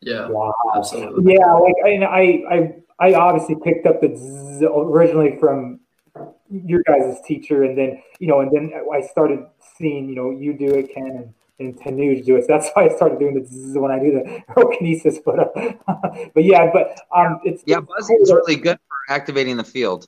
[0.01, 0.27] Yeah.
[0.27, 0.53] Wow.
[0.75, 1.33] Absolutely.
[1.33, 1.53] Yeah.
[1.53, 5.79] Like I, I, I, I obviously picked up the zzz originally from
[6.51, 9.45] your guys' teacher, and then you know, and then I started
[9.77, 12.41] seeing you know you do it, Ken, and and Tanuj do it.
[12.41, 15.17] So that's why I started doing the zzz when I do the kinesis.
[15.23, 19.63] But uh, but yeah, but um, it's yeah, buzzing is really good for activating the
[19.63, 20.07] field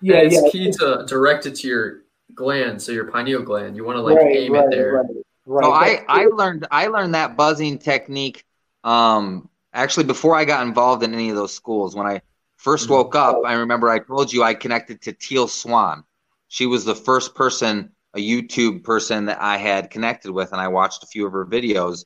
[0.00, 0.50] yeah, it's yeah.
[0.50, 2.02] key to direct it to your
[2.34, 3.76] gland, so your pineal gland.
[3.76, 4.94] You want to like right, aim right, it there.
[4.94, 5.06] Right,
[5.46, 5.64] right.
[5.64, 8.44] So I I learned I learned that buzzing technique.
[8.82, 12.20] Um, actually, before I got involved in any of those schools, when I
[12.64, 12.92] 1st mm-hmm.
[12.92, 16.04] woke up, I remember I told you I connected to Teal Swan.
[16.48, 20.68] She was the first person, a YouTube person that I had connected with, and I
[20.68, 22.04] watched a few of her videos.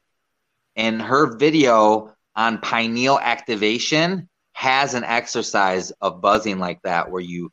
[0.77, 4.29] And her video on pineal activation
[4.59, 7.49] has an exercise of buzzing like that where you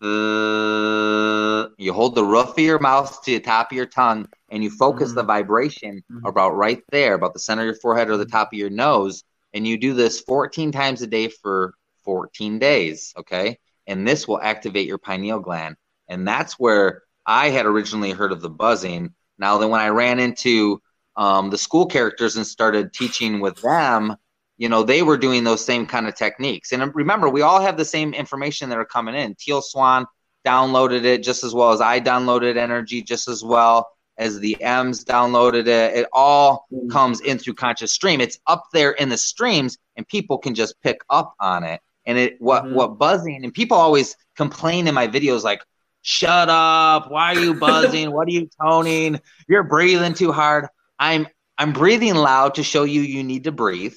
[0.00, 4.62] uh, you hold the roof of your mouth to the top of your tongue and
[4.62, 5.16] you focus mm-hmm.
[5.16, 6.24] the vibration mm-hmm.
[6.24, 9.24] about right there about the center of your forehead or the top of your nose
[9.52, 11.74] and you do this 14 times a day for
[12.04, 13.58] 14 days okay
[13.88, 15.74] and this will activate your pineal gland
[16.06, 20.20] and that's where i had originally heard of the buzzing now then when i ran
[20.20, 20.80] into
[21.16, 24.16] um, the school characters and started teaching with them
[24.56, 26.72] you know, they were doing those same kind of techniques.
[26.72, 29.34] And remember, we all have the same information that are coming in.
[29.38, 30.06] Teal Swan
[30.46, 35.04] downloaded it just as well as I downloaded Energy, just as well as the M's
[35.04, 35.96] downloaded it.
[35.96, 36.88] It all mm-hmm.
[36.88, 38.20] comes in through conscious stream.
[38.20, 41.80] It's up there in the streams, and people can just pick up on it.
[42.06, 42.74] And it what mm-hmm.
[42.74, 45.62] what buzzing and people always complain in my videos like,
[46.02, 47.10] "Shut up!
[47.10, 48.12] Why are you buzzing?
[48.12, 49.20] what are you toning?
[49.48, 50.68] You're breathing too hard."
[50.98, 51.26] I'm
[51.58, 53.94] I'm breathing loud to show you you need to breathe.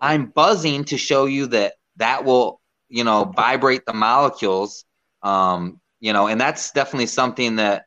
[0.00, 4.84] I'm buzzing to show you that that will, you know, vibrate the molecules.
[5.22, 7.84] Um, you know, and that's definitely something that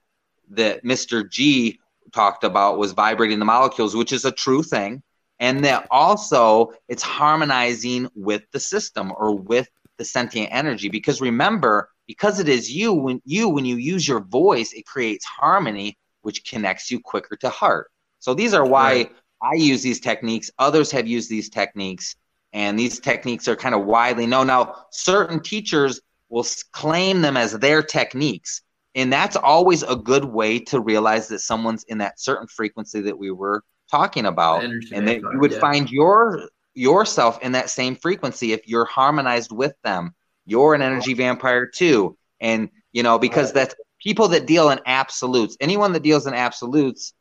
[0.51, 1.29] that Mr.
[1.29, 1.79] G
[2.13, 5.01] talked about was vibrating the molecules, which is a true thing.
[5.39, 9.67] And that also it's harmonizing with the system or with
[9.97, 10.89] the sentient energy.
[10.89, 15.25] Because remember, because it is you, when you when you use your voice, it creates
[15.25, 17.89] harmony, which connects you quicker to heart.
[18.19, 19.11] So these are why right.
[19.43, 20.49] I use these techniques.
[20.57, 22.15] Others have used these techniques,
[22.53, 24.47] and these techniques are kind of widely known.
[24.47, 25.99] Now, certain teachers
[26.29, 28.61] will claim them as their techniques,
[28.95, 33.17] and that's always a good way to realize that someone's in that certain frequency that
[33.17, 35.59] we were talking about, and that you would yeah.
[35.59, 40.15] find your yourself in that same frequency if you're harmonized with them.
[40.45, 45.57] You're an energy vampire too, and you know because that's people that deal in absolutes.
[45.59, 47.13] Anyone that deals in absolutes,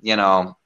[0.00, 0.56] you know,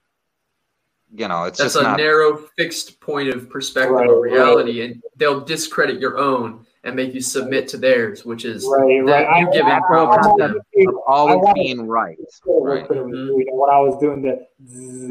[1.16, 1.96] you know, it's that's a not...
[1.96, 4.90] narrow, fixed point of perspective right, of reality, right.
[4.90, 9.40] and they'll discredit your own and make you submit to theirs, which is right, right.
[9.40, 10.56] you giving power to them
[10.88, 12.18] of always being right.
[12.46, 12.86] Right.
[12.86, 13.14] Mm-hmm.
[13.14, 14.46] You know, when I was doing the,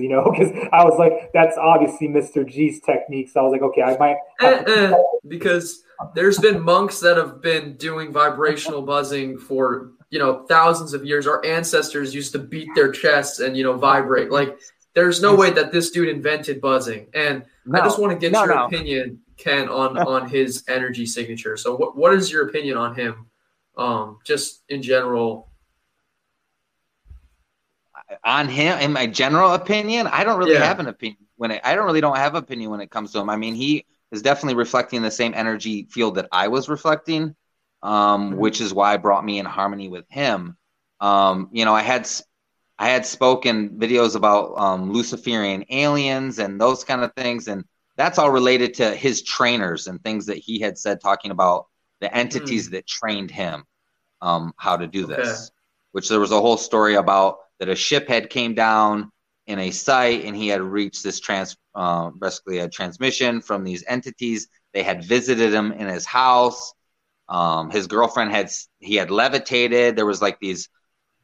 [0.02, 2.48] you know, because I was like, that's obviously Mr.
[2.48, 3.30] G's technique.
[3.30, 4.94] So I was like, okay, I might eh,
[5.28, 11.06] because there's been monks that have been doing vibrational buzzing for you know thousands of
[11.06, 11.26] years.
[11.26, 14.60] Our ancestors used to beat their chests and you know vibrate like
[14.94, 17.07] there's no way that this dude invented buzzing.
[17.14, 18.65] And no, I just want to get no, your no.
[18.65, 21.57] opinion, Ken, on on his energy signature.
[21.57, 23.28] So what what is your opinion on him?
[23.78, 25.49] Um, just in general.
[28.24, 30.64] On him, in my general opinion, I don't really yeah.
[30.64, 33.20] have an opinion when it, I don't really don't have opinion when it comes to
[33.20, 33.30] him.
[33.30, 37.36] I mean, he is definitely reflecting the same energy field that I was reflecting,
[37.82, 38.38] um, mm-hmm.
[38.38, 40.56] which is why I brought me in harmony with him.
[40.99, 42.07] Um, you know, I had
[42.84, 47.64] I had spoken videos about um, Luciferian aliens and those kind of things, and
[47.95, 51.68] that's all related to his trainers and things that he had said, talking about
[52.01, 52.72] the entities mm.
[52.72, 53.64] that trained him
[54.22, 55.49] um, how to do this.
[55.93, 59.14] Which there was a whole story about that a ship had came down
[59.47, 63.85] in a site, and he had reached this trans, uh, basically a transmission from these
[63.88, 64.49] entities.
[64.73, 66.73] They had visited him in his house.
[67.30, 69.95] Um, his girlfriend had he had levitated.
[69.95, 70.68] There was like these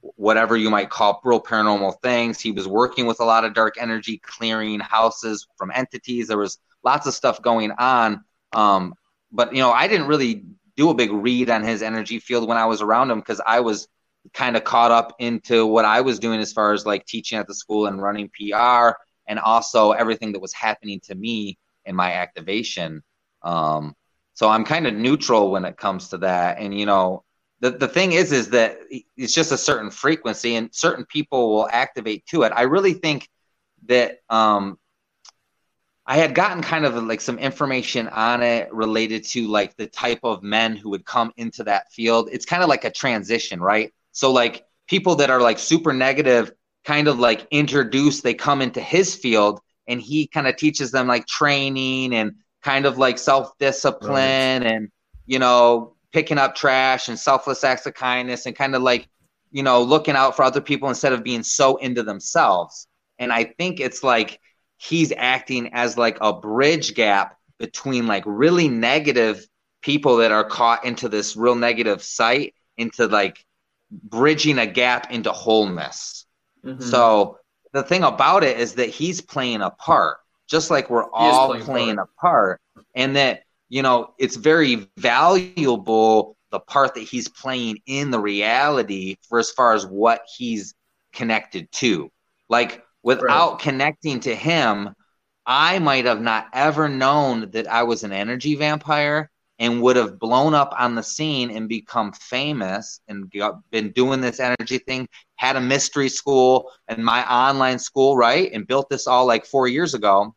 [0.02, 2.40] whatever you might call real paranormal things.
[2.40, 6.28] He was working with a lot of dark energy, clearing houses from entities.
[6.28, 8.24] There was lots of stuff going on.
[8.54, 8.94] Um,
[9.32, 10.46] but you know, I didn't really
[10.76, 13.60] do a big read on his energy field when I was around him because I
[13.60, 13.88] was
[14.34, 17.48] kind of caught up into what I was doing as far as like teaching at
[17.48, 18.92] the school and running PR
[19.28, 23.04] and also everything that was happening to me in my activation.
[23.42, 23.96] Um,
[24.34, 26.60] so I'm kind of neutral when it comes to that.
[26.60, 27.24] And you know,
[27.61, 28.80] the, the thing is is that
[29.18, 32.53] it's just a certain frequency and certain people will activate to it.
[32.56, 33.27] I really think
[33.88, 34.77] that um
[36.06, 40.19] i had gotten kind of like some information on it related to like the type
[40.23, 42.30] of men who would come into that field.
[42.31, 43.94] It's kind of like a transition right?
[44.11, 46.52] So like people that are like super negative
[46.86, 51.07] kind of like introduce they come into his field and he kind of teaches them
[51.07, 54.72] like training and kind of like self discipline right.
[54.72, 54.90] and
[55.26, 59.07] you know picking up trash and selfless acts of kindness and kind of like
[59.52, 62.88] you know looking out for other people instead of being so into themselves
[63.18, 64.40] and i think it's like
[64.77, 69.45] he's acting as like a bridge gap between like really negative
[69.81, 73.45] people that are caught into this real negative site into like
[73.91, 76.26] bridging a gap into wholeness.
[76.64, 76.81] Mm-hmm.
[76.81, 77.38] So
[77.73, 80.18] the thing about it is that he's playing a part,
[80.48, 82.61] just like we're all playing, playing a part,
[82.95, 89.18] and that you know it's very valuable the part that he's playing in the reality
[89.28, 90.74] for as far as what he's
[91.14, 92.10] connected to.
[92.50, 93.60] Like without right.
[93.60, 94.96] connecting to him,
[95.46, 100.20] I might have not ever known that I was an energy vampire and would have
[100.20, 105.08] blown up on the scene and become famous and got, been doing this energy thing,
[105.36, 108.52] had a mystery school and my online school, right?
[108.54, 110.34] And built this all like four years ago.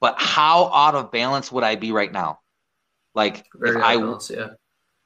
[0.00, 2.40] But how out of balance would I be right now?
[3.14, 4.48] Like Very if I, balance, yeah.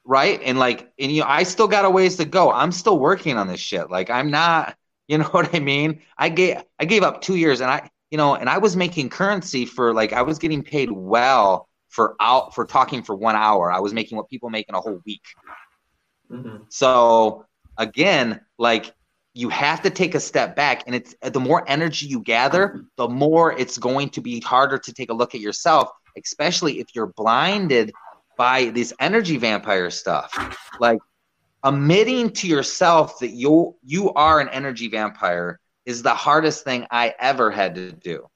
[0.03, 0.39] right?
[0.43, 2.51] And like, and you know, I still got a ways to go.
[2.51, 3.89] I'm still working on this shit.
[3.89, 4.75] Like I'm not,
[5.07, 6.01] you know what I mean?
[6.17, 9.09] I gave, I gave up two years and I, you know, and I was making
[9.09, 13.71] currency for like, I was getting paid well for out for talking for one hour.
[13.71, 15.23] I was making what people make in a whole week.
[16.31, 16.63] Mm-hmm.
[16.69, 17.45] So
[17.77, 18.93] again, like
[19.33, 23.07] you have to take a step back, and it's the more energy you gather, the
[23.07, 27.13] more it's going to be harder to take a look at yourself, especially if you're
[27.15, 27.93] blinded
[28.37, 30.33] by this energy vampire stuff.
[30.79, 30.99] Like
[31.63, 37.13] admitting to yourself that you you are an energy vampire is the hardest thing I
[37.19, 38.27] ever had to do.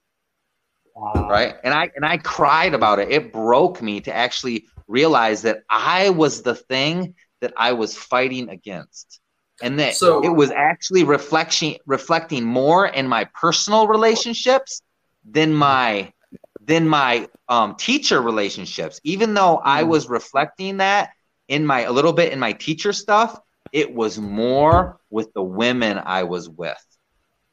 [0.94, 1.28] Wow.
[1.28, 1.56] Right.
[1.62, 3.10] And I and I cried about it.
[3.10, 8.48] It broke me to actually realize that I was the thing that I was fighting
[8.48, 9.20] against.
[9.62, 14.82] And that so, it was actually reflection reflecting more in my personal relationships
[15.24, 16.12] than my
[16.60, 19.00] than my um, teacher relationships.
[19.04, 19.88] Even though I hmm.
[19.88, 21.10] was reflecting that
[21.48, 23.40] in my a little bit in my teacher stuff,
[23.72, 26.84] it was more with the women I was with.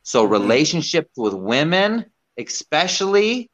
[0.03, 0.31] So hmm.
[0.31, 2.05] relationships with women
[2.37, 3.49] especially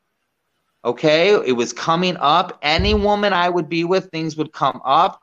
[0.86, 5.22] okay it was coming up any woman i would be with things would come up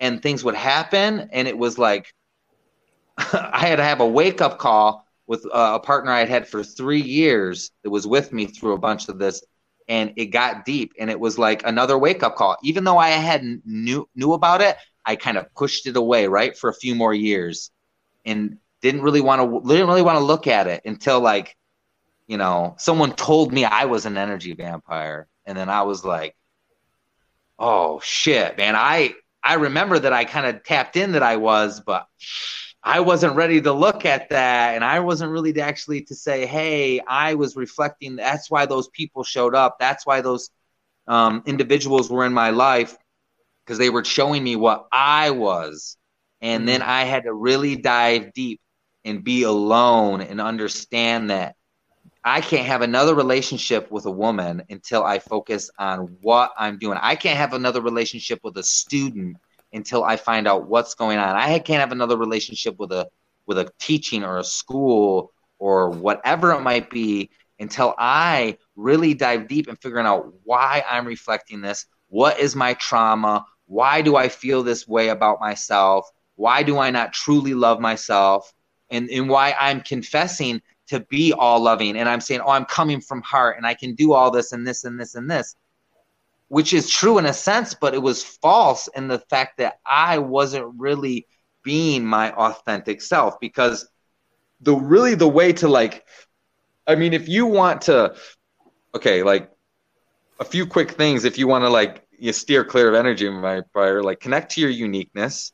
[0.00, 2.12] and things would happen and it was like
[3.32, 6.48] i had to have a wake up call with uh, a partner i had had
[6.48, 9.42] for three years that was with me through a bunch of this
[9.88, 13.10] and it got deep and it was like another wake up call even though i
[13.10, 16.94] hadn't knew knew about it i kind of pushed it away right for a few
[16.94, 17.70] more years
[18.24, 21.56] and didn't really want to didn't really want to look at it until like
[22.26, 26.36] you know, someone told me I was an energy vampire, and then I was like,
[27.58, 31.80] "Oh shit, man!" I I remember that I kind of tapped in that I was,
[31.80, 32.06] but
[32.86, 36.44] I wasn't ready to look at that, and I wasn't really to actually to say,
[36.44, 39.78] "Hey, I was reflecting." That's why those people showed up.
[39.80, 40.50] That's why those
[41.08, 42.94] um, individuals were in my life
[43.64, 45.96] because they were showing me what I was,
[46.42, 46.90] and then mm-hmm.
[46.90, 48.60] I had to really dive deep
[49.02, 51.56] and be alone and understand that
[52.22, 56.98] I can't have another relationship with a woman until I focus on what I'm doing.
[57.00, 59.38] I can't have another relationship with a student
[59.74, 61.36] until I find out what's going on.
[61.36, 63.08] I can't have another relationship with a
[63.46, 69.48] with a teaching or a school or whatever it might be until I really dive
[69.48, 71.86] deep and figuring out why I'm reflecting this.
[72.08, 73.44] What is my trauma?
[73.66, 76.10] Why do I feel this way about myself?
[76.36, 78.52] Why do I not truly love myself?
[78.90, 83.00] And, and why I'm confessing to be all loving and i'm saying oh i'm coming
[83.00, 85.56] from heart and i can do all this and this and this and this
[86.48, 90.18] which is true in a sense but it was false in the fact that i
[90.18, 91.26] wasn't really
[91.62, 93.88] being my authentic self because
[94.60, 96.04] the really the way to like
[96.86, 98.14] i mean if you want to
[98.94, 99.50] okay like
[100.40, 103.62] a few quick things if you want to like you steer clear of energy my
[103.72, 105.52] prior like connect to your uniqueness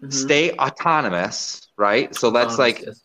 [0.00, 0.10] mm-hmm.
[0.10, 3.00] stay autonomous right so that's like yes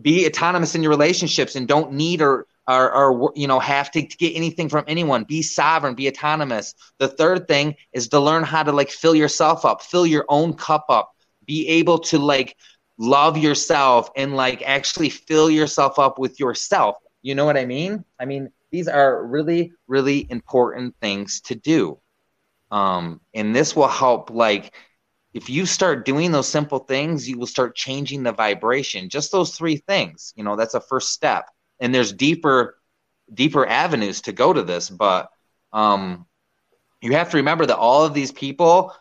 [0.00, 4.06] be autonomous in your relationships and don't need or or, or you know have to,
[4.06, 5.24] to, get anything from anyone.
[5.24, 6.74] Be sovereign be autonomous.
[6.98, 10.54] The third thing is to learn how to like fill yourself up fill your own
[10.54, 11.12] cup up.
[11.44, 12.56] Be able to like
[12.98, 16.96] love yourself and like actually fill yourself up with yourself.
[17.22, 18.04] You know what i mean?
[18.18, 21.98] I mean these are really really important things to do.
[22.70, 24.74] Um and this will help like
[25.34, 29.08] if you start doing those simple things, you will start changing the vibration.
[29.08, 31.46] Just those three things, you know, that's a first step.
[31.82, 32.78] And there's deeper,
[33.32, 35.28] deeper avenues to go to this, but
[35.72, 36.26] um,
[37.02, 38.94] you have to remember that all of these people,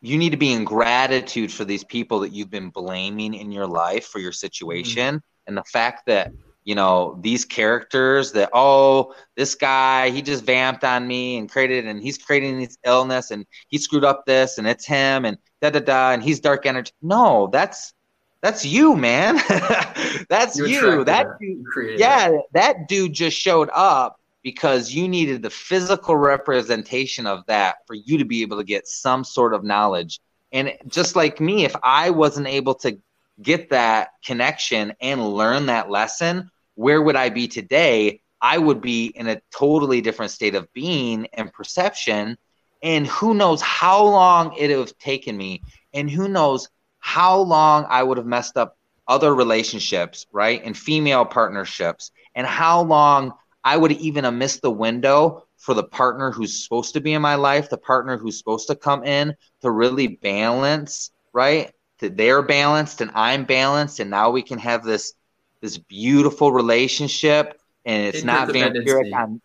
[0.00, 3.66] you need to be in gratitude for these people that you've been blaming in your
[3.66, 5.46] life for your situation, mm-hmm.
[5.46, 6.32] and the fact that
[6.64, 11.86] you know these characters that oh this guy he just vamped on me and created
[11.86, 15.70] and he's creating this illness and he screwed up this and it's him and da
[15.70, 17.94] da da and he's dark energy no that's
[18.42, 19.36] that's you man
[20.28, 21.04] that's you, you.
[21.04, 21.64] that dude,
[21.96, 22.42] yeah that.
[22.52, 28.18] that dude just showed up because you needed the physical representation of that for you
[28.18, 30.20] to be able to get some sort of knowledge
[30.52, 32.98] And just like me, if I wasn't able to
[33.42, 38.20] get that connection and learn that lesson, where would I be today?
[38.40, 42.38] I would be in a totally different state of being and perception.
[42.82, 45.62] And who knows how long it would have taken me,
[45.92, 46.68] and who knows
[47.00, 48.76] how long I would have messed up
[49.08, 50.62] other relationships, right?
[50.64, 53.32] And female partnerships, and how long
[53.64, 57.20] I would even have missed the window for the partner who's supposed to be in
[57.20, 61.72] my life, the partner who's supposed to come in to really balance, right?
[61.98, 65.14] That they're balanced and I'm balanced, and now we can have this
[65.60, 69.12] this beautiful relationship, and it's not vampiric.
[69.14, 69.40] On,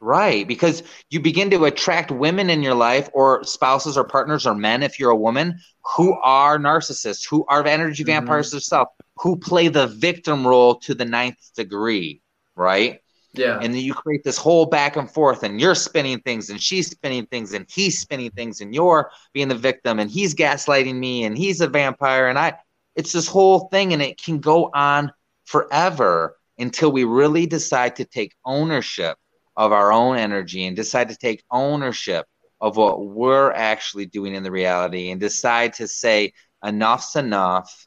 [0.00, 4.54] right, because you begin to attract women in your life, or spouses, or partners, or
[4.54, 5.58] men, if you're a woman,
[5.96, 8.12] who are narcissists, who are energy mm-hmm.
[8.12, 8.56] vampires mm-hmm.
[8.56, 12.22] themselves, who play the victim role to the ninth degree,
[12.56, 13.00] right?
[13.32, 13.58] Yeah.
[13.60, 16.90] And then you create this whole back and forth, and you're spinning things, and she's
[16.90, 21.24] spinning things, and he's spinning things, and you're being the victim, and he's gaslighting me,
[21.24, 22.54] and he's a vampire, and I.
[22.96, 25.12] It's this whole thing, and it can go on
[25.44, 29.16] forever until we really decide to take ownership
[29.60, 32.24] of our own energy and decide to take ownership
[32.62, 36.32] of what we're actually doing in the reality and decide to say
[36.64, 37.86] enough's enough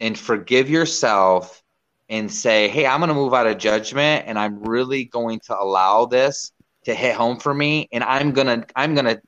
[0.00, 1.62] and forgive yourself
[2.08, 5.56] and say, hey, I'm going to move out of judgment and I'm really going to
[5.56, 6.50] allow this
[6.86, 7.88] to hit home for me.
[7.92, 9.22] And I'm going to, I'm going to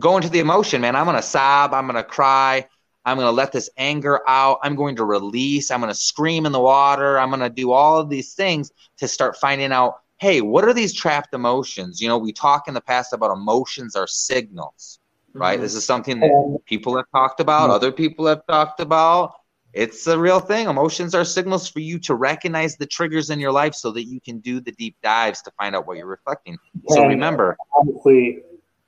[0.00, 0.96] go into the emotion, man.
[0.96, 1.72] I'm going to sob.
[1.72, 2.66] I'm going to cry.
[3.04, 4.58] I'm going to let this anger out.
[4.64, 5.70] I'm going to release.
[5.70, 7.16] I'm going to scream in the water.
[7.16, 10.72] I'm going to do all of these things to start finding out, hey, what are
[10.72, 12.00] these trapped emotions?
[12.00, 14.98] You know, we talk in the past about emotions are signals,
[15.34, 15.54] right?
[15.54, 15.62] Mm-hmm.
[15.62, 17.72] This is something that people have talked about, mm-hmm.
[17.72, 19.34] other people have talked about
[19.76, 20.68] it's a real thing.
[20.68, 24.22] Emotions are signals for you to recognize the triggers in your life so that you
[24.22, 26.56] can do the deep dives to find out what you're reflecting.
[26.88, 28.38] So and remember, honestly,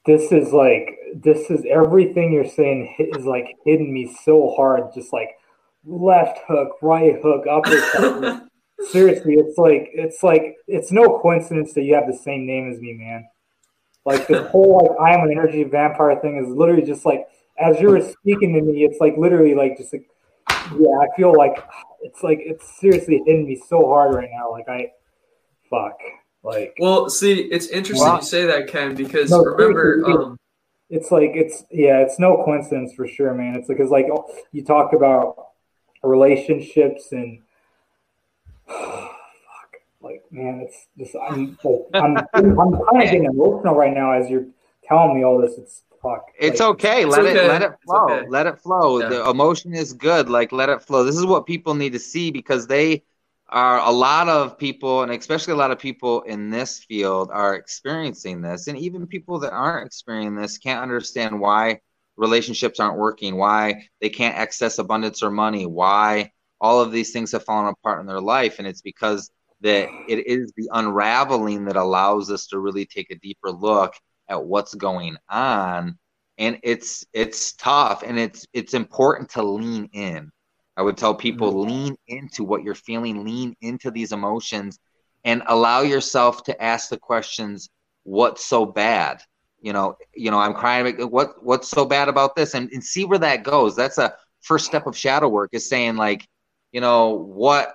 [0.07, 4.95] this is like this is everything you're saying is like hitting me so hard.
[4.95, 5.29] Just like
[5.85, 8.43] left hook, right hook, upper.
[8.87, 12.79] Seriously, it's like it's like it's no coincidence that you have the same name as
[12.81, 13.27] me, man.
[14.05, 17.27] Like the whole like I am an energy vampire thing is literally just like
[17.59, 20.09] as you were speaking to me, it's like literally like just like
[20.79, 21.63] yeah, I feel like
[22.03, 24.51] it's like it's seriously hitting me so hard right now.
[24.51, 24.93] Like I,
[25.69, 25.99] fuck.
[26.43, 30.39] Like well, see, it's interesting you say that, Ken, because no, remember, um,
[30.89, 33.57] it's like it's yeah, it's no coincidence for sure, man.
[33.57, 34.07] It's like because like
[34.53, 35.37] you talk about
[36.03, 37.41] relationships and
[38.69, 44.13] fuck, like man, it's just I'm I'm I'm, I'm kind of getting emotional right now
[44.13, 44.47] as you're
[44.85, 45.59] telling me all this.
[45.59, 46.27] It's fuck.
[46.39, 47.05] It's like, okay.
[47.05, 47.45] Let okay.
[47.45, 48.05] it let it flow.
[48.05, 48.29] Okay.
[48.29, 49.01] Let it flow.
[49.01, 49.09] Yeah.
[49.09, 50.29] The emotion is good.
[50.29, 51.05] Like let it flow.
[51.05, 53.03] This is what people need to see because they
[53.51, 57.55] are a lot of people, and especially a lot of people in this field are
[57.55, 61.81] experiencing this, and even people that aren't experiencing this can't understand why
[62.17, 67.33] relationships aren't working, why they can't access abundance or money, why all of these things
[67.33, 69.31] have fallen apart in their life, and it's because
[69.61, 73.95] that it is the unraveling that allows us to really take a deeper look
[74.29, 75.99] at what's going on.
[76.39, 80.31] And it's it's tough and it's it's important to lean in.
[80.77, 81.71] I would tell people mm-hmm.
[81.71, 84.79] lean into what you're feeling lean into these emotions
[85.25, 87.69] and allow yourself to ask the questions
[88.05, 89.21] what's so bad?
[89.61, 92.55] You know you know i'm crying what what's so bad about this?
[92.55, 93.75] And, and see where that goes.
[93.75, 96.25] That's a first step of shadow work is saying like
[96.73, 97.75] you know what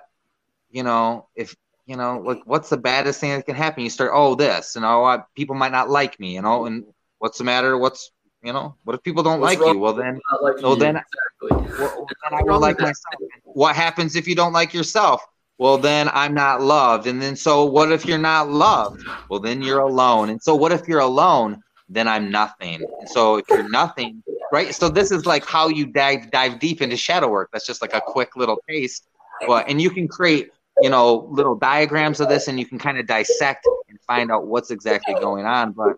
[0.70, 1.54] you know if
[1.86, 3.82] you know, like what's the baddest thing that can happen?
[3.82, 6.84] You start, oh, this, and oh, I, people might not like me, you know, and
[7.18, 7.76] what's the matter?
[7.76, 8.10] What's
[8.42, 9.78] you know, what if people don't what's like you?
[9.78, 10.78] Well, then, like well, you.
[10.78, 11.74] then, exactly.
[11.78, 13.14] well, then I will like myself.
[13.44, 15.22] What happens if you don't like yourself?
[15.56, 17.06] Well, then I'm not loved.
[17.06, 19.02] And then, so what if you're not loved?
[19.30, 20.28] Well, then you're alone.
[20.28, 21.62] And so, what if you're alone?
[21.88, 22.82] Then I'm nothing.
[22.82, 24.22] And so, if you're nothing,
[24.54, 24.74] right?
[24.74, 27.50] So, this is like how you dive dive deep into shadow work.
[27.52, 29.08] That's just like a quick little taste.
[29.46, 30.50] But and you can create
[30.80, 34.46] you know little diagrams of this and you can kind of dissect and find out
[34.46, 35.96] what's exactly going on but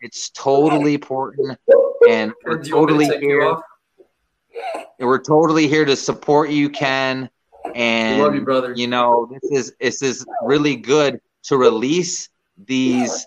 [0.00, 1.58] it's totally important
[2.08, 3.56] and we're totally here
[4.98, 7.28] and we're totally here to support you ken
[7.74, 12.28] and love you brother you know this is this is really good to release
[12.66, 13.26] these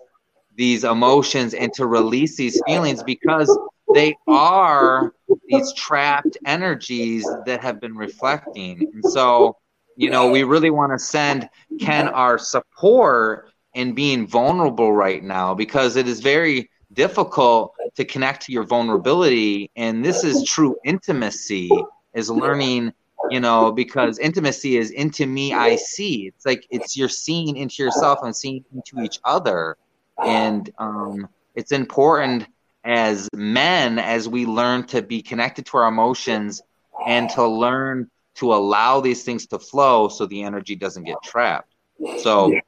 [0.56, 3.56] these emotions and to release these feelings because
[3.94, 5.14] they are
[5.48, 9.56] these trapped energies that have been reflecting and so
[9.98, 11.50] you know, we really want to send
[11.80, 18.46] Ken our support in being vulnerable right now because it is very difficult to connect
[18.46, 19.72] to your vulnerability.
[19.76, 21.70] And this is true intimacy,
[22.14, 22.94] is learning,
[23.32, 26.28] you know, because intimacy is into me, I see.
[26.28, 29.78] It's like it's you're seeing into yourself and seeing into each other.
[30.24, 32.48] And um, it's important
[32.88, 36.62] as men as we learn to be connected to our emotions
[37.06, 41.74] and to learn to allow these things to flow so the energy doesn't get trapped.
[42.20, 42.60] So, yeah,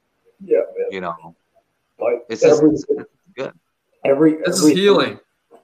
[0.43, 0.59] yeah
[0.91, 1.35] you know,
[1.99, 2.85] like it's, just, it's
[3.33, 3.53] good.
[4.03, 5.19] Every this every, is healing.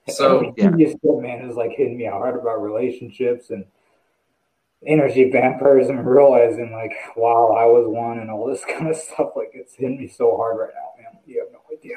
[0.08, 0.70] So yeah.
[0.70, 3.66] man is like hitting me hard about relationships and
[4.86, 9.32] energy vampires and realizing like, wow, I was one and all this kind of stuff.
[9.36, 11.20] Like it's hitting me so hard right now, man.
[11.26, 11.96] You have no idea.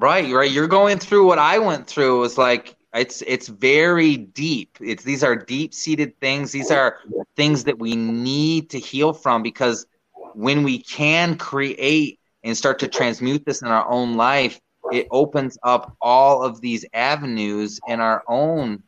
[0.00, 0.48] Right, right.
[0.48, 2.18] You're going through what I went through.
[2.18, 4.78] It was like it's it's very deep.
[4.80, 6.52] It's these are deep seated things.
[6.52, 7.00] These are
[7.34, 9.86] things that we need to heal from because
[10.34, 14.60] when we can create and start to transmute this in our own life,
[14.92, 18.80] it opens up all of these avenues in our own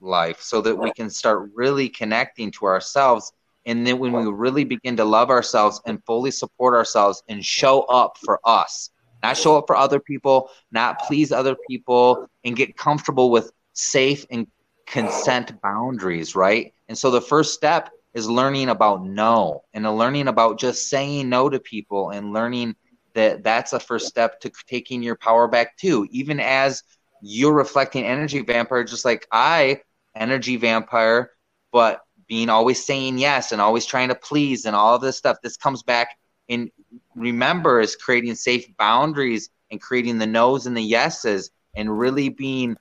[0.00, 3.32] life so that we can start really connecting to ourselves.
[3.66, 7.80] And then when we really begin to love ourselves and fully support ourselves and show
[7.82, 8.90] up for us,
[9.22, 14.26] not show up for other people, not please other people, and get comfortable with safe
[14.30, 14.46] and
[14.86, 16.74] consent boundaries, right?
[16.88, 21.48] And so the first step is learning about no and learning about just saying no
[21.48, 22.74] to people and learning
[23.14, 26.82] that that's a first step to taking your power back too even as
[27.22, 29.80] you're reflecting energy vampire just like i
[30.14, 31.30] energy vampire
[31.72, 35.36] but being always saying yes and always trying to please and all of this stuff
[35.42, 36.16] this comes back
[36.48, 36.70] and
[37.14, 42.76] remember is creating safe boundaries and creating the no's and the yeses and really being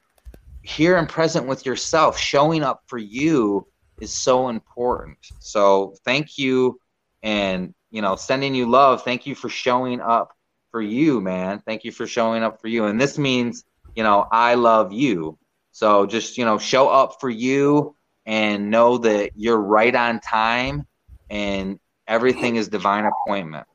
[0.64, 3.66] here and present with yourself showing up for you
[4.00, 6.80] is so important so thank you
[7.24, 9.04] and you know, sending you love.
[9.04, 10.34] Thank you for showing up
[10.72, 11.62] for you, man.
[11.66, 12.86] Thank you for showing up for you.
[12.86, 13.66] And this means,
[13.96, 15.38] you know, I love you.
[15.74, 20.88] So just, you know, show up for you and know that you're right on time
[21.30, 21.80] and
[22.12, 23.66] everything is divine appointment.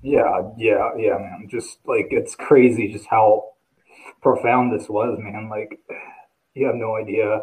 [0.00, 1.48] Yeah, yeah, yeah, man.
[1.50, 3.50] Just like it's crazy just how
[4.22, 5.48] profound this was, man.
[5.50, 5.80] Like
[6.54, 7.42] you have no idea.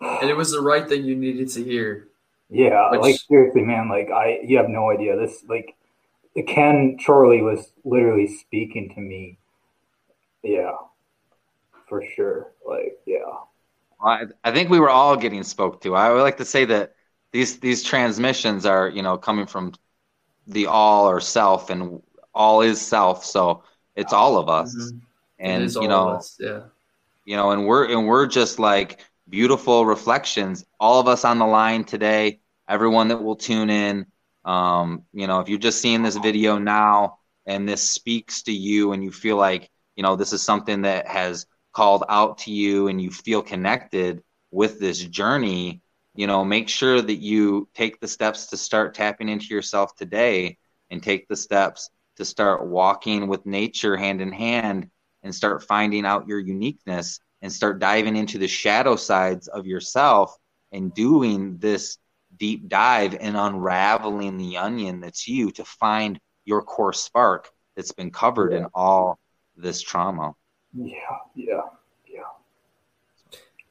[0.00, 2.08] And it was the right thing you needed to hear.
[2.48, 3.88] Yeah, Which, like seriously, man.
[3.88, 5.16] Like I, you have no idea.
[5.16, 5.74] This like
[6.46, 9.38] Ken Chorley was literally speaking to me.
[10.42, 10.76] Yeah,
[11.88, 12.52] for sure.
[12.66, 13.16] Like yeah.
[14.00, 15.96] I, I think we were all getting spoke to.
[15.96, 16.94] I would like to say that
[17.32, 19.74] these these transmissions are you know coming from
[20.46, 22.00] the all or self, and
[22.34, 23.24] all is self.
[23.24, 23.62] So
[23.96, 24.98] it's all of us, mm-hmm.
[25.38, 26.60] and you know, us, yeah,
[27.24, 30.64] you know, and we're and we're just like beautiful reflections.
[30.80, 34.06] All of us on the line today, everyone that will tune in.
[34.44, 38.92] Um, you know, if you're just seeing this video now and this speaks to you
[38.92, 42.88] and you feel like, you know, this is something that has called out to you
[42.88, 45.82] and you feel connected with this journey,
[46.18, 50.58] you know, make sure that you take the steps to start tapping into yourself today
[50.90, 54.90] and take the steps to start walking with nature hand in hand
[55.22, 60.36] and start finding out your uniqueness and start diving into the shadow sides of yourself
[60.72, 61.98] and doing this
[62.36, 68.10] deep dive and unraveling the onion that's you to find your core spark that's been
[68.10, 69.20] covered in all
[69.54, 70.34] this trauma.
[70.74, 70.94] Yeah,
[71.36, 71.60] yeah.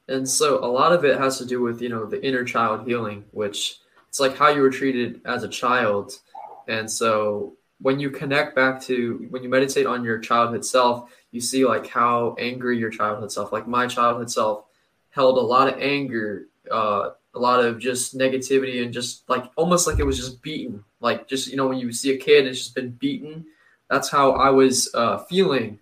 [0.08, 2.86] And so a lot of it has to do with, you know, the inner child
[2.86, 3.78] healing, which
[4.08, 6.18] it's like how you were treated as a child.
[6.66, 11.40] And so when you connect back to when you meditate on your childhood self, you
[11.40, 14.64] see like how angry your childhood self, like my childhood self,
[15.10, 19.86] held a lot of anger, uh, a lot of just negativity, and just like almost
[19.86, 20.84] like it was just beaten.
[21.00, 23.46] Like just you know when you see a kid, it's just been beaten.
[23.90, 25.78] That's how I was uh, feeling,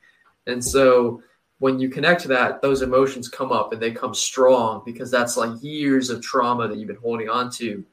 [0.47, 1.23] and so
[1.59, 5.37] when you connect to that, those emotions come up and they come strong because that's
[5.37, 7.85] like years of trauma that you've been holding on to.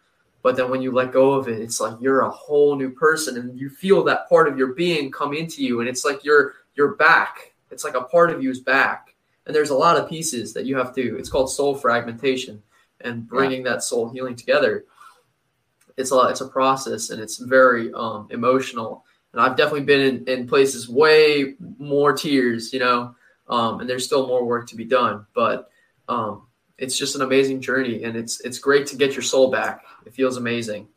[0.41, 3.38] But then when you let go of it, it's like you're a whole new person
[3.38, 5.80] and you feel that part of your being come into you.
[5.80, 7.53] And it's like you're you're back.
[7.72, 9.15] It's like a part of you is back.
[9.45, 12.61] And there's a lot of pieces that you have to, it's called soul fragmentation
[13.02, 13.73] and bringing yeah.
[13.73, 14.85] that soul healing together.
[15.98, 19.06] It's a, it's a process and it's very um, emotional.
[19.31, 23.15] And I've definitely been in, in places way more tears, you know,
[23.49, 25.25] um, and there's still more work to be done.
[25.33, 25.69] But
[26.07, 26.47] um,
[26.77, 29.83] it's just an amazing journey and it's it's great to get your soul back.
[30.05, 30.87] It feels amazing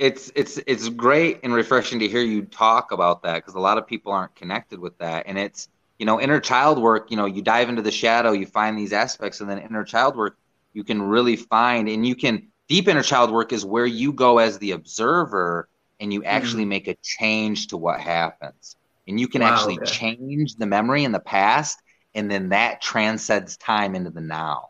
[0.00, 3.76] it's it's it's great and refreshing to hear you talk about that because a lot
[3.76, 5.68] of people aren't connected with that and it's
[5.98, 8.94] you know inner child work you know you dive into the shadow you find these
[8.94, 10.38] aspects and then inner child work
[10.72, 14.38] you can really find and you can deep inner child work is where you go
[14.38, 15.68] as the observer
[16.00, 16.68] and you actually mm.
[16.68, 18.76] make a change to what happens
[19.10, 20.16] and you can wow, actually okay.
[20.16, 21.78] change the memory in the past
[22.14, 24.68] and then that transcends time into the now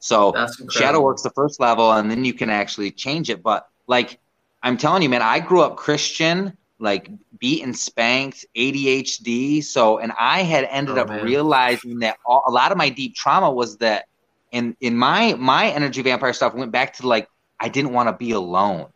[0.00, 0.34] so
[0.68, 4.18] shadow work's the first level and then you can actually change it but like
[4.62, 9.62] I'm telling you, man, I grew up Christian, like beaten, spanked, ADHD.
[9.62, 11.24] So, and I had ended oh, up man.
[11.24, 14.06] realizing that all, a lot of my deep trauma was that,
[14.52, 17.26] in in my my energy vampire stuff went back to like
[17.58, 18.88] I didn't want to be alone,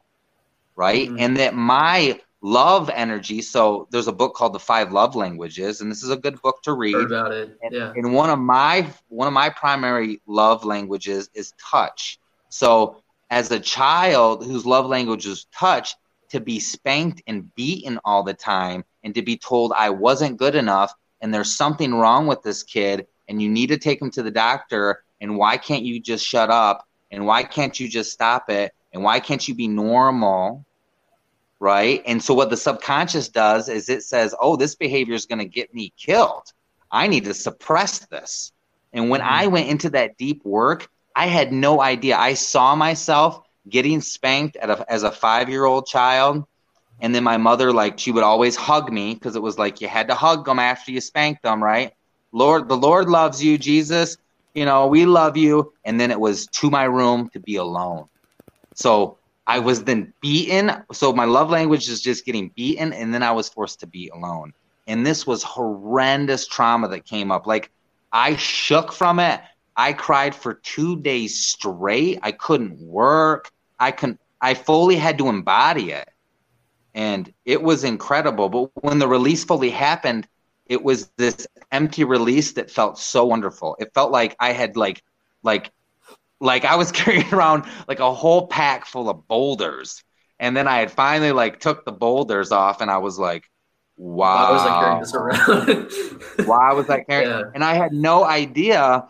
[0.77, 1.09] right?
[1.09, 1.18] Mm-hmm.
[1.18, 3.43] And that my love energy.
[3.43, 6.62] So there's a book called The Five Love Languages, and this is a good book
[6.62, 6.94] to read.
[6.94, 7.59] Heard about it.
[7.70, 7.89] Yeah.
[7.89, 12.18] And, and one of my one of my primary love languages is touch.
[12.48, 15.94] So as a child whose love language is touch,
[16.28, 20.55] to be spanked and beaten all the time and to be told I wasn't good
[20.55, 24.23] enough and there's something wrong with this kid and you need to take him to
[24.23, 28.51] the doctor and why can't you just shut up and why can't you just stop
[28.51, 30.65] it and why can't you be normal
[31.61, 32.03] right?
[32.07, 35.45] And so what the subconscious does is it says, "Oh, this behavior is going to
[35.45, 36.53] get me killed.
[36.91, 38.53] I need to suppress this."
[38.93, 39.33] And when mm-hmm.
[39.33, 42.16] I went into that deep work, I had no idea.
[42.16, 46.45] I saw myself getting spanked a, as a 5-year-old child.
[47.01, 49.89] And then my mother like she would always hug me because it was like you
[49.89, 51.93] had to hug them after you spanked them, right?
[52.33, 54.16] Lord, the Lord loves you, Jesus.
[54.55, 55.73] You know, we love you.
[55.85, 58.07] And then it was to my room to be alone.
[58.74, 60.73] So I was then beaten.
[60.93, 64.09] So my love language is just getting beaten, and then I was forced to be
[64.09, 64.52] alone.
[64.86, 67.47] And this was horrendous trauma that came up.
[67.47, 67.70] Like
[68.12, 69.40] I shook from it.
[69.77, 72.18] I cried for two days straight.
[72.23, 73.51] I couldn't work.
[73.78, 76.09] I can I fully had to embody it.
[76.94, 78.48] And it was incredible.
[78.48, 80.27] But when the release fully happened,
[80.66, 83.77] it was this empty release that felt so wonderful.
[83.78, 85.02] It felt like I had like
[85.43, 85.70] like
[86.40, 90.02] like I was carrying around like a whole pack full of boulders.
[90.38, 93.50] And then I had finally like took the boulders off and I was like,
[93.96, 94.44] wow.
[94.44, 96.46] Why was I carrying this around?
[96.46, 97.30] Why was I carrying?
[97.30, 97.42] Yeah.
[97.54, 99.06] And I had no idea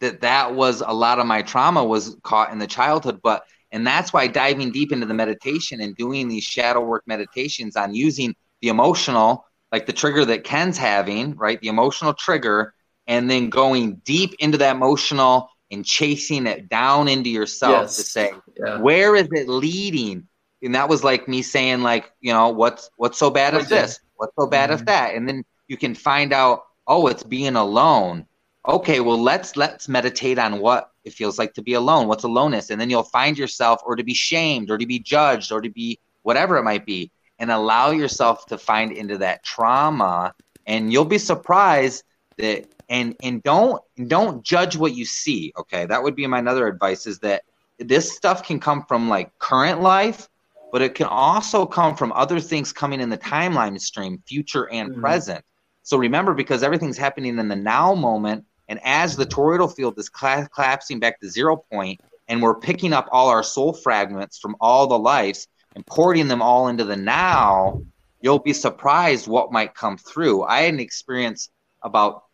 [0.00, 3.20] that that was a lot of my trauma was caught in the childhood.
[3.22, 7.76] But, and that's why diving deep into the meditation and doing these shadow work meditations
[7.76, 11.60] on using the emotional, like the trigger that Ken's having, right?
[11.60, 12.74] The emotional trigger,
[13.08, 17.96] and then going deep into that emotional and chasing it down into yourself yes.
[17.96, 18.78] to say yeah.
[18.78, 20.26] where is it leading?
[20.62, 24.00] And that was like me saying like you know what's what's so bad of this?
[24.16, 24.80] What's so bad mm-hmm.
[24.80, 25.14] of that?
[25.14, 28.26] And then you can find out oh it's being alone.
[28.66, 32.70] Okay well let's let's meditate on what it feels like to be alone what's aloneness.
[32.70, 35.70] And then you'll find yourself or to be shamed or to be judged or to
[35.70, 37.10] be whatever it might be.
[37.38, 40.34] And allow yourself to find into that trauma.
[40.66, 42.02] And you'll be surprised
[42.38, 45.86] that and and don't don't judge what you see okay?
[45.86, 47.42] That would be my another advice is that
[47.78, 50.28] this stuff can come from like current life
[50.72, 54.90] but it can also come from other things coming in the timeline stream future and
[54.90, 55.00] mm-hmm.
[55.00, 55.44] present.
[55.82, 60.10] So remember because everything's happening in the now moment and as the toroidal field is
[60.14, 64.56] cl- collapsing back to zero point and we're picking up all our soul fragments from
[64.60, 67.80] all the lives and porting them all into the now
[68.20, 70.42] you'll be surprised what might come through.
[70.42, 71.48] I had an experience
[71.82, 72.24] about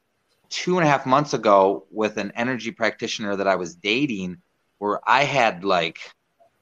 [0.52, 4.36] two and a half months ago with an energy practitioner that I was dating
[4.78, 5.98] where I had like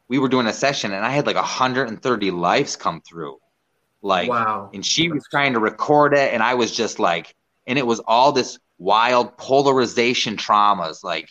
[0.09, 3.39] we were doing a session and I had like 130 lives come through.
[4.01, 4.71] Like wow.
[4.73, 7.35] and she was trying to record it and I was just like
[7.67, 11.29] and it was all this wild polarization traumas like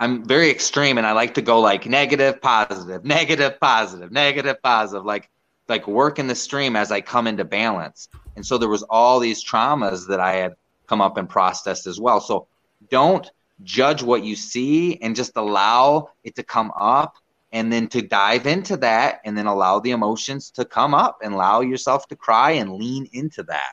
[0.00, 5.04] I'm very extreme and I like to go like negative, positive, negative, positive, negative, positive,
[5.04, 5.28] like
[5.68, 8.08] like work in the stream as I come into balance.
[8.34, 10.54] And so there was all these traumas that I had
[10.90, 12.20] come up and processed as well.
[12.20, 12.48] So
[12.90, 13.30] don't
[13.62, 17.14] judge what you see and just allow it to come up
[17.52, 21.32] and then to dive into that and then allow the emotions to come up and
[21.32, 23.72] allow yourself to cry and lean into that.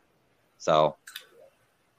[0.59, 0.95] So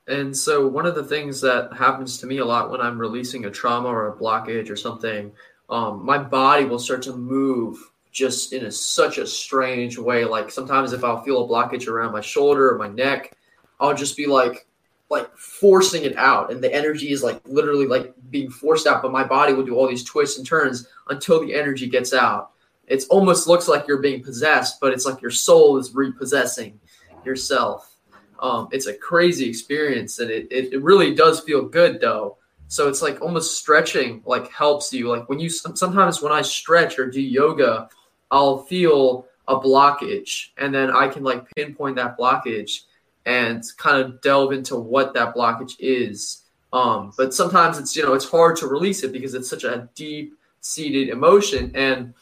[0.06, 3.44] and so one of the things that happens to me a lot when I'm releasing
[3.44, 5.32] a trauma or a blockage or something,
[5.68, 7.76] um, my body will start to move
[8.12, 10.24] just in a, such a strange way.
[10.24, 13.36] Like sometimes if I'll feel a blockage around my shoulder or my neck,
[13.80, 14.67] I'll just be like
[15.10, 16.52] like forcing it out.
[16.52, 19.02] And the energy is like literally like being forced out.
[19.02, 22.52] But my body will do all these twists and turns until the energy gets out.
[22.86, 26.78] It almost looks like you're being possessed but it's like your soul is repossessing
[27.24, 27.94] yourself.
[28.40, 32.38] Um, it's a crazy experience and it, it, it really does feel good though.
[32.68, 35.08] So it's like almost stretching like helps you.
[35.08, 37.88] Like when you sometimes when i stretch or do yoga
[38.30, 42.80] i'll feel a blockage and then i can like pinpoint that blockage
[43.28, 46.44] and kind of delve into what that blockage is.
[46.72, 49.88] Um, but sometimes it's you know it's hard to release it because it's such a
[49.94, 51.70] deep seated emotion.
[51.74, 52.14] And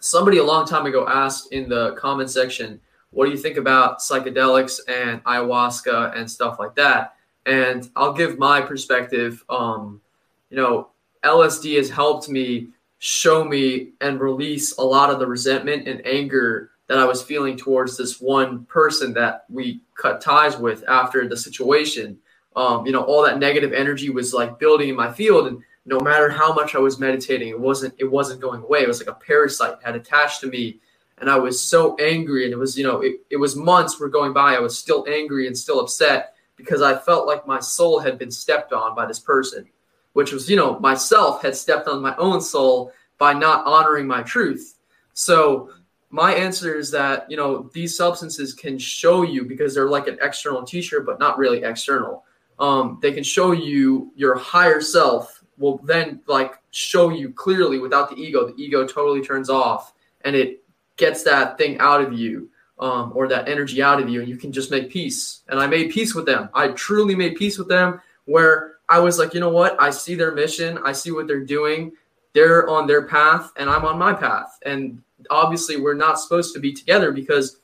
[0.00, 2.80] somebody a long time ago asked in the comment section,
[3.10, 7.14] "What do you think about psychedelics and ayahuasca and stuff like that?"
[7.44, 9.44] And I'll give my perspective.
[9.50, 10.00] Um,
[10.48, 10.88] you know,
[11.24, 12.68] LSD has helped me
[12.98, 17.56] show me and release a lot of the resentment and anger that I was feeling
[17.56, 22.18] towards this one person that we cut ties with after the situation.
[22.54, 26.00] Um, you know, all that negative energy was like building in my field, and no
[26.00, 28.80] matter how much I was meditating, it wasn't it wasn't going away.
[28.80, 30.80] It was like a parasite had attached to me,
[31.18, 32.44] and I was so angry.
[32.44, 34.54] And it was you know it, it was months were going by.
[34.54, 38.30] I was still angry and still upset because I felt like my soul had been
[38.30, 39.66] stepped on by this person,
[40.12, 44.22] which was you know myself had stepped on my own soul by not honoring my
[44.22, 44.78] truth.
[45.14, 45.70] So
[46.12, 50.18] my answer is that you know these substances can show you because they're like an
[50.22, 52.24] external teacher but not really external
[52.58, 58.10] um, they can show you your higher self will then like show you clearly without
[58.10, 58.46] the ego.
[58.46, 60.62] The ego totally turns off and it
[60.96, 64.36] gets that thing out of you um, or that energy out of you and you
[64.36, 65.42] can just make peace.
[65.48, 66.50] And i made peace with them.
[66.54, 69.80] I truly made peace with them where i was like you know what?
[69.80, 70.78] I see their mission.
[70.84, 71.92] I see what they're doing.
[72.34, 74.58] They're on their path and i'm on my path.
[74.64, 77.58] And obviously we're not supposed to be together because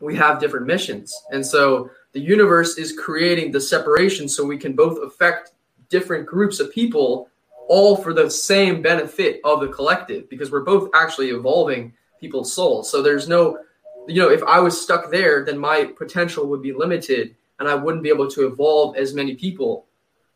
[0.00, 1.14] we have different missions.
[1.30, 5.52] And so the universe is creating the separation so we can both affect
[5.88, 7.28] different groups of people
[7.68, 12.90] all for the same benefit of the collective because we're both actually evolving people's souls.
[12.90, 13.58] So there's no
[14.08, 17.74] you know, if I was stuck there, then my potential would be limited and I
[17.74, 19.86] wouldn't be able to evolve as many people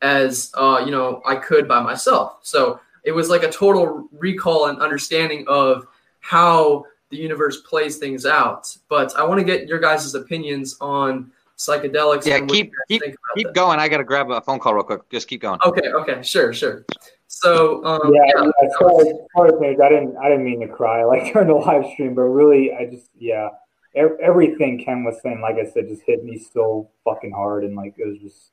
[0.02, 2.38] as uh, you know, I could by myself.
[2.42, 5.86] So it was like a total recall and understanding of
[6.26, 8.76] how the universe plays things out.
[8.88, 12.26] But I want to get your guys' opinions on psychedelics.
[12.26, 13.02] Yeah, keep keep
[13.36, 13.78] keep going.
[13.78, 15.08] I got to grab a phone call real quick.
[15.08, 15.60] Just keep going.
[15.64, 16.84] Okay, okay, sure, sure.
[17.28, 21.32] So um, yeah, yeah, yeah sorry, sorry, I didn't I didn't mean to cry like
[21.32, 23.48] during the live stream, but really, I just yeah,
[23.94, 27.94] everything Ken was saying, like I said, just hit me so fucking hard, and like
[27.98, 28.50] it was just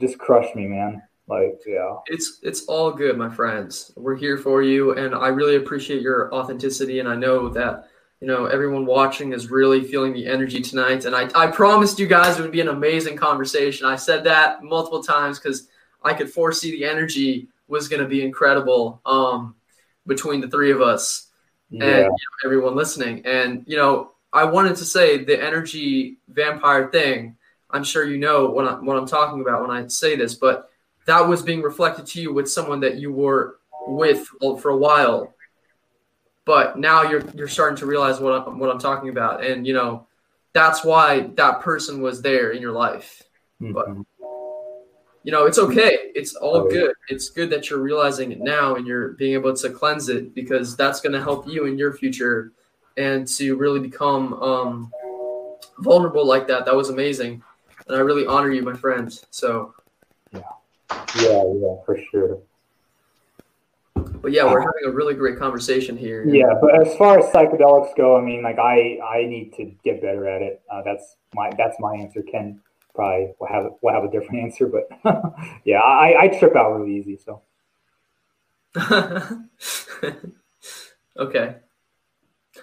[0.00, 1.02] just crushed me, man.
[1.26, 1.96] Like, yeah.
[2.06, 3.92] It's it's all good, my friends.
[3.96, 7.88] We're here for you and I really appreciate your authenticity and I know that
[8.20, 12.06] you know everyone watching is really feeling the energy tonight and I, I promised you
[12.06, 13.86] guys it would be an amazing conversation.
[13.86, 15.68] I said that multiple times because
[16.02, 19.54] I could foresee the energy was going to be incredible um,
[20.06, 21.28] between the three of us
[21.70, 21.84] yeah.
[21.84, 23.24] and you know, everyone listening.
[23.24, 27.36] And you know, I wanted to say the energy vampire thing.
[27.70, 30.70] I'm sure you know what, I'm, what I'm talking about when I say this, but
[31.06, 34.26] that was being reflected to you with someone that you were with
[34.60, 35.34] for a while.
[36.44, 39.44] But now you're you're starting to realize what I'm, what I'm talking about.
[39.44, 40.06] And you know
[40.52, 43.22] that's why that person was there in your life.
[43.62, 43.72] Mm-hmm.
[43.72, 43.86] but
[45.22, 46.10] you know it's okay.
[46.14, 46.92] It's all oh, good.
[47.08, 50.76] It's good that you're realizing it now and you're being able to cleanse it because
[50.76, 52.52] that's going to help you in your future
[52.96, 54.92] and to really become um,
[55.78, 56.66] vulnerable like that.
[56.66, 57.42] That was amazing.
[57.86, 59.12] And i really honor you my friend.
[59.30, 59.74] So
[60.90, 62.38] yeah, yeah, for sure.
[63.94, 66.26] But yeah, we're having a really great conversation here.
[66.26, 70.00] Yeah, but as far as psychedelics go, I mean, like I I need to get
[70.00, 70.62] better at it.
[70.70, 72.22] Uh, that's my that's my answer.
[72.22, 72.60] Ken
[72.94, 74.88] probably will have will have a different answer, but
[75.64, 77.18] yeah, I, I trip out really easy.
[77.18, 77.42] So.
[81.18, 81.56] okay.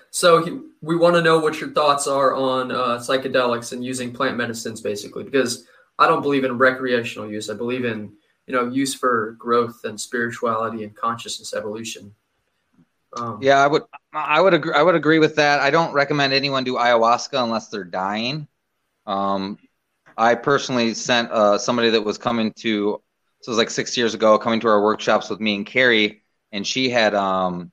[0.10, 4.12] So he, we want to know what your thoughts are on uh, psychedelics and using
[4.12, 5.66] plant medicines, basically, because
[6.02, 7.50] I don't believe in recreational use.
[7.50, 8.12] I believe in
[8.48, 12.14] you know use for growth and spirituality and consciousness evolution.
[13.16, 13.84] Um, yeah, I would
[14.14, 15.60] I would agree I would agree with that.
[15.60, 18.48] I don't recommend anyone do ayahuasca unless they're dying.
[19.06, 19.58] Um,
[20.18, 23.02] I personally sent uh, somebody that was coming to
[23.42, 26.22] so it was like six years ago coming to our workshops with me and Carrie,
[26.52, 27.72] and she had um,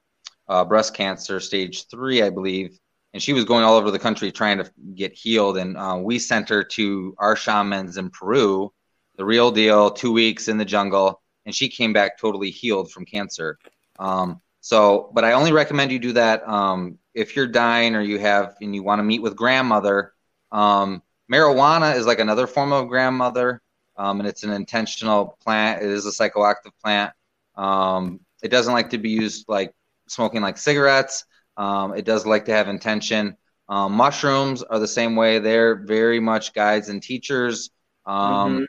[0.49, 2.79] uh, breast cancer stage three, I believe,
[3.19, 5.59] and she was going all over the country trying to get healed.
[5.59, 8.73] And uh, we sent her to our shamans in Peru,
[9.17, 13.05] the real deal, two weeks in the jungle, and she came back totally healed from
[13.05, 13.59] cancer.
[13.99, 18.21] Um, so, but I only recommend you do that um, if you're dying or you
[18.21, 20.13] have and you want to meet with grandmother.
[20.53, 23.63] Um, marijuana is like another form of grandmother,
[23.97, 25.83] um, and it's an intentional plant.
[25.83, 27.13] It is a psychoactive plant.
[27.57, 29.75] Um, it doesn't like to be used like
[30.07, 31.25] smoking like cigarettes.
[31.59, 33.37] Um, it does like to have intention.
[33.69, 35.41] Um, mushrooms are the same way.
[35.41, 37.71] They're very much guides and teachers.
[38.07, 38.65] Um, mm-hmm.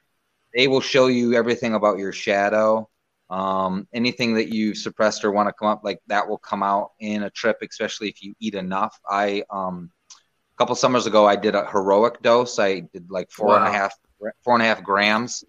[0.55, 2.89] They will show you everything about your shadow.
[3.29, 6.91] Um, anything that you've suppressed or want to come up, like that will come out
[6.99, 8.99] in a trip, especially if you eat enough.
[9.07, 12.57] I um, a couple summers ago, I did a heroic dose.
[12.57, 13.57] I did like four wow.
[13.57, 13.93] and a half,
[14.43, 15.43] four and a half grams,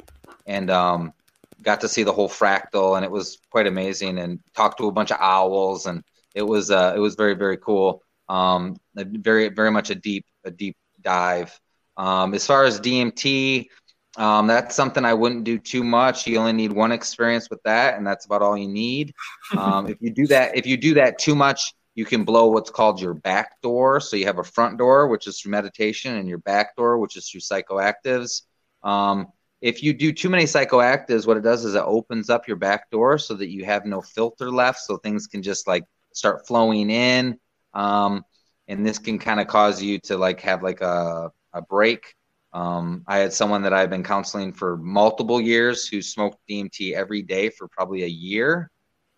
[0.46, 1.14] and um,
[1.62, 4.18] got to see the whole fractal, and it was quite amazing.
[4.18, 6.04] And talked to a bunch of owls and
[6.34, 8.02] it was uh, it was very very cool.
[8.28, 11.58] Um, very very much a deep a deep dive.
[11.96, 13.68] Um, as far as DMT,
[14.16, 16.26] um, that's something I wouldn't do too much.
[16.26, 19.12] You only need one experience with that, and that's about all you need.
[19.54, 22.70] Um, if you do that, if you do that too much, You can blow what's
[22.70, 24.00] called your back door.
[24.00, 27.16] So you have a front door, which is through meditation, and your back door, which
[27.16, 28.42] is through psychoactives.
[28.82, 29.26] Um,
[29.60, 32.90] if you do too many psychoactives, what it does is it opens up your back
[32.90, 36.90] door so that you have no filter left, so things can just like start flowing
[36.90, 37.38] in.
[37.74, 38.24] Um,
[38.68, 42.14] and this can kind of cause you to like have like a, a break.
[42.52, 47.22] Um, I had someone that I've been counseling for multiple years who smoked DMT every
[47.22, 48.70] day for probably a year,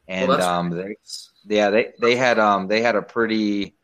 [0.06, 0.96] and well, um, they,
[1.46, 3.74] yeah, they they had um they had a pretty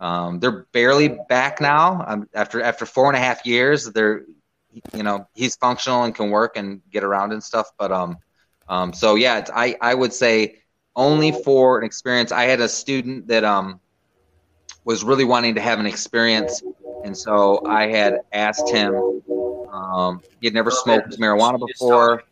[0.00, 3.84] um they're barely back now um, after after four and a half years.
[3.92, 4.24] They're
[4.92, 7.68] you know he's functional and can work and get around and stuff.
[7.78, 8.16] But um,
[8.68, 10.56] um, so yeah, I I would say
[10.96, 12.32] only for an experience.
[12.32, 13.80] I had a student that um
[14.84, 16.62] was really wanting to have an experience,
[17.04, 19.22] and so I had asked him.
[19.70, 22.22] Um, he had never smoked marijuana before.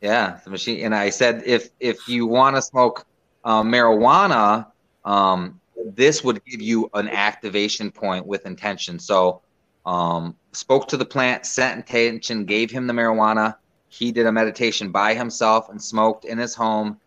[0.00, 3.04] Yeah, the machine, and I said if if you want to smoke
[3.44, 4.66] um, marijuana,
[5.04, 8.98] um, this would give you an activation point with intention.
[8.98, 9.42] So
[9.84, 13.56] um, spoke to the plant, set intention, gave him the marijuana.
[13.88, 17.00] He did a meditation by himself and smoked in his home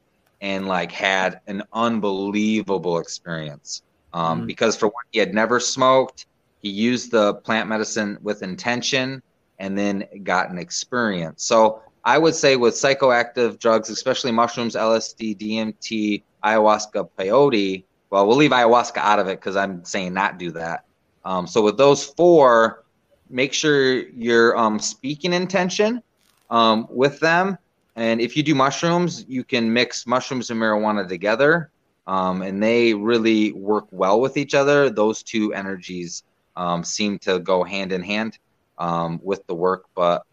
[0.44, 3.82] and like had an unbelievable experience.
[4.14, 4.48] Um, mm-hmm.
[4.48, 6.28] Because for one, he had never smoked.
[6.62, 9.24] He used the plant medicine with intention
[9.58, 11.44] and then got an experience.
[11.44, 18.38] So I would say with psychoactive drugs, especially mushrooms, LSD, DMT, ayahuasca, peyote, well, we'll
[18.38, 20.84] leave ayahuasca out of it because I'm saying not do that.
[21.24, 22.84] Um, so with those four,
[23.30, 26.04] make sure you're um, speaking intention
[26.50, 27.58] um, with them.
[27.96, 31.70] And if you do mushrooms, you can mix mushrooms and marijuana together,
[32.08, 34.90] um, and they really work well with each other.
[34.90, 36.24] Those two energies
[36.56, 38.40] um, seem to go hand in hand
[38.78, 39.86] um, with the work.
[39.96, 40.24] But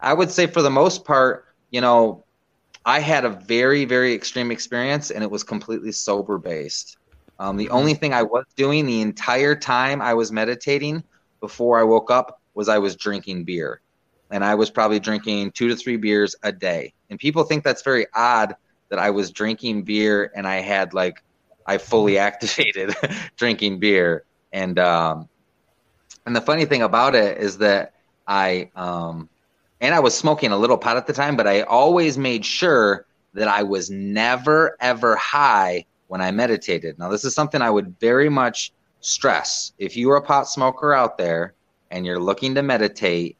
[0.00, 2.24] I would say, for the most part, you know,
[2.84, 6.96] I had a very, very extreme experience, and it was completely sober based.
[7.40, 11.02] Um, the only thing I was doing the entire time I was meditating
[11.40, 13.80] before I woke up was I was drinking beer.
[14.30, 16.92] And I was probably drinking two to three beers a day.
[17.10, 18.56] And people think that's very odd
[18.90, 21.22] that I was drinking beer and I had like,
[21.66, 22.96] I fully activated
[23.36, 24.24] drinking beer.
[24.52, 25.28] And, um,
[26.26, 27.94] and the funny thing about it is that
[28.26, 29.28] I, um,
[29.80, 33.06] and I was smoking a little pot at the time, but I always made sure
[33.34, 36.98] that I was never ever high when I meditated.
[36.98, 39.72] Now, this is something I would very much stress.
[39.78, 41.54] If you are a pot smoker out there
[41.90, 43.36] and you're looking to meditate,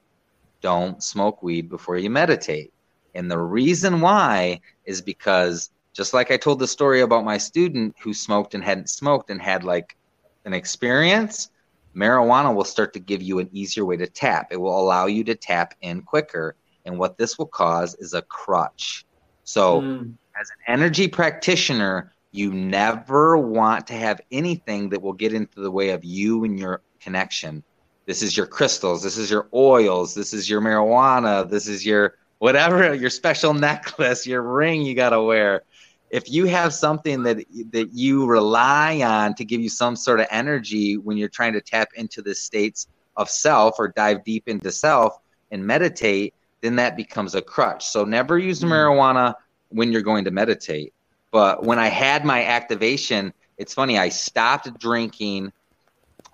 [0.60, 2.72] don't smoke weed before you meditate.
[3.18, 7.96] And the reason why is because just like I told the story about my student
[8.00, 9.96] who smoked and hadn't smoked and had like
[10.44, 11.50] an experience,
[11.96, 14.52] marijuana will start to give you an easier way to tap.
[14.52, 16.54] It will allow you to tap in quicker.
[16.84, 19.04] And what this will cause is a crutch.
[19.42, 20.14] So, mm.
[20.40, 25.72] as an energy practitioner, you never want to have anything that will get into the
[25.72, 27.64] way of you and your connection.
[28.06, 32.14] This is your crystals, this is your oils, this is your marijuana, this is your
[32.38, 35.62] whatever, your special necklace, your ring you got to wear.
[36.10, 40.26] If you have something that that you rely on to give you some sort of
[40.30, 44.72] energy when you're trying to tap into the states of self or dive deep into
[44.72, 45.18] self
[45.50, 47.86] and meditate, then that becomes a crutch.
[47.86, 48.72] So never use mm-hmm.
[48.72, 49.34] marijuana
[49.68, 50.94] when you're going to meditate
[51.30, 53.98] but when I had my activation, it's funny.
[53.98, 55.52] I stopped drinking.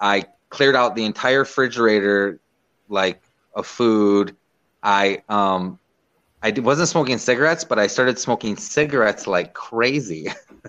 [0.01, 2.39] I cleared out the entire refrigerator,
[2.89, 3.23] like
[3.55, 4.37] of food.
[4.83, 5.79] I um,
[6.45, 10.29] I wasn't smoking cigarettes, but I started smoking cigarettes like crazy.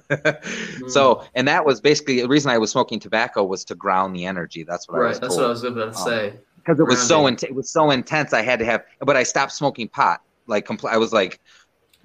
[0.10, 0.90] mm.
[0.90, 4.26] So, and that was basically the reason I was smoking tobacco was to ground the
[4.26, 4.64] energy.
[4.64, 5.20] That's what right, I was.
[5.20, 5.42] That's told.
[5.42, 6.34] what I was about to um, say.
[6.56, 7.52] Because it was so intense.
[7.52, 8.32] It was so intense.
[8.32, 10.22] I had to have, but I stopped smoking pot.
[10.48, 11.42] Like, compl- I was like,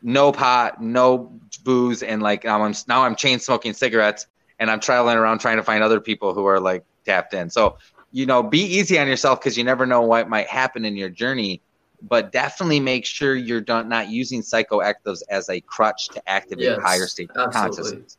[0.03, 1.33] no pot, no
[1.63, 4.27] booze, and like now I'm now I'm chain smoking cigarettes,
[4.59, 7.51] and I'm traveling around trying to find other people who are like tapped in.
[7.51, 7.79] So
[8.13, 11.09] you know, be easy on yourself because you never know what might happen in your
[11.09, 11.63] journey.
[12.03, 17.07] But definitely make sure you're not using psychoactives as a crutch to activate yes, higher
[17.07, 18.17] state consciousness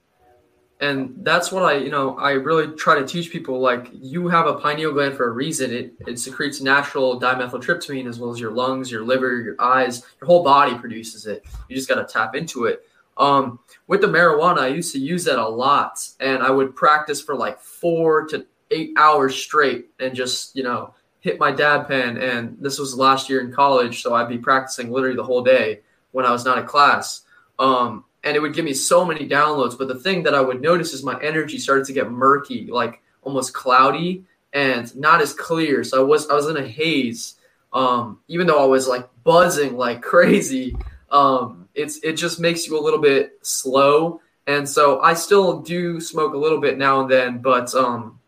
[0.82, 3.60] and that's what I, you know, I really try to teach people.
[3.60, 5.72] Like, you have a pineal gland for a reason.
[5.72, 10.26] It it secretes natural dimethyltryptamine as well as your lungs, your liver, your eyes, your
[10.26, 11.46] whole body produces it.
[11.70, 12.82] You just got to tap into it.
[13.18, 17.22] Um, with the marijuana, I used to use that a lot, and I would practice
[17.22, 22.18] for like four to eight hours straight, and just you know hit my dab pen.
[22.18, 25.80] And this was last year in college, so I'd be practicing literally the whole day
[26.12, 27.22] when I was not in class.
[27.58, 29.78] Um, and it would give me so many downloads.
[29.78, 33.02] But the thing that I would notice is my energy started to get murky, like
[33.24, 35.84] almost cloudy and not as clear.
[35.84, 37.36] So I was I was in a haze.
[37.74, 40.76] Um, even though I was like buzzing like crazy,
[41.10, 46.00] um, it's it just makes you a little bit slow And so I still do
[46.02, 48.20] smoke a little bit now and then, but um,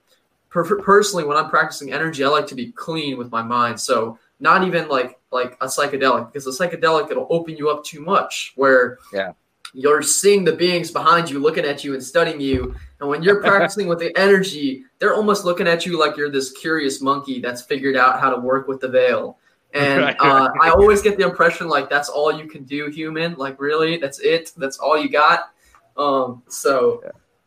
[0.54, 3.80] per- personally, when I'm practicing energy, I like to be clean with my mind.
[3.80, 8.00] So not even like like a psychedelic, because a psychedelic it'll open you up too
[8.02, 8.54] much.
[8.56, 9.34] Where yeah.
[9.76, 12.76] You're seeing the beings behind you looking at you and studying you.
[13.00, 16.52] And when you're practicing with the energy, they're almost looking at you like you're this
[16.52, 19.40] curious monkey that's figured out how to work with the veil.
[19.74, 23.34] And uh, I always get the impression like that's all you can do, human.
[23.34, 24.52] Like, really, that's it.
[24.58, 25.50] That's all you got.
[25.98, 27.02] Um, so.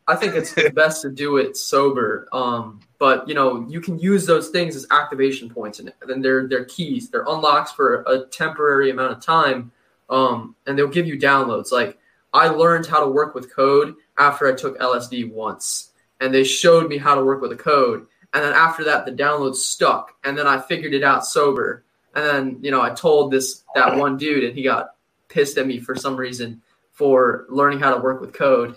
[0.07, 2.29] I think it's best to do it sober.
[2.31, 6.47] Um, but you know, you can use those things as activation points, and then they're
[6.47, 7.09] they're keys.
[7.09, 9.71] They're unlocks for a temporary amount of time,
[10.09, 11.71] um, and they'll give you downloads.
[11.71, 11.97] Like
[12.33, 16.89] I learned how to work with code after I took LSD once, and they showed
[16.89, 18.07] me how to work with a code.
[18.33, 21.83] And then after that, the download stuck, and then I figured it out sober
[22.17, 24.95] and then, you know, I told this that one dude and he got
[25.27, 28.75] pissed at me for some reason for learning how to work with code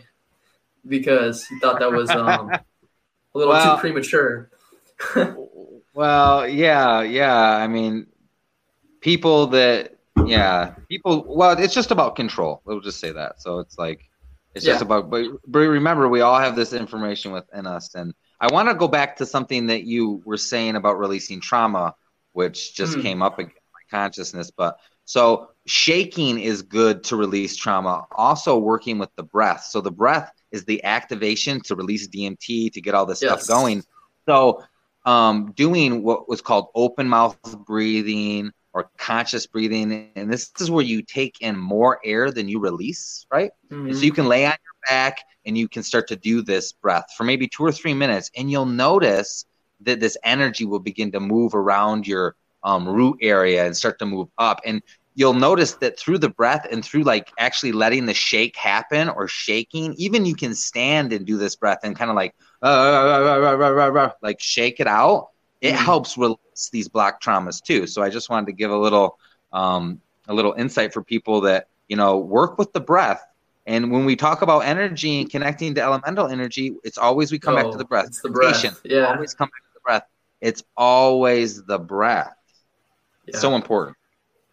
[0.86, 2.50] because he thought that was um,
[3.34, 4.50] a little well, too premature.
[5.94, 7.36] well, yeah, yeah.
[7.36, 8.06] I mean,
[9.00, 9.96] people that,
[10.26, 12.62] yeah, people, well, it's just about control.
[12.64, 13.40] We'll just say that.
[13.40, 14.08] So it's like,
[14.54, 14.72] it's yeah.
[14.72, 17.94] just about, but, but remember, we all have this information within us.
[17.94, 21.94] And I want to go back to something that you were saying about releasing trauma
[22.32, 23.02] which just mm.
[23.02, 24.50] came up again my consciousness.
[24.50, 28.06] But so shaking is good to release trauma.
[28.12, 29.64] Also working with the breath.
[29.64, 33.44] So the breath is the activation to release DMT to get all this yes.
[33.44, 33.84] stuff going.
[34.26, 34.62] So
[35.04, 40.84] um, doing what was called open mouth breathing or conscious breathing, and this is where
[40.84, 43.50] you take in more air than you release, right?
[43.70, 43.92] Mm-hmm.
[43.92, 47.06] So you can lay on your back and you can start to do this breath
[47.16, 49.46] for maybe two or three minutes, and you'll notice
[49.80, 54.06] that this energy will begin to move around your um, root area and start to
[54.06, 54.60] move up.
[54.64, 54.82] And
[55.20, 59.28] you'll notice that through the breath and through like actually letting the shake happen or
[59.28, 64.40] shaking, even you can stand and do this breath and kind of like uh, like
[64.40, 65.28] shake it out.
[65.60, 65.84] It mm-hmm.
[65.84, 67.86] helps release these block traumas too.
[67.86, 69.18] So I just wanted to give a little
[69.52, 73.22] um, a little insight for people that you know work with the breath
[73.66, 77.54] and when we talk about energy and connecting to elemental energy, it's always we come
[77.54, 78.06] oh, back to the breath.
[78.06, 78.64] It's the breath.
[78.84, 79.12] Yeah.
[79.12, 80.04] Always come back to the breath.
[80.40, 82.34] It's always the breath.
[83.26, 83.36] Yeah.
[83.36, 83.98] So important.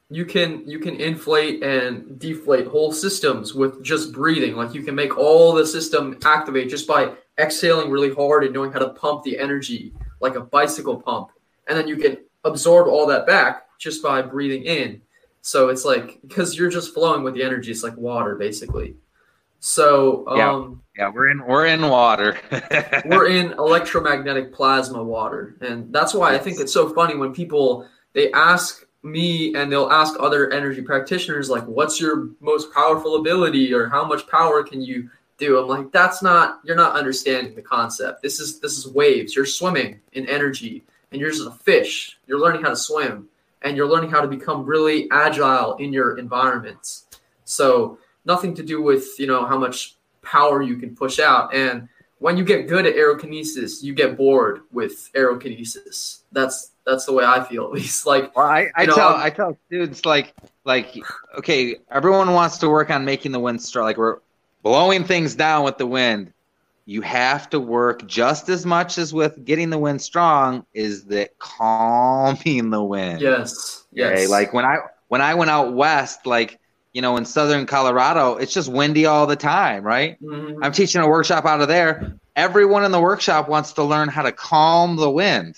[0.09, 4.55] You can you can inflate and deflate whole systems with just breathing.
[4.55, 8.71] Like you can make all the system activate just by exhaling really hard and knowing
[8.71, 11.29] how to pump the energy like a bicycle pump.
[11.67, 15.01] And then you can absorb all that back just by breathing in.
[15.41, 18.95] So it's like because you're just flowing with the energy, it's like water basically.
[19.59, 20.37] So um,
[20.95, 22.37] yeah, yeah, we're in we're in water.
[23.05, 27.87] we're in electromagnetic plasma water, and that's why I think it's so funny when people
[28.13, 33.73] they ask me and they'll ask other energy practitioners like, "What's your most powerful ability?"
[33.73, 37.61] or "How much power can you do?" I'm like, "That's not you're not understanding the
[37.61, 38.21] concept.
[38.21, 39.35] This is this is waves.
[39.35, 42.17] You're swimming in energy, and you're just a fish.
[42.27, 43.29] You're learning how to swim,
[43.61, 47.05] and you're learning how to become really agile in your environments."
[47.45, 51.53] So nothing to do with you know how much power you can push out.
[51.53, 51.87] And
[52.19, 56.21] when you get good at aerokinesis, you get bored with aerokinesis.
[56.31, 58.05] That's that's the way I feel at least.
[58.07, 60.33] Like well, I, I know, tell I tell students like
[60.63, 60.97] like
[61.37, 63.85] okay, everyone wants to work on making the wind strong.
[63.85, 64.19] Like we're
[64.63, 66.33] blowing things down with the wind.
[66.85, 70.65] You have to work just as much as with getting the wind strong.
[70.73, 73.19] Is that calming the wind?
[73.19, 73.85] Yes.
[73.91, 74.11] Yes.
[74.13, 74.27] Okay?
[74.27, 74.77] Like when I
[75.09, 76.59] when I went out west, like
[76.93, 80.19] you know, in southern Colorado, it's just windy all the time, right?
[80.19, 80.63] Mm-hmm.
[80.63, 82.17] I'm teaching a workshop out of there.
[82.35, 85.57] Everyone in the workshop wants to learn how to calm the wind.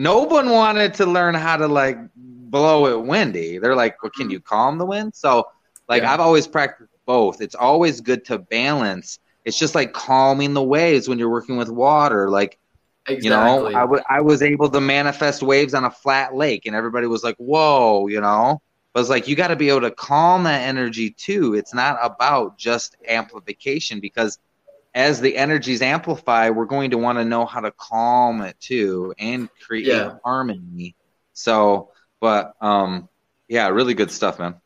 [0.00, 3.58] No one wanted to learn how to like blow it windy.
[3.58, 4.32] They're like, well, can hmm.
[4.32, 5.14] you calm the wind?
[5.14, 5.48] So,
[5.90, 6.14] like, yeah.
[6.14, 7.42] I've always practiced both.
[7.42, 9.18] It's always good to balance.
[9.44, 12.30] It's just like calming the waves when you're working with water.
[12.30, 12.58] Like,
[13.06, 13.24] Exactly.
[13.24, 16.76] You know, I, w- I was able to manifest waves on a flat lake, and
[16.76, 18.60] everybody was like, "Whoa!" You know,
[18.92, 21.54] but it's like you got to be able to calm that energy too.
[21.54, 24.38] It's not about just amplification because
[24.94, 29.14] as the energies amplify, we're going to want to know how to calm it too
[29.18, 30.16] and create yeah.
[30.24, 30.96] harmony.
[31.32, 31.90] So,
[32.20, 33.08] but um,
[33.48, 34.56] yeah, really good stuff, man.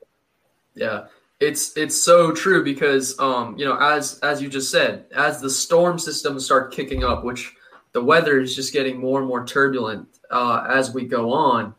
[0.74, 1.06] Yeah,
[1.40, 5.50] it's it's so true because um, you know, as as you just said, as the
[5.50, 7.52] storm systems start kicking up, which
[7.92, 11.74] the weather is just getting more and more turbulent uh, as we go on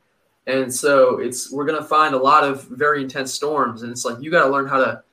[0.48, 4.22] and so it's we're gonna find a lot of very intense storms, and it's like
[4.22, 5.04] you got to learn how to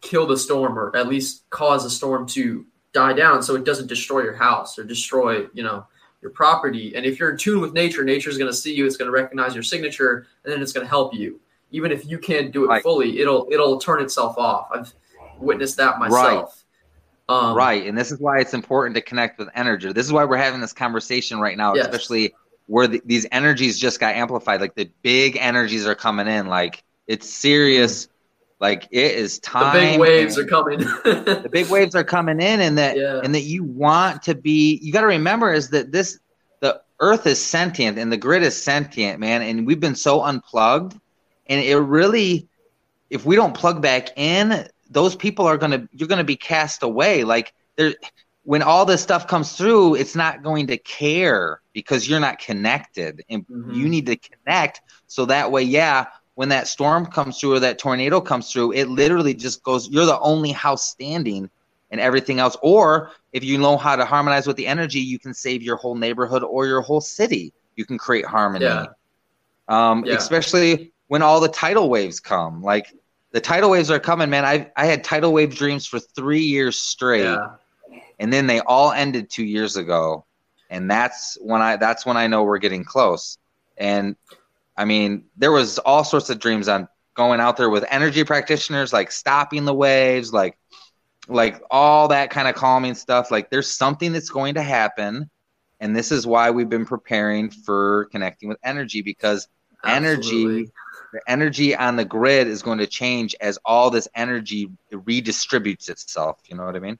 [0.00, 3.86] kill the storm or at least cause the storm to die down so it doesn't
[3.86, 5.86] destroy your house or destroy you know
[6.22, 6.94] your property.
[6.96, 8.86] And if you're in tune with nature, nature is going to see you.
[8.86, 11.40] It's going to recognize your signature, and then it's going to help you.
[11.70, 12.82] Even if you can't do it right.
[12.82, 14.68] fully, it'll it'll turn itself off.
[14.72, 14.92] I've
[15.38, 16.64] witnessed that myself.
[17.28, 19.92] Um, right, and this is why it's important to connect with energy.
[19.92, 21.84] This is why we're having this conversation right now, Yes.
[21.86, 22.34] especially
[22.66, 24.62] where the, these energies just got amplified.
[24.62, 26.46] Like the big energies are coming in.
[26.46, 28.08] Like it's serious.
[28.60, 29.72] Like it is time.
[29.74, 30.78] The big waves are coming.
[31.04, 33.20] the big waves are coming in and that Yeah.
[33.22, 36.18] and that you want to be you got to remember is that this
[36.60, 40.98] the earth is sentient and the grid is sentient man and we've been so unplugged
[41.46, 42.48] and it really
[43.10, 46.34] if we don't plug back in those people are going to you're going to be
[46.36, 47.94] cast away like there
[48.42, 53.22] when all this stuff comes through it's not going to care because you're not connected
[53.30, 53.74] and Mhm.
[53.76, 56.06] you need to connect so that way yeah
[56.38, 60.06] when that storm comes through or that tornado comes through it literally just goes you're
[60.06, 61.50] the only house standing
[61.90, 62.56] and everything else.
[62.62, 65.96] Or if you know how to harmonize with the energy you can save your whole
[65.96, 67.52] neighborhood or your whole city.
[67.74, 68.66] You can create harmony.
[68.66, 68.86] Yeah.
[69.66, 70.14] um, Yeah.
[70.14, 72.62] especially when all the tidal waves come.
[72.62, 72.94] Like
[73.32, 74.44] the tidal waves are coming man.
[74.44, 77.24] I i had tidal wave dreams for three years straight.
[77.24, 77.56] Yeah.
[78.20, 80.24] and then they all ended two years ago.
[80.70, 83.38] And that's when i that's when i know we're getting close.
[83.76, 84.14] And
[84.78, 88.92] i mean there was all sorts of dreams on going out there with energy practitioners
[88.92, 90.56] like stopping the waves like
[91.28, 93.30] like all that kind of calming stuff.
[93.30, 95.30] Like there's something that's going to happen.
[95.80, 99.46] And this is why we've been preparing for connecting with energy because
[99.84, 100.70] energy
[101.12, 106.40] the energy on the grid is going to change as all this energy redistributes itself.
[106.48, 106.98] You know what i mean?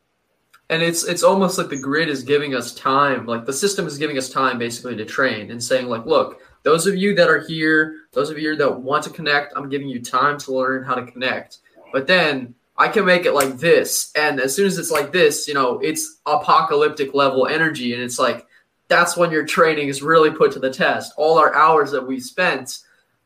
[0.70, 3.98] And it's it's almost like the grid is giving us time like the system is
[3.98, 7.40] giving us time basically to train and saying like look those of you that are
[7.40, 10.94] here those of you that want to connect i'm giving you time to learn how
[10.94, 11.58] to connect.
[11.92, 14.12] But then i can make it like this.
[14.14, 17.94] And as soon as it's like this you know it's apocalyptic level energy.
[17.94, 18.46] And it's like
[18.88, 21.12] that's when your training is really put to the test.
[21.16, 22.80] All our hours that we spent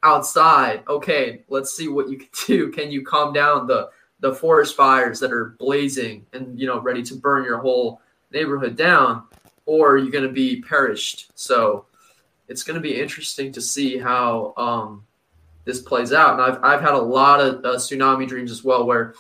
[0.05, 2.71] outside okay let's see what you can do.
[2.71, 3.91] Can you calm down the
[4.21, 8.01] the forest fires that are blazing and you know ready to burn your whole
[8.33, 9.25] neighborhood down?
[9.67, 11.31] Or are you're going to be perished?
[11.35, 11.87] So
[12.53, 15.05] it's going to be interesting to see how um,
[15.65, 18.87] this plays out and I've, I've had a lot of uh, tsunami dreams as well
[18.87, 19.15] where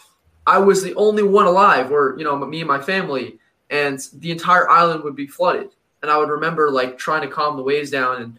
[0.46, 3.38] i was the only one alive or you know me and my family
[3.70, 5.70] and the entire island would be flooded
[6.02, 8.38] and i would remember like trying to calm the waves down and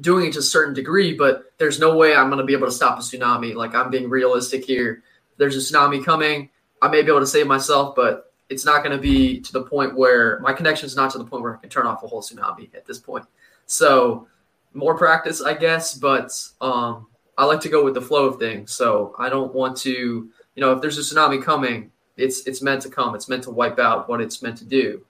[0.00, 2.66] doing it to a certain degree but there's no way i'm going to be able
[2.66, 5.02] to stop a tsunami like i'm being realistic here
[5.40, 6.50] there's a tsunami coming.
[6.82, 9.62] I may be able to save myself, but it's not going to be to the
[9.62, 12.06] point where my connection is not to the point where I can turn off a
[12.06, 13.24] whole tsunami at this point.
[13.70, 14.26] So
[14.74, 17.06] more practice, I guess, but um,
[17.38, 18.72] I like to go with the flow of things.
[18.72, 22.82] So I don't want to, you know, if there's a tsunami coming, it's it's meant
[22.82, 23.14] to come.
[23.14, 25.06] It's meant to wipe out what it's meant to do.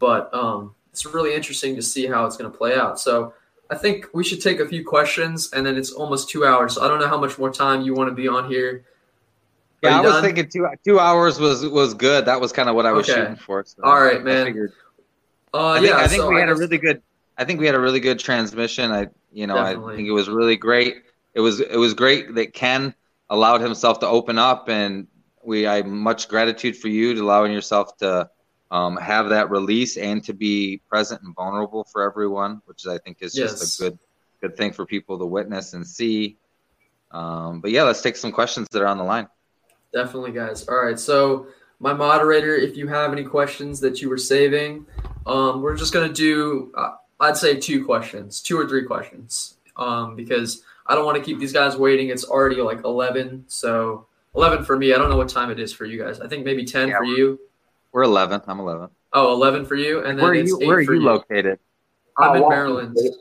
[0.00, 2.98] But um, it's really interesting to see how it's going to play out.
[2.98, 3.32] So
[3.70, 6.74] I think we should take a few questions, and then it's almost two hours.
[6.74, 8.84] So I don't know how much more time you want to be on here.
[9.84, 10.22] Are Yeah, I was done?
[10.24, 12.26] thinking two two hours was was good.
[12.26, 13.20] That was kind of what I was Okay.
[13.20, 13.64] shooting for.
[13.64, 14.46] So All right, I man.
[14.46, 14.72] figured-
[15.54, 17.00] Uh, I think, yeah, I think so we had a guess- really good.
[17.36, 18.90] I think we had a really good transmission.
[18.90, 19.94] I you know Definitely.
[19.94, 21.02] I think it was really great.
[21.34, 22.94] It was it was great that Ken
[23.30, 25.06] allowed himself to open up, and
[25.42, 28.30] we I much gratitude for you to allowing yourself to
[28.70, 33.18] um, have that release and to be present and vulnerable for everyone, which I think
[33.20, 33.98] is just a good
[34.40, 36.36] good thing for people to witness and see.
[37.10, 39.28] Um, but yeah, let's take some questions that are on the line.
[39.92, 40.66] Definitely, guys.
[40.68, 40.98] All right.
[40.98, 41.46] So,
[41.78, 44.86] my moderator, if you have any questions that you were saving,
[45.24, 46.94] um, we're just going to do, uh,
[47.24, 51.38] I'd say, two questions, two or three questions, um, because I don't want to keep
[51.38, 52.08] these guys waiting.
[52.10, 53.44] It's already like 11.
[53.48, 54.06] So,
[54.36, 54.92] 11 for me.
[54.92, 56.20] I don't know what time it is for you guys.
[56.20, 57.40] I think maybe 10 Yeah, for you.
[57.92, 58.42] We're eleven.
[58.48, 58.88] I'm eleven.
[59.12, 60.00] Oh, 11 for you.
[60.00, 60.58] And then Where are it's you?
[60.60, 61.60] eight Where are for you located?
[62.18, 62.98] I'm Uh, in Maryland.
[62.98, 63.12] State.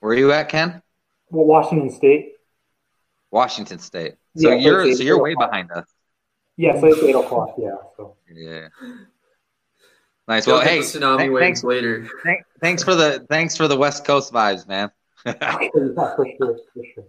[0.00, 0.80] Where are you at, Ken?
[1.30, 2.34] Well, Washington State.
[3.32, 4.14] Washington State.
[4.36, 5.86] So Yeah, you're so you're way behind us.
[6.56, 7.54] Yeah, so it's eight o'clock.
[7.58, 7.74] Yeah.
[7.96, 8.68] So Yeah.
[10.28, 10.46] Nice.
[10.46, 12.06] Well, hey, tsunami th- waves thanks, later.
[12.22, 14.90] thank- thanks for the thanks for the West Coast vibes, man.
[15.26, 17.04] okay, yeah, for sure, for sure.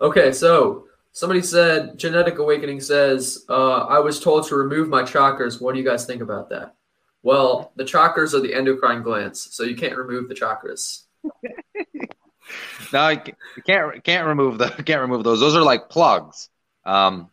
[0.00, 5.60] Okay, so somebody said genetic awakening says uh, I was told to remove my chakras.
[5.60, 6.74] What do you guys think about that?
[7.22, 11.04] Well, the chakras are the endocrine glands, so you can't remove the chakras.
[12.92, 13.20] no, you
[13.56, 15.38] you can't can't remove the can't remove those.
[15.38, 16.48] Those are like plugs.
[16.84, 17.30] Um,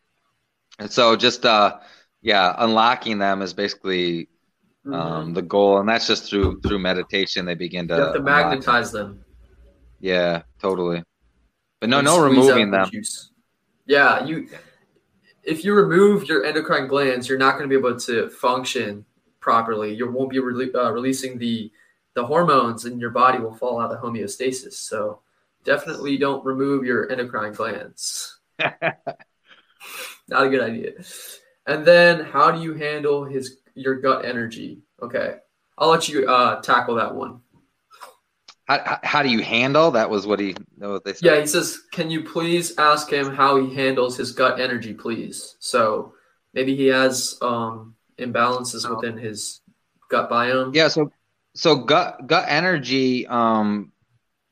[0.77, 1.77] and so just uh,
[2.25, 4.29] yeah, unlocking them is basically
[4.91, 7.45] um the goal, and that's just through through meditation.
[7.45, 8.49] They begin to to unlock them.
[8.49, 9.23] magnetize them.
[9.99, 11.03] Yeah, totally.
[11.79, 12.89] But no, and no removing the them.
[12.89, 13.29] juice.
[13.85, 14.49] Yeah, you.
[15.43, 19.05] If you remove your endocrine glands, you're not going to be able to function
[19.39, 19.93] properly.
[19.93, 21.71] You won't be rele- uh, releasing the
[22.15, 24.73] the hormones, and your body will fall out of homeostasis.
[24.73, 25.21] So
[25.63, 28.39] definitely don't remove your endocrine glands.
[28.59, 30.93] not a good idea.
[31.67, 34.81] And then, how do you handle his your gut energy?
[35.01, 35.37] Okay,
[35.77, 37.41] I'll let you uh, tackle that one.
[38.65, 39.91] How, how do you handle?
[39.91, 40.55] That was what he.
[40.77, 41.25] What they said.
[41.25, 45.55] Yeah, he says, "Can you please ask him how he handles his gut energy, please?"
[45.59, 46.13] So
[46.53, 49.61] maybe he has um, imbalances within his
[50.09, 50.73] gut biome.
[50.73, 50.87] Yeah.
[50.87, 51.11] So
[51.53, 53.27] so gut gut energy.
[53.27, 53.91] Um,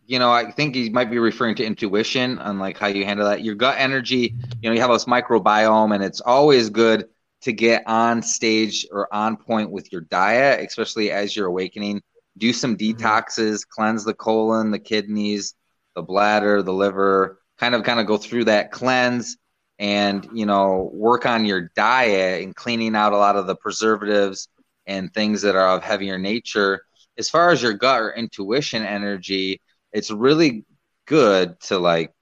[0.05, 3.27] you know, I think he might be referring to intuition and like how you handle
[3.27, 3.43] that.
[3.43, 4.35] Your gut energy.
[4.61, 7.07] You know, you have this microbiome, and it's always good
[7.41, 12.01] to get on stage or on point with your diet, especially as you're awakening
[12.37, 12.97] do some mm-hmm.
[12.97, 15.53] detoxes, cleanse the colon, the kidneys,
[15.95, 19.37] the bladder, the liver, kind of kind of go through that cleanse
[19.79, 24.47] and you know work on your diet and cleaning out a lot of the preservatives
[24.85, 26.81] and things that are of heavier nature.
[27.17, 29.61] As far as your gut or intuition energy,
[29.93, 30.65] it's really
[31.05, 32.13] good to like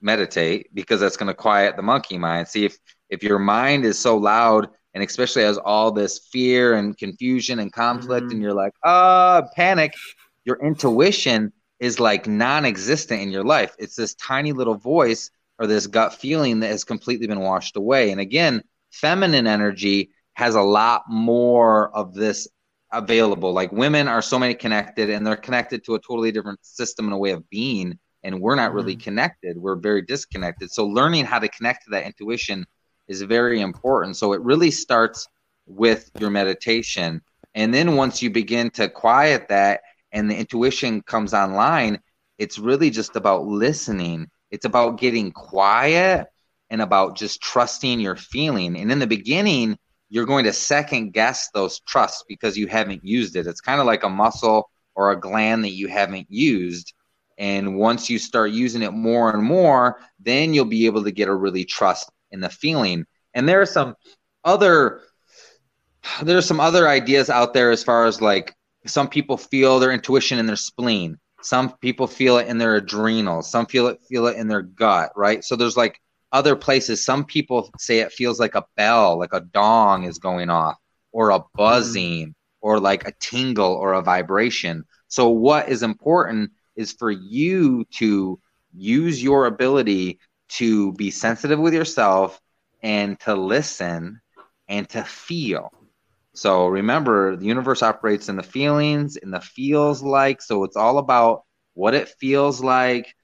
[0.00, 2.48] meditate because that's going to quiet the monkey mind.
[2.48, 2.76] See if
[3.10, 7.72] if your mind is so loud and especially as all this fear and confusion and
[7.72, 8.32] conflict mm-hmm.
[8.32, 9.92] and you're like ah uh, panic
[10.44, 15.86] your intuition is like non-existent in your life it's this tiny little voice or this
[15.86, 21.02] gut feeling that has completely been washed away and again feminine energy has a lot
[21.08, 22.48] more of this
[22.94, 27.06] available like women are so many connected and they're connected to a totally different system
[27.06, 28.76] and a way of being and we're not mm-hmm.
[28.76, 32.64] really connected we're very disconnected so learning how to connect to that intuition
[33.08, 34.16] is very important.
[34.16, 35.28] So it really starts
[35.66, 37.22] with your meditation.
[37.54, 39.80] And then once you begin to quiet that
[40.12, 42.00] and the intuition comes online,
[42.38, 44.28] it's really just about listening.
[44.50, 46.26] It's about getting quiet
[46.70, 48.76] and about just trusting your feeling.
[48.76, 49.78] And in the beginning,
[50.14, 53.48] you're going to second guess those trusts because you haven't used it.
[53.48, 56.94] It's kind of like a muscle or a gland that you haven't used.
[57.36, 61.26] And once you start using it more and more, then you'll be able to get
[61.26, 63.04] a really trust in the feeling.
[63.34, 63.96] And there are some
[64.44, 65.00] other
[66.22, 68.54] there's some other ideas out there as far as like
[68.86, 71.18] some people feel their intuition in their spleen.
[71.42, 73.50] Some people feel it in their adrenals.
[73.50, 75.42] Some feel it feel it in their gut, right?
[75.42, 76.00] So there's like
[76.34, 77.04] other places.
[77.04, 80.76] Some people say it feels like a bell, like a dong is going off,
[81.12, 84.84] or a buzzing, or like a tingle or a vibration.
[85.06, 88.40] So what is important is for you to
[88.74, 92.40] use your ability to be sensitive with yourself
[92.82, 94.20] and to listen
[94.68, 95.70] and to feel.
[96.34, 100.42] So remember, the universe operates in the feelings, in the feels like.
[100.42, 101.44] So it's all about
[101.74, 103.14] what it feels like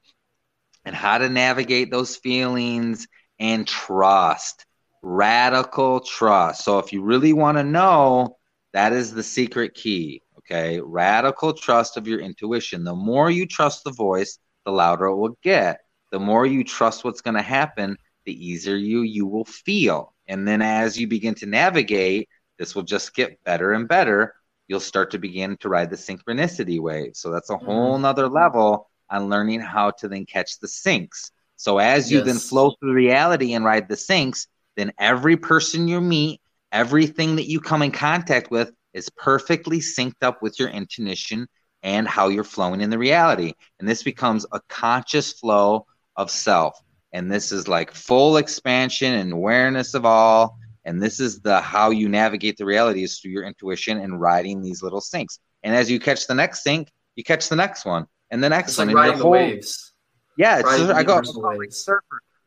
[0.84, 3.06] and how to navigate those feelings
[3.38, 4.64] and trust.
[5.02, 6.64] Radical trust.
[6.64, 8.36] So if you really want to know,
[8.72, 10.22] that is the secret key.
[10.38, 10.80] Okay.
[10.80, 12.84] Radical trust of your intuition.
[12.84, 15.80] The more you trust the voice, the louder it will get
[16.10, 20.14] the more you trust what's going to happen, the easier you you will feel.
[20.28, 22.28] And then as you begin to navigate,
[22.58, 24.34] this will just get better and better.
[24.68, 27.16] You'll start to begin to ride the synchronicity wave.
[27.16, 27.64] So that's a mm-hmm.
[27.64, 31.30] whole nother level on learning how to then catch the syncs.
[31.56, 32.26] So as you yes.
[32.26, 34.46] then flow through reality and ride the syncs,
[34.76, 36.40] then every person you meet,
[36.72, 41.46] everything that you come in contact with is perfectly synced up with your intuition
[41.82, 43.52] and how you're flowing in the reality.
[43.78, 46.80] And this becomes a conscious flow of self.
[47.12, 50.58] And this is like full expansion and awareness of all.
[50.84, 54.62] And this is the how you navigate the reality is through your intuition and riding
[54.62, 55.38] these little syncs.
[55.62, 58.70] And as you catch the next sync, you catch the next one and the next
[58.70, 58.88] it's one.
[58.88, 59.92] Like riding the whole, waves.
[60.36, 62.02] Yeah, it's just, I go like surfer.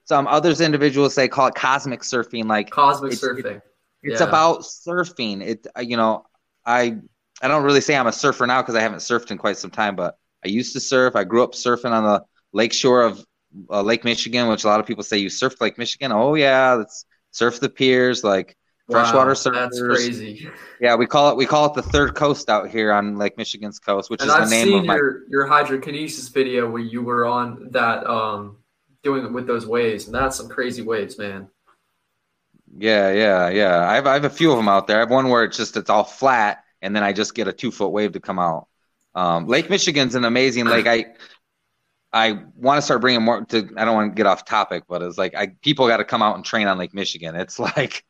[0.05, 3.61] Some others individuals say call it cosmic surfing, like cosmic it's, surfing.
[4.01, 4.27] it's yeah.
[4.27, 5.41] about surfing.
[5.41, 6.25] It you know
[6.65, 6.97] I
[7.41, 9.71] I don't really say I'm a surfer now because I haven't surfed in quite some
[9.71, 11.15] time, but I used to surf.
[11.15, 13.25] I grew up surfing on the lakeshore of
[13.69, 16.11] uh, Lake Michigan, which a lot of people say you surf Lake Michigan.
[16.11, 18.57] Oh yeah, let's surf the piers, like
[18.89, 19.53] freshwater wow, surfers.
[19.53, 20.49] That's crazy.
[20.79, 23.79] Yeah, we call it we call it the third coast out here on Lake Michigan's
[23.79, 24.95] coast, which and is I've the name seen of my.
[24.95, 28.57] Your, your hydrokinesis video where you were on that um
[29.03, 31.47] doing it with those waves, and that's some crazy waves, man.
[32.77, 33.89] Yeah, yeah, yeah.
[33.89, 34.97] I have I have a few of them out there.
[34.97, 37.53] I have one where it's just it's all flat, and then I just get a
[37.53, 38.67] two foot wave to come out.
[39.15, 40.87] Um, lake Michigan's an amazing lake.
[40.87, 41.05] I
[42.11, 43.69] I want to start bringing more to.
[43.77, 46.21] I don't want to get off topic, but it's like I people got to come
[46.21, 47.35] out and train on Lake Michigan.
[47.35, 48.03] It's like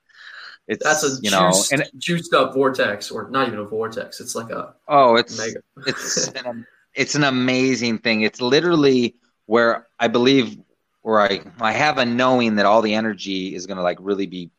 [0.68, 4.19] it's that's a you juiced, know and juiced up vortex, or not even a vortex.
[4.19, 5.61] It's like a oh, it's mega.
[5.85, 8.22] it's an, it's an amazing thing.
[8.22, 9.15] It's literally
[9.45, 10.57] where I believe
[11.02, 14.26] where I I have a knowing that all the energy is going to like really
[14.26, 14.52] be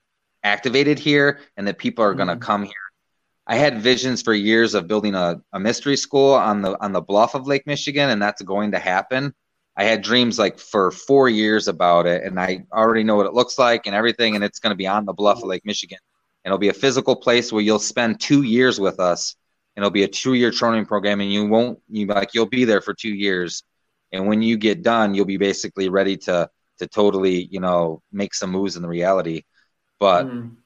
[0.43, 2.43] activated here, and that people are going to mm-hmm.
[2.43, 2.73] come here.
[3.47, 7.01] I had visions for years of building a, a mystery school on the on the
[7.01, 9.35] bluff of Lake Michigan, and that's going to happen.
[9.77, 13.35] I had dreams like for four years about it, and I already know what it
[13.35, 15.99] looks like and everything, and it's going to be on the bluff of Lake Michigan.
[16.45, 19.35] And it'll be a physical place where you'll spend two years with us,
[19.75, 22.81] and it'll be a two-year training program, and you won't you like you'll be there
[22.81, 23.65] for two years,
[24.13, 26.49] and when you get done, you'll be basically ready to
[26.79, 29.43] to totally you know make some moves in the reality.
[29.99, 30.57] But mm.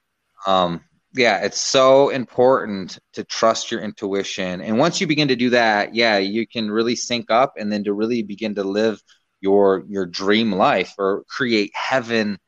[0.46, 0.82] um,
[1.14, 4.60] yeah, it's so important to trust your intuition.
[4.60, 7.84] And once you begin to do that, yeah, you can really sync up and then
[7.84, 9.02] to really begin to live
[9.40, 12.38] your your dream life or create heaven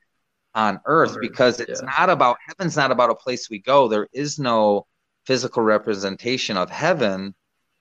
[0.54, 1.90] on earth because it's yeah.
[1.98, 3.88] not about heaven's not about a place we go.
[3.88, 4.86] There is no
[5.26, 7.34] physical representation of heaven.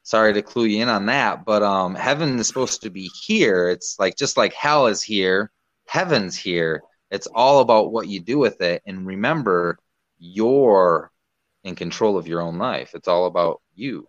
[0.03, 3.69] Sorry to clue you in on that, but um heaven is supposed to be here.
[3.69, 5.51] It's like just like hell is here,
[5.87, 6.83] heaven's here.
[7.11, 8.83] It's all about what you do with it.
[8.85, 9.79] And remember,
[10.19, 11.11] you're
[11.63, 12.91] in control of your own life.
[12.93, 14.07] It's all about you.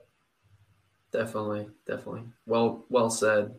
[1.12, 2.23] Definitely, definitely.
[2.47, 3.55] Well, well said.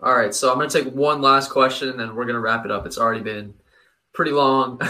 [0.00, 2.40] All right, so I'm going to take one last question and then we're going to
[2.40, 2.86] wrap it up.
[2.86, 3.54] It's already been
[4.12, 4.80] pretty long.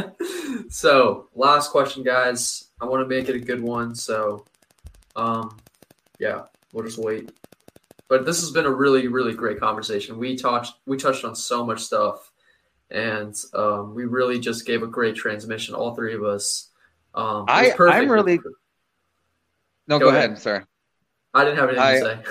[0.68, 2.70] so, last question, guys.
[2.80, 3.94] I want to make it a good one.
[3.94, 4.44] So,
[5.14, 5.58] um,
[6.18, 6.42] yeah,
[6.72, 7.30] we'll just wait.
[8.08, 10.18] But this has been a really, really great conversation.
[10.18, 12.31] We touched we touched on so much stuff
[12.92, 15.74] and um, we really just gave a great transmission.
[15.74, 16.70] All three of us.
[17.14, 18.38] Um, I I'm really.
[19.88, 20.30] No, go, go ahead.
[20.30, 20.38] ahead.
[20.38, 20.64] Sorry.
[21.34, 22.24] I didn't have anything I, to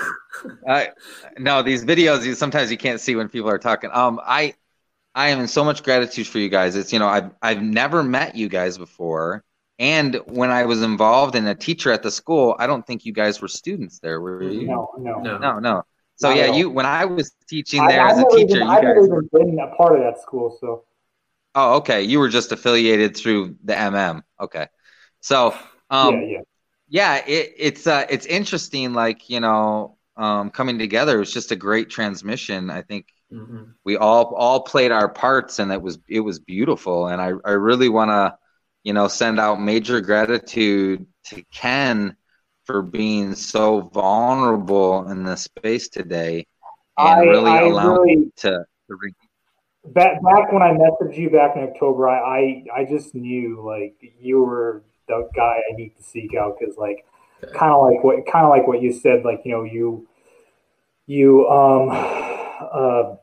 [0.44, 0.50] say.
[0.68, 0.88] I
[1.38, 3.90] no, these videos you sometimes you can't see when people are talking.
[3.92, 4.54] Um, I
[5.14, 6.76] I am in so much gratitude for you guys.
[6.76, 9.44] It's you know I've I've never met you guys before,
[9.78, 13.12] and when I was involved in a teacher at the school, I don't think you
[13.12, 14.66] guys were students there, were you?
[14.66, 15.58] No, no, no, no.
[15.58, 15.82] no.
[16.22, 18.84] So yeah, you when I was teaching there I, as a teacher, even, you I've
[18.84, 20.56] never been a part of that school.
[20.60, 20.84] So.
[21.56, 22.02] Oh, okay.
[22.02, 24.22] You were just affiliated through the MM.
[24.40, 24.68] Okay.
[25.20, 25.52] So,
[25.90, 26.40] um, yeah, yeah,
[26.88, 27.26] yeah.
[27.26, 28.92] It, it's uh, it's interesting.
[28.92, 31.16] Like you know, um, coming together.
[31.16, 32.70] It was just a great transmission.
[32.70, 33.72] I think mm-hmm.
[33.82, 37.08] we all all played our parts, and it was it was beautiful.
[37.08, 38.38] And I I really want to,
[38.84, 42.16] you know, send out major gratitude to Ken
[42.64, 46.46] for being so vulnerable in the space today
[46.98, 49.14] and I, really I allow really, to, to re-
[49.86, 53.94] back back when I messaged you back in October, I, I, I just knew like
[54.20, 57.04] you were the guy I need to seek out because like
[57.54, 60.06] kind of like what kind of like what you said, like you know you
[61.06, 63.16] you um uh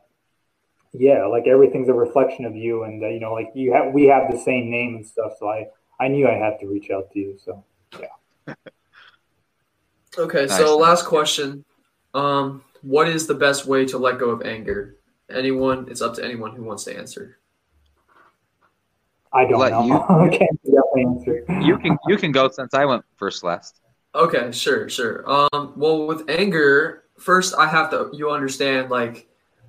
[0.92, 4.04] yeah like everything's a reflection of you and uh, you know like you have we
[4.04, 5.66] have the same name and stuff so I
[5.98, 7.64] I knew I had to reach out to you so
[7.98, 8.54] yeah.
[10.18, 10.56] Okay, nice.
[10.56, 11.64] so last question.
[12.14, 14.96] Um, what is the best way to let go of anger?
[15.30, 17.38] Anyone, it's up to anyone who wants to answer.
[19.32, 19.84] I don't let know.
[19.84, 21.44] You, I can't definitely answer.
[21.62, 23.80] You can you can go since I went first last.
[24.14, 25.24] Okay, sure, sure.
[25.30, 29.28] Um, well, with anger, first I have to you understand like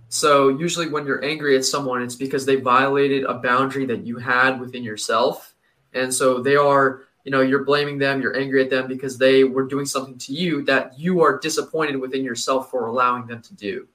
[0.09, 4.17] so usually when you're angry at someone, it's because they violated a boundary that you
[4.17, 5.53] had within yourself,
[5.93, 9.43] and so they are you know you're blaming them you're angry at them because they
[9.43, 13.53] were doing something to you that you are disappointed within yourself for allowing them to
[13.55, 13.87] do.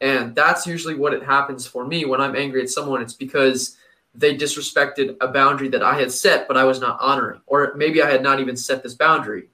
[0.00, 3.02] And that's usually what it happens for me when i'm angry at someone.
[3.02, 3.76] It's because
[4.14, 8.00] they disrespected a boundary that i had set but i was not honoring or maybe
[8.00, 9.48] i had not even set this boundary.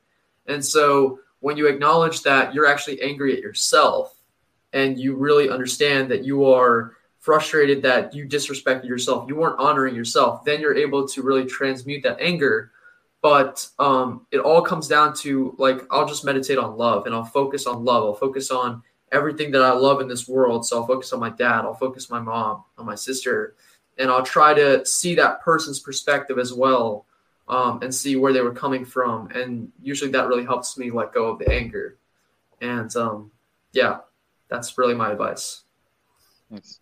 [0.47, 4.15] And so when you acknowledge that you're actually angry at yourself
[4.73, 9.95] and you really understand that you are frustrated that you disrespected yourself you weren't honoring
[9.95, 12.73] yourself then you're able to really transmute that anger
[13.23, 17.25] but um, it all comes down to like I'll just meditate on love and I'll
[17.25, 18.05] focus on love.
[18.05, 18.83] I'll focus on
[19.13, 20.67] everything that I love in this world.
[20.67, 21.61] So I'll focus on my dad.
[21.65, 23.55] I'll focus on my mom, on my sister,
[23.99, 27.07] and I'll try to see that person's perspective as well,
[27.49, 29.29] um, and see where they were coming from.
[29.33, 31.99] And usually that really helps me let go of the anger.
[32.63, 33.31] And um,
[33.73, 33.99] yeah,
[34.49, 35.63] that's really my advice.
[36.51, 36.81] Thanks.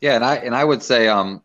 [0.00, 1.42] Yeah, and I and I would say um,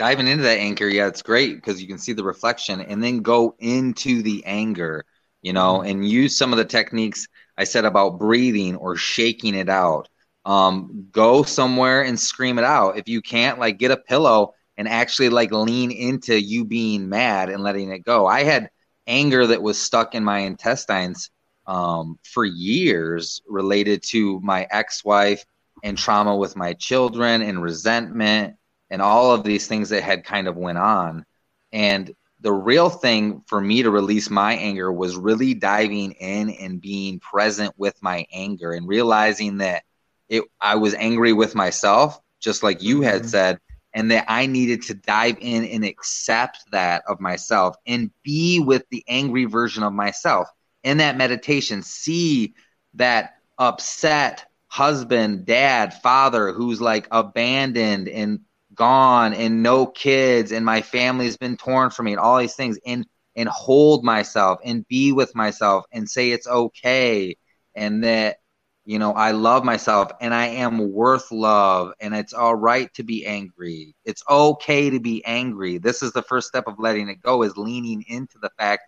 [0.00, 3.20] diving into that anchor, yeah, it's great because you can see the reflection and then
[3.20, 5.04] go into the anger,
[5.42, 5.90] you know, mm-hmm.
[5.90, 7.28] and use some of the techniques
[7.58, 10.08] I said about breathing or shaking it out.
[10.46, 12.96] Um, go somewhere and scream it out.
[12.96, 17.50] If you can't, like, get a pillow and actually like lean into you being mad
[17.50, 18.26] and letting it go.
[18.26, 18.70] I had
[19.06, 21.30] anger that was stuck in my intestines
[21.66, 25.44] um, for years related to my ex-wife
[25.84, 28.56] and trauma with my children and resentment
[28.90, 31.24] and all of these things that had kind of went on
[31.72, 36.80] and the real thing for me to release my anger was really diving in and
[36.80, 39.84] being present with my anger and realizing that
[40.28, 43.28] it I was angry with myself just like you had mm-hmm.
[43.28, 43.60] said
[43.92, 48.84] and that I needed to dive in and accept that of myself and be with
[48.90, 50.48] the angry version of myself
[50.82, 52.54] in that meditation see
[52.94, 58.40] that upset husband, dad, father who's like abandoned and
[58.80, 62.78] gone and no kids and my family's been torn from me and all these things
[62.86, 67.36] and and hold myself and be with myself and say it's okay
[67.74, 68.38] and that
[68.86, 73.02] you know I love myself and I am worth love and it's all right to
[73.02, 73.94] be angry.
[74.06, 75.76] It's okay to be angry.
[75.76, 78.84] This is the first step of letting it go is leaning into the fact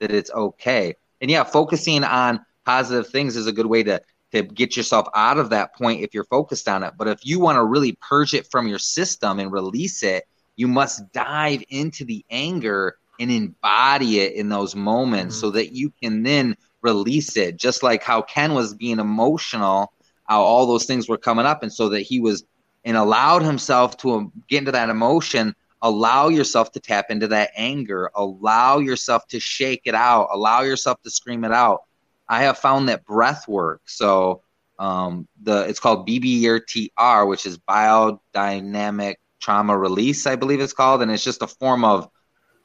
[0.00, 0.96] that it's okay.
[1.20, 5.38] And yeah, focusing on positive things is a good way to to get yourself out
[5.38, 6.94] of that point if you're focused on it.
[6.96, 10.24] But if you want to really purge it from your system and release it,
[10.56, 15.40] you must dive into the anger and embody it in those moments mm-hmm.
[15.40, 17.56] so that you can then release it.
[17.56, 19.92] Just like how Ken was being emotional,
[20.24, 22.44] how all those things were coming up, and so that he was
[22.84, 25.54] and allowed himself to get into that emotion.
[25.82, 28.10] Allow yourself to tap into that anger.
[28.14, 30.28] Allow yourself to shake it out.
[30.32, 31.82] Allow yourself to scream it out
[32.28, 33.82] I have found that breath work.
[33.86, 34.42] So
[34.78, 41.10] um, the it's called BBRTR, which is biodynamic trauma release, I believe it's called, and
[41.10, 42.08] it's just a form of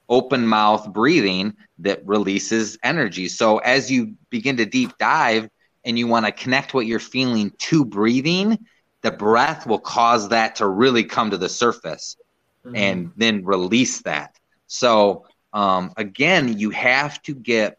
[0.09, 3.29] open mouth breathing that releases energy.
[3.29, 5.49] So as you begin to deep dive
[5.85, 8.65] and you want to connect what you're feeling to breathing,
[9.03, 12.17] the breath will cause that to really come to the surface
[12.65, 12.75] mm-hmm.
[12.75, 14.35] and then release that.
[14.67, 17.77] So um, again, you have to get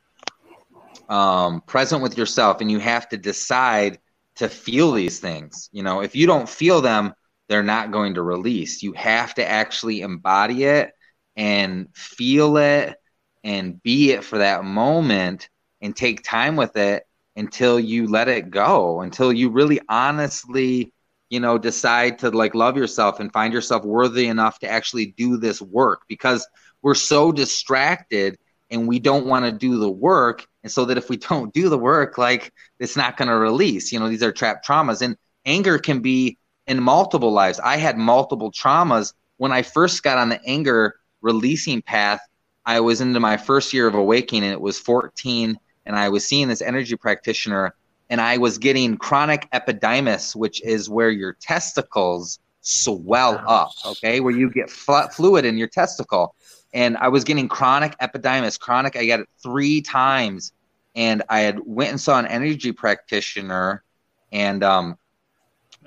[1.13, 3.99] um, present with yourself and you have to decide
[4.37, 5.69] to feel these things.
[5.71, 7.13] You know, if you don't feel them,
[7.49, 8.83] they're not going to release.
[8.83, 10.91] You have to actually embody it
[11.37, 12.97] and feel it
[13.45, 15.51] and be it for that moment
[15.83, 17.03] and take time with it
[17.37, 20.95] until you let it go, until you really honestly,
[21.29, 25.37] you know, decide to like love yourself and find yourself worthy enough to actually do
[25.37, 26.49] this work because
[26.81, 28.39] we're so distracted
[28.73, 31.69] and we don't want to do the work and so that if we don't do
[31.69, 33.93] the work like it's not going to release.
[33.93, 37.61] You know these are trapped traumas and anger can be in multiple lives.
[37.61, 39.13] I had multiple traumas.
[39.37, 42.21] When i first got on the anger releasing path
[42.67, 46.27] i was into my first year of awakening and it was 14 and i was
[46.27, 47.75] seeing this energy practitioner
[48.11, 54.21] and i was getting chronic epididymis which is where your testicles swell up okay?
[54.21, 56.35] Where you get fluid in your testicle
[56.73, 58.59] and I was getting chronic epididymis.
[58.59, 60.53] Chronic, I got it three times,
[60.95, 63.83] and I had went and saw an energy practitioner,
[64.31, 64.99] and um,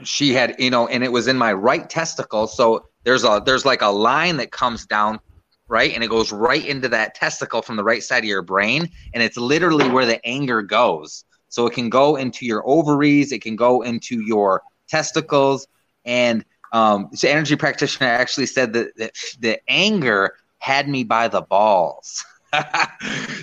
[0.03, 2.47] she had you know, and it was in my right testicle.
[2.47, 5.19] So there's a there's like a line that comes down
[5.67, 8.89] right and it goes right into that testicle from the right side of your brain
[9.13, 13.41] and it's literally where the anger goes so it can go into your ovaries it
[13.41, 15.67] can go into your testicles
[16.03, 20.35] and um, so energy practitioner actually said that, that the anger
[20.65, 22.25] had me by the balls.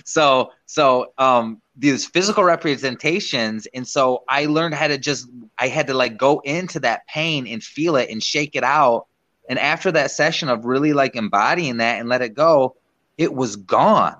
[0.04, 5.28] so so um these physical representations and so i learned how to just
[5.58, 9.06] i had to like go into that pain and feel it and shake it out
[9.50, 12.74] and after that session of really like embodying that and let it go
[13.18, 14.16] it was gone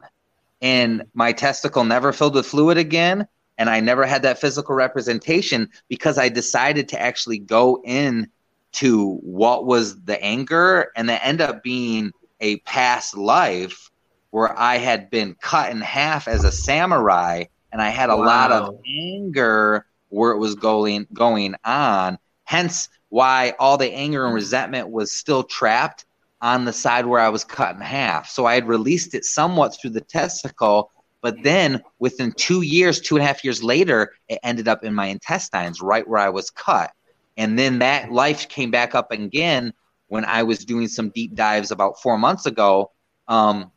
[0.61, 5.71] and my testicle never filled with fluid again and i never had that physical representation
[5.89, 8.29] because i decided to actually go in
[8.73, 13.91] to what was the anger and that end up being a past life
[14.31, 18.25] where I had been cut in half as a samurai and I had a wow.
[18.25, 22.19] lot of anger where it was going going on.
[22.45, 26.05] Hence why all the anger and resentment was still trapped
[26.43, 28.29] on the side where I was cut in half.
[28.29, 30.91] So I had released it somewhat through the testicle,
[31.21, 34.93] but then within two years, two and a half years later, it ended up in
[34.93, 36.91] my intestines, right where I was cut.
[37.37, 39.73] And then that life came back up again
[40.13, 42.91] when I was doing some deep dives about four months ago,
[43.29, 43.73] um,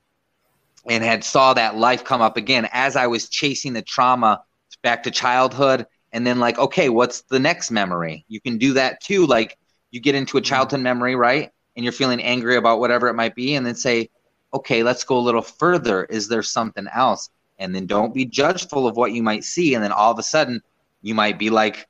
[0.86, 4.44] and had saw that life come up again as I was chasing the trauma
[4.84, 8.26] back to childhood, and then like, okay, what's the next memory?
[8.28, 9.26] You can do that too.
[9.26, 9.58] Like
[9.92, 10.50] you get into a mm-hmm.
[10.50, 14.10] childhood memory, right, and you're feeling angry about whatever it might be, and then say,
[14.54, 16.04] okay, let's go a little further.
[16.04, 17.30] Is there something else?
[17.60, 20.24] And then don't be judgeful of what you might see, and then all of a
[20.24, 20.62] sudden
[21.02, 21.88] you might be like,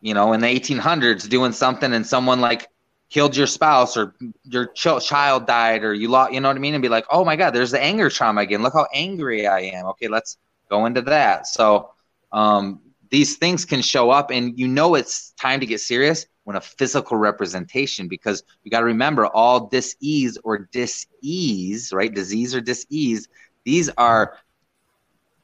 [0.00, 2.66] you know, in the 1800s doing something, and someone like
[3.14, 4.12] killed your spouse or
[4.42, 6.74] your ch- child died or you lost, you know what I mean?
[6.74, 8.60] And be like, oh my God, there's the anger trauma again.
[8.60, 9.86] Look how angry I am.
[9.86, 10.36] Okay, let's
[10.68, 11.46] go into that.
[11.46, 11.90] So
[12.32, 16.56] um, these things can show up, and you know it's time to get serious when
[16.56, 22.12] a physical representation, because you got to remember all dis-ease or dis-ease, right?
[22.12, 23.28] Disease or dis-ease,
[23.64, 24.36] these are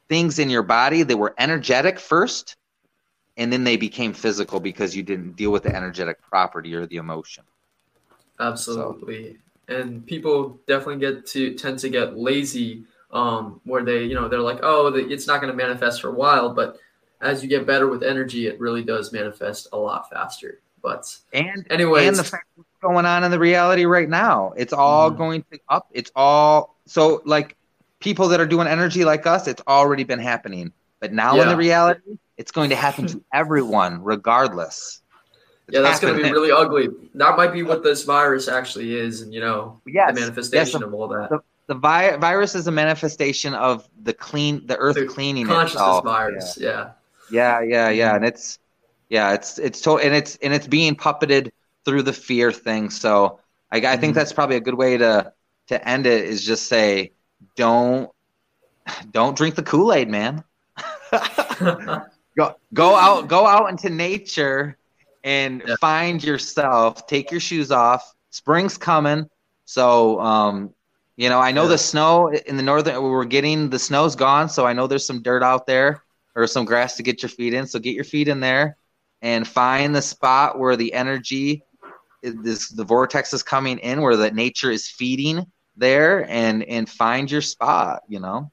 [0.09, 2.57] things in your body that were energetic first
[3.37, 6.97] and then they became physical because you didn't deal with the energetic property or the
[6.97, 7.45] emotion.
[8.41, 9.37] Absolutely.
[9.69, 9.77] So.
[9.77, 14.41] And people definitely get to tend to get lazy um, where they, you know, they're
[14.41, 16.53] like, oh, the, it's not going to manifest for a while.
[16.55, 16.79] But
[17.21, 20.61] as you get better with energy, it really does manifest a lot faster.
[20.83, 24.73] But and anyway, and the fact what's going on in the reality right now, it's
[24.73, 25.19] all mm-hmm.
[25.19, 25.89] going to up.
[25.93, 27.57] It's all so like
[28.01, 30.73] people that are doing energy like us, it's already been happening.
[30.99, 31.43] But now yeah.
[31.43, 35.00] in the reality, it's going to happen to everyone, regardless.
[35.71, 36.89] Yeah, that's going to be really ugly.
[37.15, 40.87] That might be what this virus actually is, and you know, yes, the manifestation yes,
[40.87, 41.31] of all that.
[41.31, 45.83] The, the vi- virus is a manifestation of the clean, the Earth the cleaning consciousness
[45.83, 46.05] itself.
[46.05, 46.59] virus.
[46.61, 46.91] Yeah.
[47.31, 48.59] yeah, yeah, yeah, yeah, and it's
[49.09, 51.51] yeah, it's it's to- and it's and it's being puppeted
[51.85, 52.91] through the fear thing.
[52.91, 53.41] So
[53.71, 54.13] I, I think mm-hmm.
[54.15, 55.33] that's probably a good way to
[55.69, 56.25] to end it.
[56.25, 57.13] Is just say
[57.57, 58.11] don't
[59.11, 60.43] don't drink the Kool Aid, man.
[62.37, 64.77] go go out go out into nature
[65.25, 65.77] and yeah.
[65.81, 67.07] find yourself.
[67.07, 68.15] Take your shoes off.
[68.31, 69.29] Spring's coming.
[69.65, 70.75] So um,
[71.17, 71.71] you know, I know yeah.
[71.71, 75.23] the snow in the northern we're getting the snow's gone, so I know there's some
[75.23, 76.03] dirt out there
[76.35, 77.67] or some grass to get your feet in.
[77.67, 78.77] So get your feet in there
[79.23, 81.63] and find the spot where the energy
[82.23, 87.31] is the vortex is coming in where the nature is feeding there and and find
[87.31, 88.51] your spot, you know.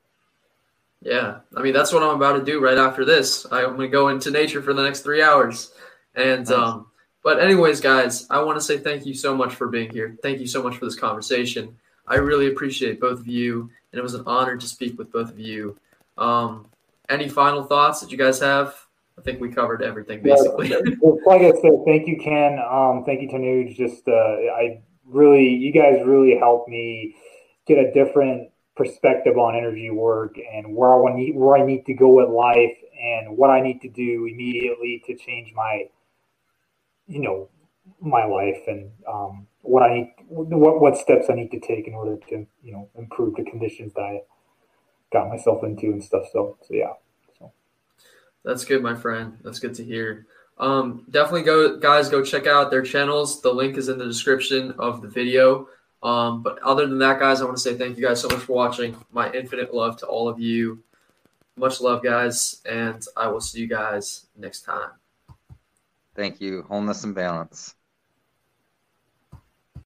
[1.02, 3.46] Yeah, I mean that's what I'm about to do right after this.
[3.52, 5.72] I'm gonna go into nature for the next three hours,
[6.18, 6.52] and nice.
[6.52, 6.88] um.
[7.24, 10.18] But anyways, guys, I want to say thank you so much for being here.
[10.22, 11.76] Thank you so much for this conversation.
[12.08, 15.30] I really appreciate both of you, and it was an honor to speak with both
[15.30, 15.78] of you.
[16.18, 16.68] Um,
[17.10, 18.76] any final thoughts that you guys have?
[19.18, 20.70] I think we covered everything basically.
[20.70, 20.78] Yeah,
[21.26, 22.60] like I said, thank you, Ken.
[22.60, 23.76] Um, thank you, Tanuj.
[23.76, 27.16] Just uh, I really, you guys really helped me
[27.66, 31.94] get a different perspective on energy work and where I want where I need to
[31.94, 35.86] go with life and what I need to do immediately to change my,
[37.08, 37.50] you know,
[38.02, 41.94] my life and um, what I need, what what steps I need to take in
[41.94, 44.22] order to you know improve the conditions that I
[45.11, 46.26] got myself into and stuff.
[46.32, 46.94] So so yeah.
[47.40, 47.52] So
[48.44, 49.38] that's good, my friend.
[49.44, 50.27] That's good to hear.
[50.60, 53.42] Um, definitely go, guys, go check out their channels.
[53.42, 55.68] The link is in the description of the video.
[56.02, 58.40] Um, but other than that, guys, I want to say thank you guys so much
[58.40, 58.95] for watching.
[59.11, 60.84] My infinite love to all of you.
[61.56, 64.92] Much love, guys, and I will see you guys next time.
[66.18, 66.64] Thank you.
[66.64, 67.77] Wholeness and balance.